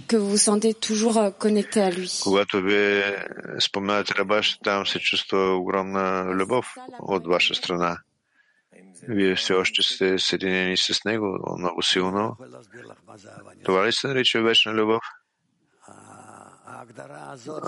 Que 0.08 0.16
vous 0.16 0.30
vous 0.30 0.46
sentez 0.50 0.74
toujours 0.74 1.16
euh, 1.18 1.30
connecté 1.30 1.80
à 1.80 1.90
lui. 1.90 2.10
Когато 2.22 2.62
ви 2.62 3.02
споменате 3.58 4.14
Рабаш, 4.14 4.58
там 4.58 4.86
се 4.86 4.98
чувства 4.98 5.56
огромна 5.56 6.34
любов 6.34 6.74
от 6.98 7.26
ваша 7.26 7.54
страна. 7.54 7.98
Вие 9.08 9.34
все 9.34 9.54
още 9.54 9.82
сте 9.82 10.18
съединени 10.18 10.76
с 10.76 11.04
него 11.04 11.56
много 11.58 11.82
силно. 11.82 12.36
Това 13.64 13.86
ли 13.86 13.92
се 13.92 14.08
нарича 14.08 14.42
вечна 14.42 14.72
любов? 14.74 15.02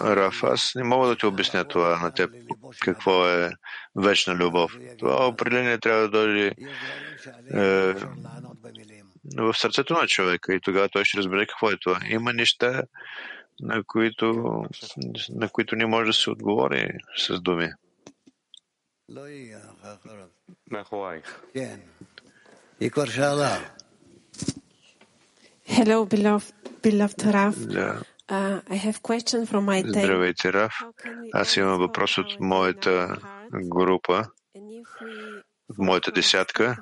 Раф, 0.01 0.45
аз 0.45 0.73
не 0.75 0.85
мога 0.85 1.09
да 1.09 1.17
ти 1.17 1.27
обясня 1.27 1.65
това 1.65 1.99
на 1.99 2.11
теб, 2.11 2.31
какво 2.81 3.29
е 3.29 3.51
вечна 3.97 4.35
любов. 4.35 4.77
Това 4.99 5.27
определение 5.27 5.79
трябва 5.79 6.03
да 6.03 6.09
дойде 6.09 6.55
е, 7.55 7.95
в 9.37 9.55
сърцето 9.55 9.95
на 9.95 10.07
човека 10.07 10.55
и 10.55 10.61
тогава 10.61 10.89
той 10.89 11.05
ще 11.05 11.19
разбере 11.19 11.47
какво 11.47 11.71
е 11.71 11.77
това. 11.77 12.01
Има 12.09 12.33
неща, 12.33 12.83
на 13.61 13.85
които, 13.85 14.65
на 15.29 15.49
които 15.49 15.77
не 15.77 15.87
може 15.87 16.07
да 16.07 16.13
се 16.13 16.31
отговори 16.31 16.91
с 17.17 17.41
думи. 17.41 17.71
Hello, 25.77 25.99
beloved, 26.15 26.55
beloved 26.83 27.21
Raf. 27.37 27.55
Yeah. 27.79 28.16
Здравейте, 30.03 30.53
Раф. 30.53 30.75
Аз 31.33 31.57
имам 31.57 31.79
въпрос 31.79 32.19
от 32.19 32.41
моята 32.41 33.17
група, 33.53 34.25
от 35.69 35.79
моята 35.79 36.13
десятка. 36.13 36.77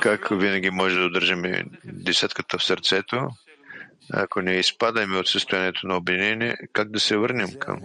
Как 0.00 0.28
винаги 0.30 0.70
може 0.70 0.98
да 0.98 1.04
удържим 1.04 1.42
десятката 1.84 2.58
в 2.58 2.64
сърцето, 2.64 3.28
ако 4.12 4.42
не 4.42 4.54
изпадаме 4.54 5.18
от 5.18 5.28
състоянието 5.28 5.86
на 5.86 5.96
обвинение, 5.96 6.56
как 6.72 6.90
да 6.90 7.00
се 7.00 7.16
върнем 7.16 7.58
към, 7.58 7.80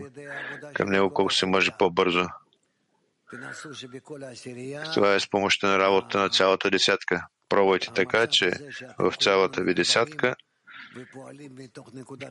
към 0.74 0.89
него 0.89 1.14
колко 1.14 1.34
се 1.34 1.45
може 1.45 1.72
по-бързо? 1.80 2.28
Това 4.94 5.16
е 5.16 5.20
с 5.20 5.30
помощта 5.30 5.68
на 5.68 5.80
работа 5.80 6.20
на 6.20 6.30
цялата 6.30 6.70
десятка. 6.70 7.28
Пробвайте 7.50 7.88
така, 7.96 8.28
че 8.28 8.52
в 9.00 9.14
цялата 9.20 9.64
ви 9.64 9.74
десятка 9.74 10.36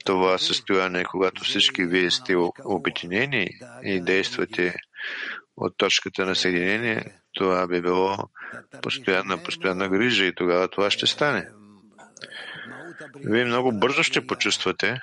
това 0.04 0.38
състояние, 0.38 1.04
когато 1.04 1.44
всички 1.44 1.84
вие 1.84 2.10
сте 2.10 2.36
обединени 2.64 3.48
и 3.82 4.00
действате 4.00 4.74
от 5.56 5.74
точката 5.76 6.26
на 6.26 6.34
съединение, 6.34 7.20
това 7.32 7.66
би 7.66 7.82
било 7.82 8.16
постоянна, 8.82 9.42
постоянна 9.42 9.88
грижа 9.88 10.24
и 10.24 10.34
тогава 10.34 10.68
това 10.68 10.90
ще 10.90 11.06
стане. 11.06 11.48
Вие 13.24 13.44
много 13.44 13.72
бързо 13.72 14.02
ще 14.02 14.26
почувствате 14.26 15.00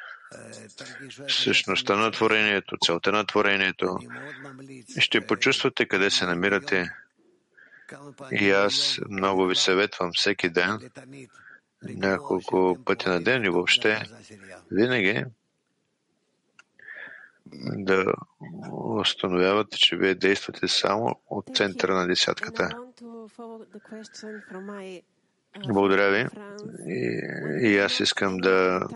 същността 1.27 1.95
на 1.95 2.11
творението, 2.11 2.77
целта 2.85 3.11
на 3.11 3.25
творението. 3.25 3.97
Ще 4.99 5.27
почувствате 5.27 5.85
къде 5.85 6.09
се 6.09 6.25
намирате. 6.25 6.89
И 8.31 8.49
аз 8.49 8.99
много 9.09 9.45
ви 9.45 9.55
съветвам 9.55 10.11
всеки 10.13 10.49
ден, 10.49 10.89
няколко 11.83 12.77
пъти 12.85 13.09
на 13.09 13.23
ден 13.23 13.43
и 13.43 13.49
въобще 13.49 14.03
винаги 14.71 15.25
да 17.75 18.13
установявате, 18.71 19.77
че 19.77 19.95
вие 19.95 20.15
действате 20.15 20.67
само 20.67 21.19
от 21.29 21.45
центъра 21.55 21.95
на 21.95 22.07
десятката. 22.07 22.69
Благодаря 25.67 26.11
ви. 26.11 26.25
И, 26.87 27.19
и 27.61 27.77
аз 27.77 27.99
искам 27.99 28.37
да 28.37 28.87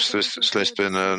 след- 0.00 0.24
следствие 0.24 0.90
на 0.90 1.18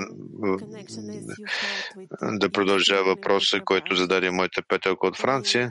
да 2.22 2.50
продължа 2.50 3.04
въпроса, 3.04 3.60
който 3.66 3.96
зададе 3.96 4.32
моята 4.32 4.62
петелка 4.68 5.08
от 5.08 5.18
Франция. 5.18 5.70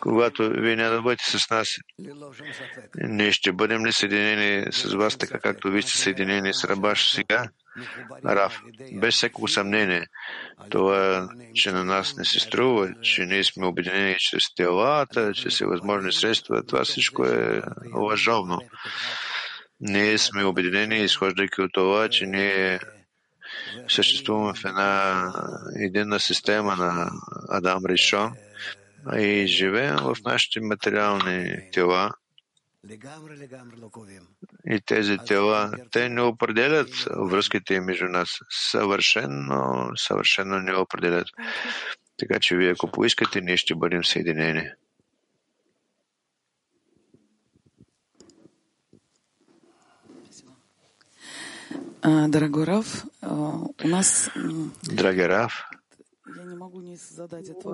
Когато 0.00 0.50
вие 0.50 0.76
няма 0.76 0.90
да 0.90 1.02
бъдете 1.02 1.24
с 1.24 1.50
нас, 1.50 1.68
ние 2.94 3.32
ще 3.32 3.52
бъдем 3.52 3.86
ли 3.86 3.92
съединени 3.92 4.72
с 4.72 4.94
вас, 4.94 5.18
така 5.18 5.38
както 5.38 5.70
вие 5.70 5.82
сте 5.82 5.98
съединени 5.98 6.54
с 6.54 6.64
Рабаш 6.64 7.10
сега? 7.10 7.48
Раф, 8.24 8.60
без 8.92 9.14
всяко 9.14 9.48
съмнение, 9.48 10.06
това, 10.70 11.28
че 11.54 11.72
на 11.72 11.84
нас 11.84 12.16
не 12.16 12.24
се 12.24 12.40
струва, 12.40 12.94
че 13.02 13.24
ние 13.24 13.44
сме 13.44 13.66
обединени 13.66 14.16
чрез 14.18 14.54
телата, 14.56 15.32
че 15.34 15.50
са 15.50 15.66
възможни 15.66 16.12
средства, 16.12 16.62
това 16.66 16.84
всичко 16.84 17.24
е 17.24 17.62
лъжовно. 17.94 18.58
Ние 19.80 20.18
сме 20.18 20.44
обединени, 20.44 21.04
изхождайки 21.04 21.60
от 21.60 21.70
това, 21.72 22.08
че 22.08 22.26
ние 22.26 22.80
съществуваме 23.88 24.54
в 24.54 24.64
една 24.64 25.32
единна 25.76 26.20
система 26.20 26.76
на 26.76 27.10
Адам 27.48 27.86
Ришон 27.86 28.32
и 29.16 29.46
живеем 29.46 29.96
в 29.96 30.16
нашите 30.24 30.60
материални 30.60 31.56
тела. 31.72 32.10
И 34.66 34.80
тези 34.86 35.18
тела, 35.18 35.72
те 35.90 36.08
не 36.08 36.22
определят 36.22 36.90
връзките 37.10 37.80
между 37.80 38.04
нас. 38.04 38.38
Съвършено, 38.50 39.90
съвършено 39.96 40.58
не 40.58 40.74
определят. 40.74 41.28
Така 42.18 42.40
че 42.40 42.56
вие, 42.56 42.70
ако 42.70 42.90
поискате, 42.90 43.40
ние 43.40 43.56
ще 43.56 43.74
бъдем 43.74 44.04
съединени. 44.04 44.68
А, 52.02 52.28
у 53.84 53.88
нас 53.88 54.30
Драги 54.92 55.28
Раф, 55.28 55.52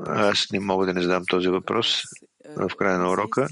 аз 0.07 0.47
не 0.53 0.61
мога 0.61 0.87
да 0.87 0.95
не 0.95 1.03
задам 1.03 1.23
този 1.29 1.49
въпрос 1.49 2.03
в 2.57 2.71
края 2.79 2.99
на 2.99 3.11
урока. 3.11 3.49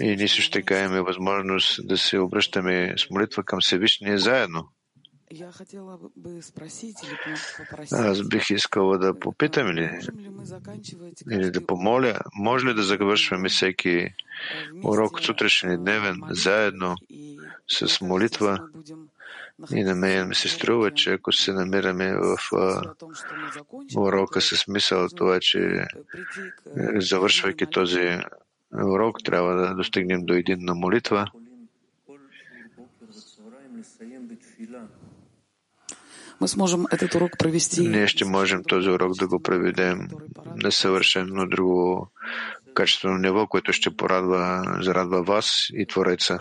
и 0.00 0.16
ние 0.16 0.28
също 0.28 0.50
така 0.50 0.80
имаме 0.80 1.00
възможност 1.00 1.88
да 1.88 1.98
се 1.98 2.18
обръщаме 2.18 2.94
с 2.96 3.10
молитва 3.10 3.42
към 3.42 3.58
Всевишния 3.60 4.18
заедно. 4.18 4.68
Аз 7.92 8.28
бих 8.28 8.50
искала 8.50 8.98
да 8.98 9.18
попитам 9.18 9.68
ли, 9.68 9.90
или 11.30 11.50
да 11.50 11.66
помоля, 11.66 12.18
може 12.34 12.66
ли 12.66 12.74
да 12.74 12.82
завършваме 12.82 13.48
всеки 13.48 14.14
урок 14.84 15.20
сутрешен 15.20 15.72
и 15.72 15.76
дневен 15.76 16.20
заедно 16.30 16.96
с 17.68 18.00
молитва? 18.00 18.68
и 19.74 19.82
на 19.82 19.94
мен 19.94 20.28
ми 20.28 20.34
се 20.34 20.48
струва, 20.48 20.90
че 20.90 21.12
ако 21.12 21.32
се 21.32 21.52
намираме 21.52 22.14
в 22.14 22.36
а, 22.52 22.82
урока 23.96 24.40
с 24.40 24.68
мисъл 24.68 25.08
това, 25.08 25.38
че 25.40 25.58
е, 25.58 25.86
завършвайки 27.00 27.66
този 27.66 28.18
урок, 28.84 29.16
трябва 29.24 29.54
да 29.54 29.74
достигнем 29.74 30.24
до 30.24 30.34
единна 30.34 30.74
молитва, 30.74 31.26
мы 36.40 36.48
сможем 36.48 36.86
этот 36.90 37.14
урок 37.14 37.38
провести. 37.38 37.88
Ние 37.88 38.08
ще 38.08 38.24
можем 38.24 38.64
този 38.64 38.88
урок 38.88 39.18
да 39.18 39.28
го 39.28 39.42
проведем 39.42 40.08
на 40.56 40.72
съвършено 40.72 41.48
друго 41.48 42.10
качествено 42.74 43.18
ниво, 43.18 43.46
което 43.46 43.72
ще 43.72 43.96
порадва, 43.96 44.62
зарадва 44.80 45.22
вас 45.22 45.66
и 45.72 45.86
Твореца. 45.86 46.38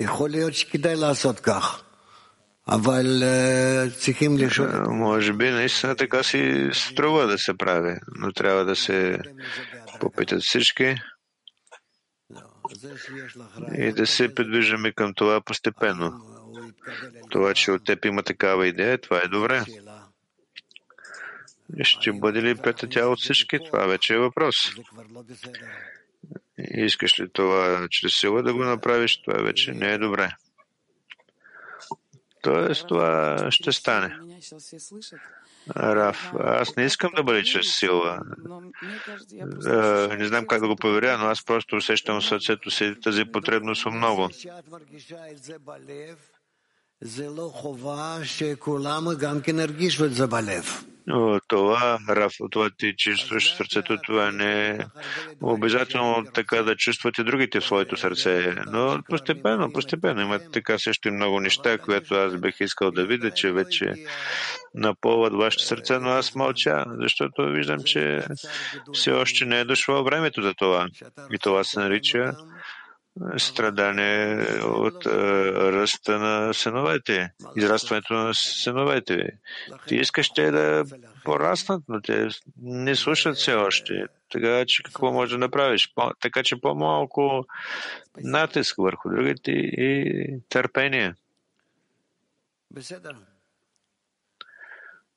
Е, 0.00 0.06
може 4.88 5.32
би 5.32 5.50
наистина 5.50 5.96
така 5.96 6.22
си 6.22 6.70
струва 6.72 7.26
да 7.26 7.38
се 7.38 7.58
прави, 7.58 7.96
но 8.16 8.32
трябва 8.32 8.64
да 8.64 8.76
се 8.76 9.18
попитат 10.00 10.42
всички 10.42 10.96
и 13.78 13.92
да 13.92 14.06
се 14.06 14.34
придвижаме 14.34 14.92
към 14.92 15.14
това 15.14 15.40
постепенно. 15.40 16.26
Това, 17.30 17.54
че 17.54 17.70
от 17.70 17.84
теб 17.84 18.04
има 18.04 18.22
такава 18.22 18.66
идея, 18.66 18.98
това 18.98 19.18
е 19.24 19.28
добре. 19.28 19.64
Ще 21.82 22.12
бъде 22.12 22.42
ли 22.42 22.54
пета 22.54 22.88
тя 22.88 23.06
от 23.06 23.20
всички? 23.20 23.58
Това 23.66 23.86
вече 23.86 24.14
е 24.14 24.18
въпрос. 24.18 24.56
Искаш 26.58 27.20
ли 27.20 27.28
това 27.32 27.86
чрез 27.90 28.12
сила 28.20 28.42
да 28.42 28.54
го 28.54 28.64
направиш? 28.64 29.22
Това 29.22 29.42
вече 29.42 29.72
не 29.72 29.92
е 29.92 29.98
добре. 29.98 30.34
Тоест, 32.42 32.88
това 32.88 33.46
ще 33.50 33.72
стане. 33.72 34.16
Раф, 35.76 36.32
аз 36.40 36.76
не 36.76 36.84
искам 36.84 37.12
да 37.16 37.22
бъде 37.22 37.42
чрез 37.42 37.78
сила. 37.78 38.18
Е, 39.66 40.16
Не 40.16 40.24
знам 40.24 40.46
как 40.46 40.60
да 40.60 40.68
го 40.68 40.76
проверя, 40.76 41.18
но 41.18 41.24
аз 41.24 41.44
просто 41.44 41.76
усещам 41.76 42.20
в 42.20 42.24
сърцето 42.24 42.70
си 42.70 42.94
тази 43.02 43.24
потребност 43.24 43.86
много. 43.86 44.28
Това, 51.48 51.98
това 52.50 52.70
ти 52.78 52.94
чувстваш 52.96 53.56
сърцето, 53.56 53.98
това 54.06 54.30
не 54.30 54.68
е 54.68 54.78
обязателно 55.42 56.24
така 56.34 56.62
да 56.62 56.76
чувствате 56.76 57.24
другите 57.24 57.60
в 57.60 57.64
своето 57.64 57.96
сърце. 57.96 58.54
Но 58.66 59.00
постепенно, 59.08 59.72
постепенно 59.72 60.20
има 60.20 60.38
така 60.52 60.78
също 60.78 61.08
и 61.08 61.10
много 61.10 61.40
неща, 61.40 61.78
които 61.78 62.14
аз 62.14 62.36
бих 62.36 62.60
искал 62.60 62.90
да 62.90 63.06
видя, 63.06 63.30
че 63.30 63.52
вече 63.52 63.94
напълват 64.74 65.34
вашето 65.34 65.64
сърце, 65.64 65.98
но 65.98 66.08
аз 66.08 66.34
мълча, 66.34 66.84
защото 67.00 67.52
виждам, 67.52 67.78
че 67.84 68.24
все 68.92 69.10
още 69.10 69.44
не 69.44 69.60
е 69.60 69.64
дошло 69.64 70.04
времето 70.04 70.42
за 70.42 70.54
това. 70.54 70.88
И 71.32 71.38
това 71.38 71.64
се 71.64 71.80
нарича 71.80 72.32
страдание 73.38 74.44
от 74.62 75.06
е, 75.06 75.10
ръста 75.72 76.18
на 76.18 76.54
сеновете, 76.54 77.32
израстването 77.56 78.14
на 78.14 78.34
синовете. 78.34 79.38
Ти 79.86 79.96
искаш 79.96 80.30
те 80.30 80.50
да 80.50 80.84
пораснат, 81.24 81.84
но 81.88 82.00
те 82.00 82.28
не 82.62 82.96
слушат 82.96 83.36
все 83.36 83.54
още. 83.54 84.04
Така 84.32 84.64
че 84.66 84.82
какво 84.82 85.12
може 85.12 85.32
да 85.32 85.38
направиш? 85.38 85.92
По, 85.94 86.10
така 86.20 86.42
че 86.42 86.60
по-малко 86.60 87.44
натиск 88.16 88.76
върху 88.78 89.10
другите 89.10 89.50
и 89.52 90.40
търпение. 90.48 91.14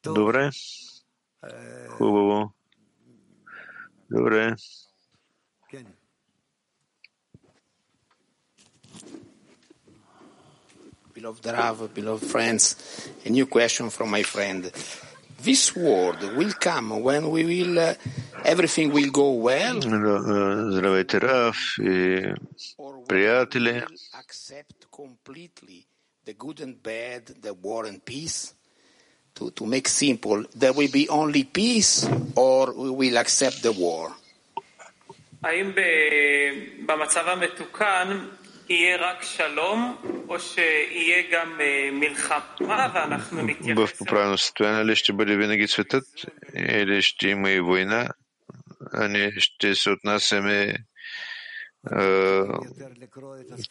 Добре. 0.03 0.49
Хубаво. 1.89 2.53
Добре. 4.11 4.55
Beloved 11.22 11.46
Rav, 11.46 11.92
beloved 11.94 12.24
friends, 12.24 12.76
a 13.24 13.30
new 13.30 13.46
question 13.46 13.90
from 13.90 14.10
my 14.10 14.22
friend. 14.22 14.70
This 15.42 15.74
world 15.74 16.22
will 16.36 16.52
come 16.60 17.00
when 17.00 17.30
we 17.30 17.44
will, 17.44 17.78
uh, 17.78 17.94
everything 18.44 18.92
will 18.92 19.10
go 19.10 19.32
well, 19.32 19.80
Здравейте, 19.80 21.18
Раф 21.18 21.56
и 21.80 22.34
приятели. 23.08 23.84
accept 24.14 24.86
completely 24.90 25.86
the 26.24 26.34
good 26.34 26.60
and 26.60 26.80
bad, 26.82 27.26
the 27.42 27.54
war 27.54 27.86
and 27.86 28.04
peace. 28.04 28.54
To, 29.36 29.50
to 29.52 29.66
make 29.66 29.88
simple, 29.88 30.44
there 30.56 30.72
will 30.72 30.90
be 30.90 31.08
only 31.08 31.44
peace 31.44 32.08
or 32.34 32.72
we 32.74 32.90
will 32.90 33.16
accept 33.18 33.62
the 33.62 33.72
war. 33.72 34.12
האם 35.42 35.70
ב- 35.74 36.86
במצב 36.86 37.24
המתוקן 37.28 38.26
в 43.75 43.89
поправено 43.97 44.37
състояние 44.37 44.85
ли 44.85 44.95
ще 44.95 45.13
бъде 45.13 45.35
винаги 45.35 45.67
светът 45.67 46.03
или 46.55 47.01
ще 47.01 47.27
има 47.27 47.49
и 47.49 47.59
война, 47.59 48.09
а 48.93 49.07
ние 49.07 49.31
ще 49.37 49.75
се 49.75 49.89
отнасяме 49.89 50.75
е, 51.91 52.41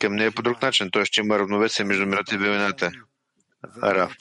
към 0.01 0.15
нея 0.15 0.33
по 0.33 0.43
друг 0.43 0.63
начин. 0.63 0.91
Той 0.91 1.05
ще 1.05 1.21
има 1.21 1.39
равновесие 1.39 1.85
между 1.85 2.07
мирата 2.07 2.35
и 2.35 2.39
войната. 2.39 2.91
Раф. 3.83 4.17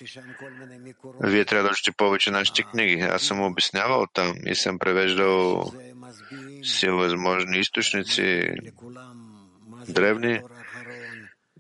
Вие 1.23 1.45
трябва 1.45 1.63
да 1.63 1.71
учите 1.71 1.91
повече 1.91 2.31
нашите 2.31 2.63
книги. 2.63 3.01
Аз 3.01 3.21
съм 3.21 3.41
обяснявал 3.41 4.05
там 4.13 4.33
и 4.45 4.55
съм 4.55 4.79
превеждал 4.79 5.71
всевъзможни 6.63 7.59
източници, 7.59 8.49
древни, 9.87 10.41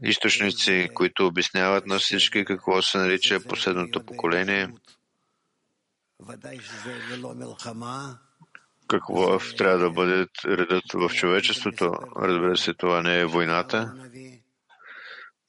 източници, 0.03 0.89
които 0.93 1.27
обясняват 1.27 1.85
на 1.85 1.99
всички 1.99 2.45
какво 2.45 2.81
се 2.81 2.97
нарича 2.97 3.47
последното 3.47 4.05
поколение, 4.05 4.69
какво 8.87 9.35
е 9.35 9.39
трябва 9.57 9.77
да 9.77 9.89
бъде 9.89 10.27
редът 10.45 10.83
в 10.93 11.09
човечеството. 11.09 11.93
Разбира 12.21 12.57
се, 12.57 12.73
това 12.73 13.01
не 13.01 13.19
е 13.19 13.25
войната. 13.25 13.93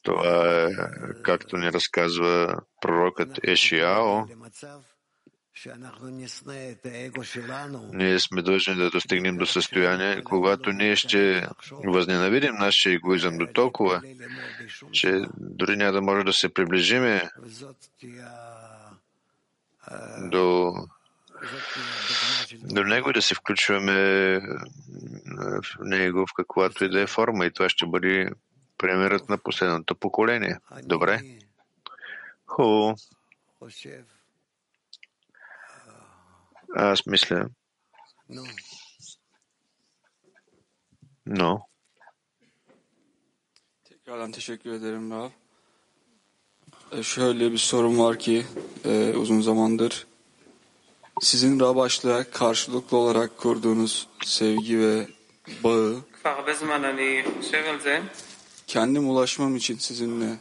Това 0.03 0.63
е, 0.63 0.69
както 1.23 1.57
ни 1.57 1.73
разказва 1.73 2.57
пророкът 2.81 3.41
Ешиао, 3.45 4.27
ние 7.93 8.19
сме 8.19 8.43
длъжни 8.43 8.75
да 8.75 8.91
достигнем 8.91 9.37
до 9.37 9.47
състояние, 9.47 10.23
когато 10.25 10.73
ние 10.73 10.97
ще 10.97 11.47
възненавидим 11.85 12.55
нашия 12.55 12.95
егоизъм 12.95 13.39
до 13.39 13.47
толкова, 13.47 14.03
че 14.93 15.23
дори 15.37 15.77
няма 15.77 15.93
да 15.93 16.03
може 16.03 16.25
да 16.25 16.33
се 16.33 16.55
приближиме 16.55 17.31
до 20.19 20.73
до 22.63 22.85
него 22.85 23.11
и 23.11 23.13
да 23.13 23.23
се 23.23 23.35
включваме 23.35 23.93
в 25.63 25.63
него 25.81 26.27
в 26.27 26.35
каквато 26.37 26.85
и 26.85 26.89
да 26.89 27.01
е 27.01 27.07
форма. 27.07 27.47
И 27.47 27.53
това 27.53 27.69
ще 27.69 27.87
бъде 27.87 28.31
примерът 28.79 29.29
на 29.29 29.39
последното 29.39 29.95
поколение. 29.95 30.59
Добре? 30.83 31.21
Хубаво. 32.47 32.97
Ah, 36.77 36.91
Аз 36.91 37.07
мисля. 37.07 37.49
No. 41.27 41.61
Tekrardan 43.85 44.33
teşekkür 44.33 44.73
ederim 44.73 45.11
Rav. 45.11 45.31
Ee, 46.93 47.03
şöyle 47.03 47.53
bir 47.53 47.59
sorum 47.59 47.99
var 47.99 48.19
ki 48.19 48.47
e, 48.85 49.13
uzun 49.17 49.41
zamandır 49.41 50.07
sizin 51.21 51.61
Rabaş'la 51.61 52.31
karşılıklı 52.31 52.97
olarak 52.97 53.39
kurduğunuz 53.39 54.07
sevgi 54.25 54.79
ve 54.81 55.07
bağı 55.65 56.03
hani, 56.83 57.25
şey 57.51 57.63
kendim 58.67 59.11
ulaşmam 59.11 59.57
için 59.57 59.79
sizinle 59.79 60.37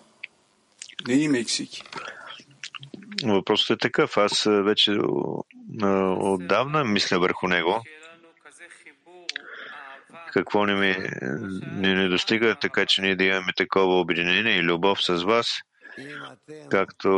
neyim 1.07 1.35
eksik? 1.35 1.83
Въпросът 3.25 3.69
е 3.69 3.77
такъв. 3.77 4.17
Аз 4.17 4.45
а, 4.45 4.63
вече 4.63 4.91
а, 5.81 6.15
отдавна 6.19 6.83
мисля 6.83 7.19
върху 7.19 7.47
него. 7.47 7.83
Какво 10.33 10.65
ни, 10.65 10.73
ми, 10.73 10.95
не 11.71 12.09
достига, 12.09 12.55
така 12.61 12.85
че 12.85 13.01
ние 13.01 13.15
да 13.15 13.23
имаме 13.23 13.53
такова 13.57 13.99
обединение 13.99 14.57
и 14.57 14.63
любов 14.63 15.03
с 15.03 15.23
вас, 15.23 15.47
както 16.69 17.09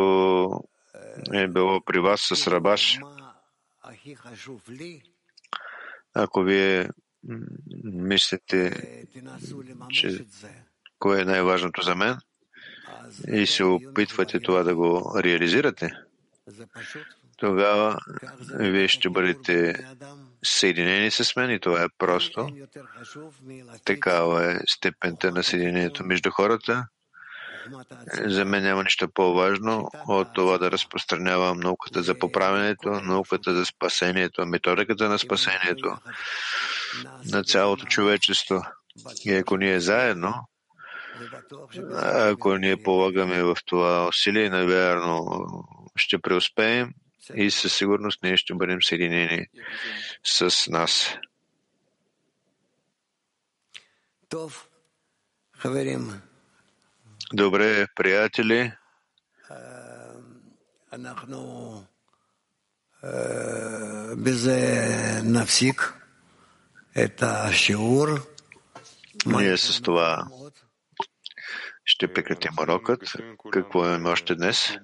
е 1.34 1.48
било 1.48 1.82
при 1.82 2.00
вас 2.00 2.22
с 2.22 2.48
Рабаш. 2.48 3.00
Ако 6.14 6.42
вие 6.42 6.90
мислите, 7.84 8.84
че 9.90 10.26
кое 11.00 11.22
е 11.22 11.26
най-важното 11.26 11.82
за 11.82 11.96
мен 11.96 12.18
и 13.28 13.48
се 13.48 13.64
опитвате 13.64 14.40
това 14.40 14.64
да 14.64 14.76
го 14.76 15.14
реализирате, 15.18 15.92
тогава 17.38 17.98
вие 18.60 18.88
ще 18.88 19.10
бъдете 19.10 19.86
съединени 20.44 21.12
с 21.12 21.36
мен 21.36 21.52
и 21.52 21.60
това 21.60 21.84
е 21.84 21.88
просто. 21.98 22.50
Такава 23.86 24.52
е 24.52 24.60
степента 24.68 25.32
на 25.32 25.44
съединението 25.44 26.06
между 26.06 26.32
хората. 26.32 26.88
За 28.26 28.46
мен 28.46 28.64
няма 28.64 28.84
нищо 28.84 29.10
по-важно 29.14 29.90
от 30.08 30.34
това 30.34 30.58
да 30.58 30.72
разпространявам 30.72 31.60
науката 31.60 32.04
за 32.04 32.20
поправенето, 32.20 32.90
науката 32.90 33.56
за 33.56 33.66
спасението, 33.66 34.46
методиката 34.46 35.10
на 35.10 35.20
спасението 35.20 35.98
на 37.32 37.44
цялото 37.44 37.86
човечество. 37.86 38.62
И 39.26 39.34
ако 39.34 39.58
ние 39.58 39.80
заедно, 39.80 40.34
ако 42.04 42.58
ние 42.58 42.84
полагаме 42.84 43.44
в 43.44 43.58
това 43.66 44.08
усилие, 44.08 44.50
навярно 44.50 45.46
ще 45.96 46.18
преуспеем 46.18 46.94
и 47.36 47.52
със 47.52 47.74
сигурност 47.74 48.24
ние 48.24 48.38
ще 48.38 48.54
бъдем 48.54 48.82
съединени 48.82 49.48
с 50.24 50.68
нас. 50.70 51.18
Добре, 57.34 57.88
приятели. 57.96 58.72
Ние 69.26 69.58
с 69.58 69.82
това 69.82 70.28
ще 71.86 72.14
прекратим 72.14 72.52
урокът. 72.62 73.02
Какво 73.52 73.86
имаме 73.86 74.10
още 74.10 74.36
днес? 74.36 74.78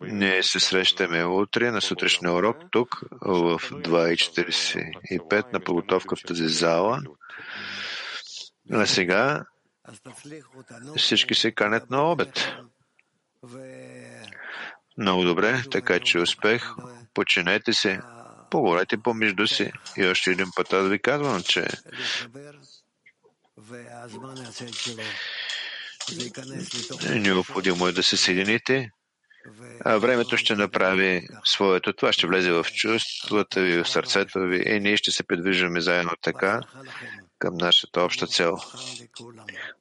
Ние 0.00 0.42
се 0.42 0.60
срещаме 0.60 1.24
утре 1.24 1.70
на 1.70 1.80
сутрешния 1.80 2.32
урок 2.32 2.56
тук 2.70 3.00
в 3.20 3.58
2.45 3.58 5.52
на 5.52 5.60
подготовка 5.60 6.16
в 6.16 6.22
тази 6.26 6.48
зала. 6.48 7.02
А 8.72 8.86
сега 8.86 9.44
всички 10.96 11.34
се 11.34 11.52
канят 11.52 11.90
на 11.90 12.10
обед. 12.10 12.48
Много 14.98 15.24
добре, 15.24 15.62
така 15.70 16.00
че 16.00 16.18
успех. 16.18 16.70
Починете 17.14 17.72
се, 17.72 18.00
поговорете 18.50 19.02
помежду 19.02 19.46
си. 19.46 19.72
И 19.96 20.06
още 20.06 20.30
един 20.30 20.46
път 20.56 20.72
аз 20.72 20.88
ви 20.88 20.98
казвам, 20.98 21.42
че 21.42 21.66
необходимо 27.14 27.86
е 27.86 27.92
да 27.92 28.02
се 28.02 28.16
съедините, 28.16 28.90
а 29.84 29.96
времето 29.96 30.36
ще 30.36 30.54
направи 30.54 31.28
своето. 31.44 31.92
Това 31.92 32.12
ще 32.12 32.26
влезе 32.26 32.52
в 32.52 32.66
чувствата 32.74 33.60
ви, 33.60 33.82
в 33.82 33.88
сърцето 33.88 34.40
ви 34.40 34.62
и 34.66 34.80
ние 34.80 34.96
ще 34.96 35.10
се 35.10 35.22
придвижваме 35.22 35.80
заедно 35.80 36.12
така 36.22 36.60
към 37.38 37.54
нашата 37.54 38.02
обща 38.02 38.26
цел. 38.26 38.56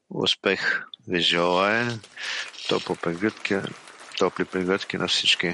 Успех 0.10 0.84
ви 1.08 1.20
желая, 1.20 2.00
топли 2.70 2.96
прегръдки, 3.02 3.56
топли 4.18 4.46
прегръдки 4.46 4.98
на 4.98 5.08
всички. 5.08 5.54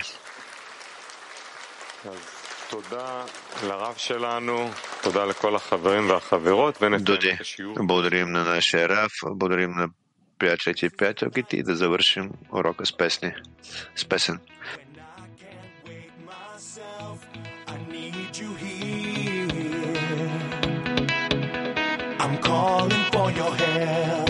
Дуди, 7.00 7.38
благодарим 7.78 8.32
на 8.32 8.44
нашия 8.44 8.90
Рав, 8.90 9.12
благодарим 9.24 9.72
на 9.72 9.90
приятелите 10.38 10.86
и 10.86 10.90
приятелките 10.90 11.58
и 11.58 11.64
да 11.64 11.76
завършим 11.76 12.32
урока 12.52 12.86
с 12.86 12.98
песни, 12.98 13.34
с 13.96 14.06
песен. 14.06 14.40
I'm 22.24 22.38
calling 22.38 23.04
for 23.14 23.28
your 23.40 23.54
help. 23.66 24.30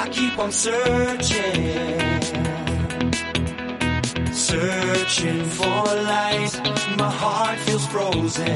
I 0.00 0.08
keep 0.12 0.38
on 0.38 0.52
searching. 0.52 2.19
Searching 4.50 5.44
for 5.44 5.84
light. 6.12 6.52
My 6.98 7.10
heart 7.22 7.58
feels 7.60 7.86
frozen 7.86 8.48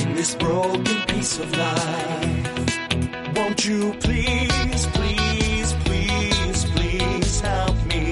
in 0.00 0.14
this 0.16 0.34
broken 0.34 0.98
piece 1.06 1.38
of 1.38 1.48
life. 1.56 3.36
Won't 3.36 3.64
you 3.64 3.94
please, 4.00 4.86
please, 4.96 5.72
please, 5.84 6.64
please 6.74 7.40
help 7.40 7.76
me? 7.86 8.04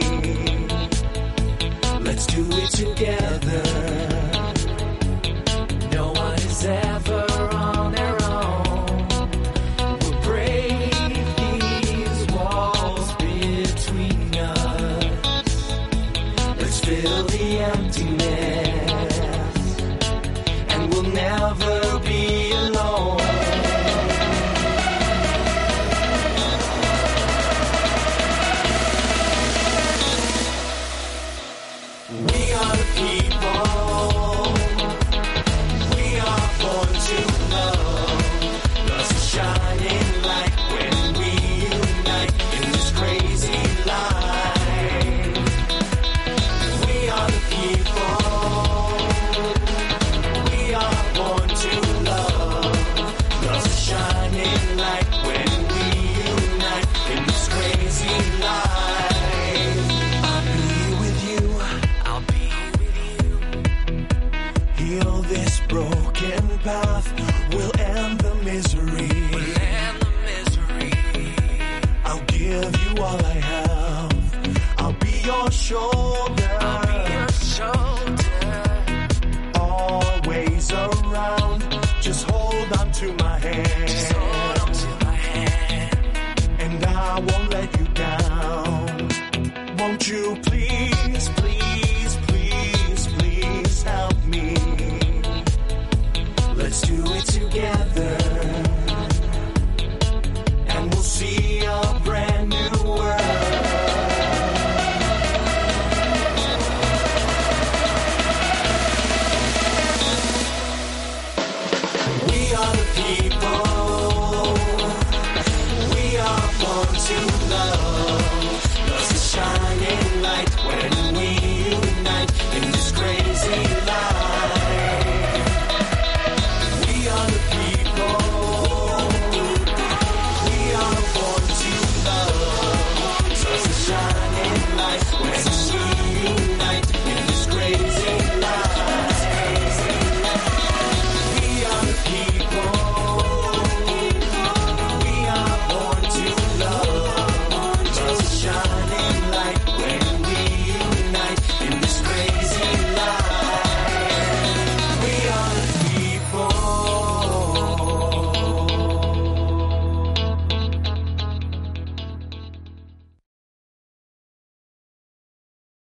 Let's 2.07 2.27
do 2.27 2.47
it 2.63 2.71
together. 2.71 4.12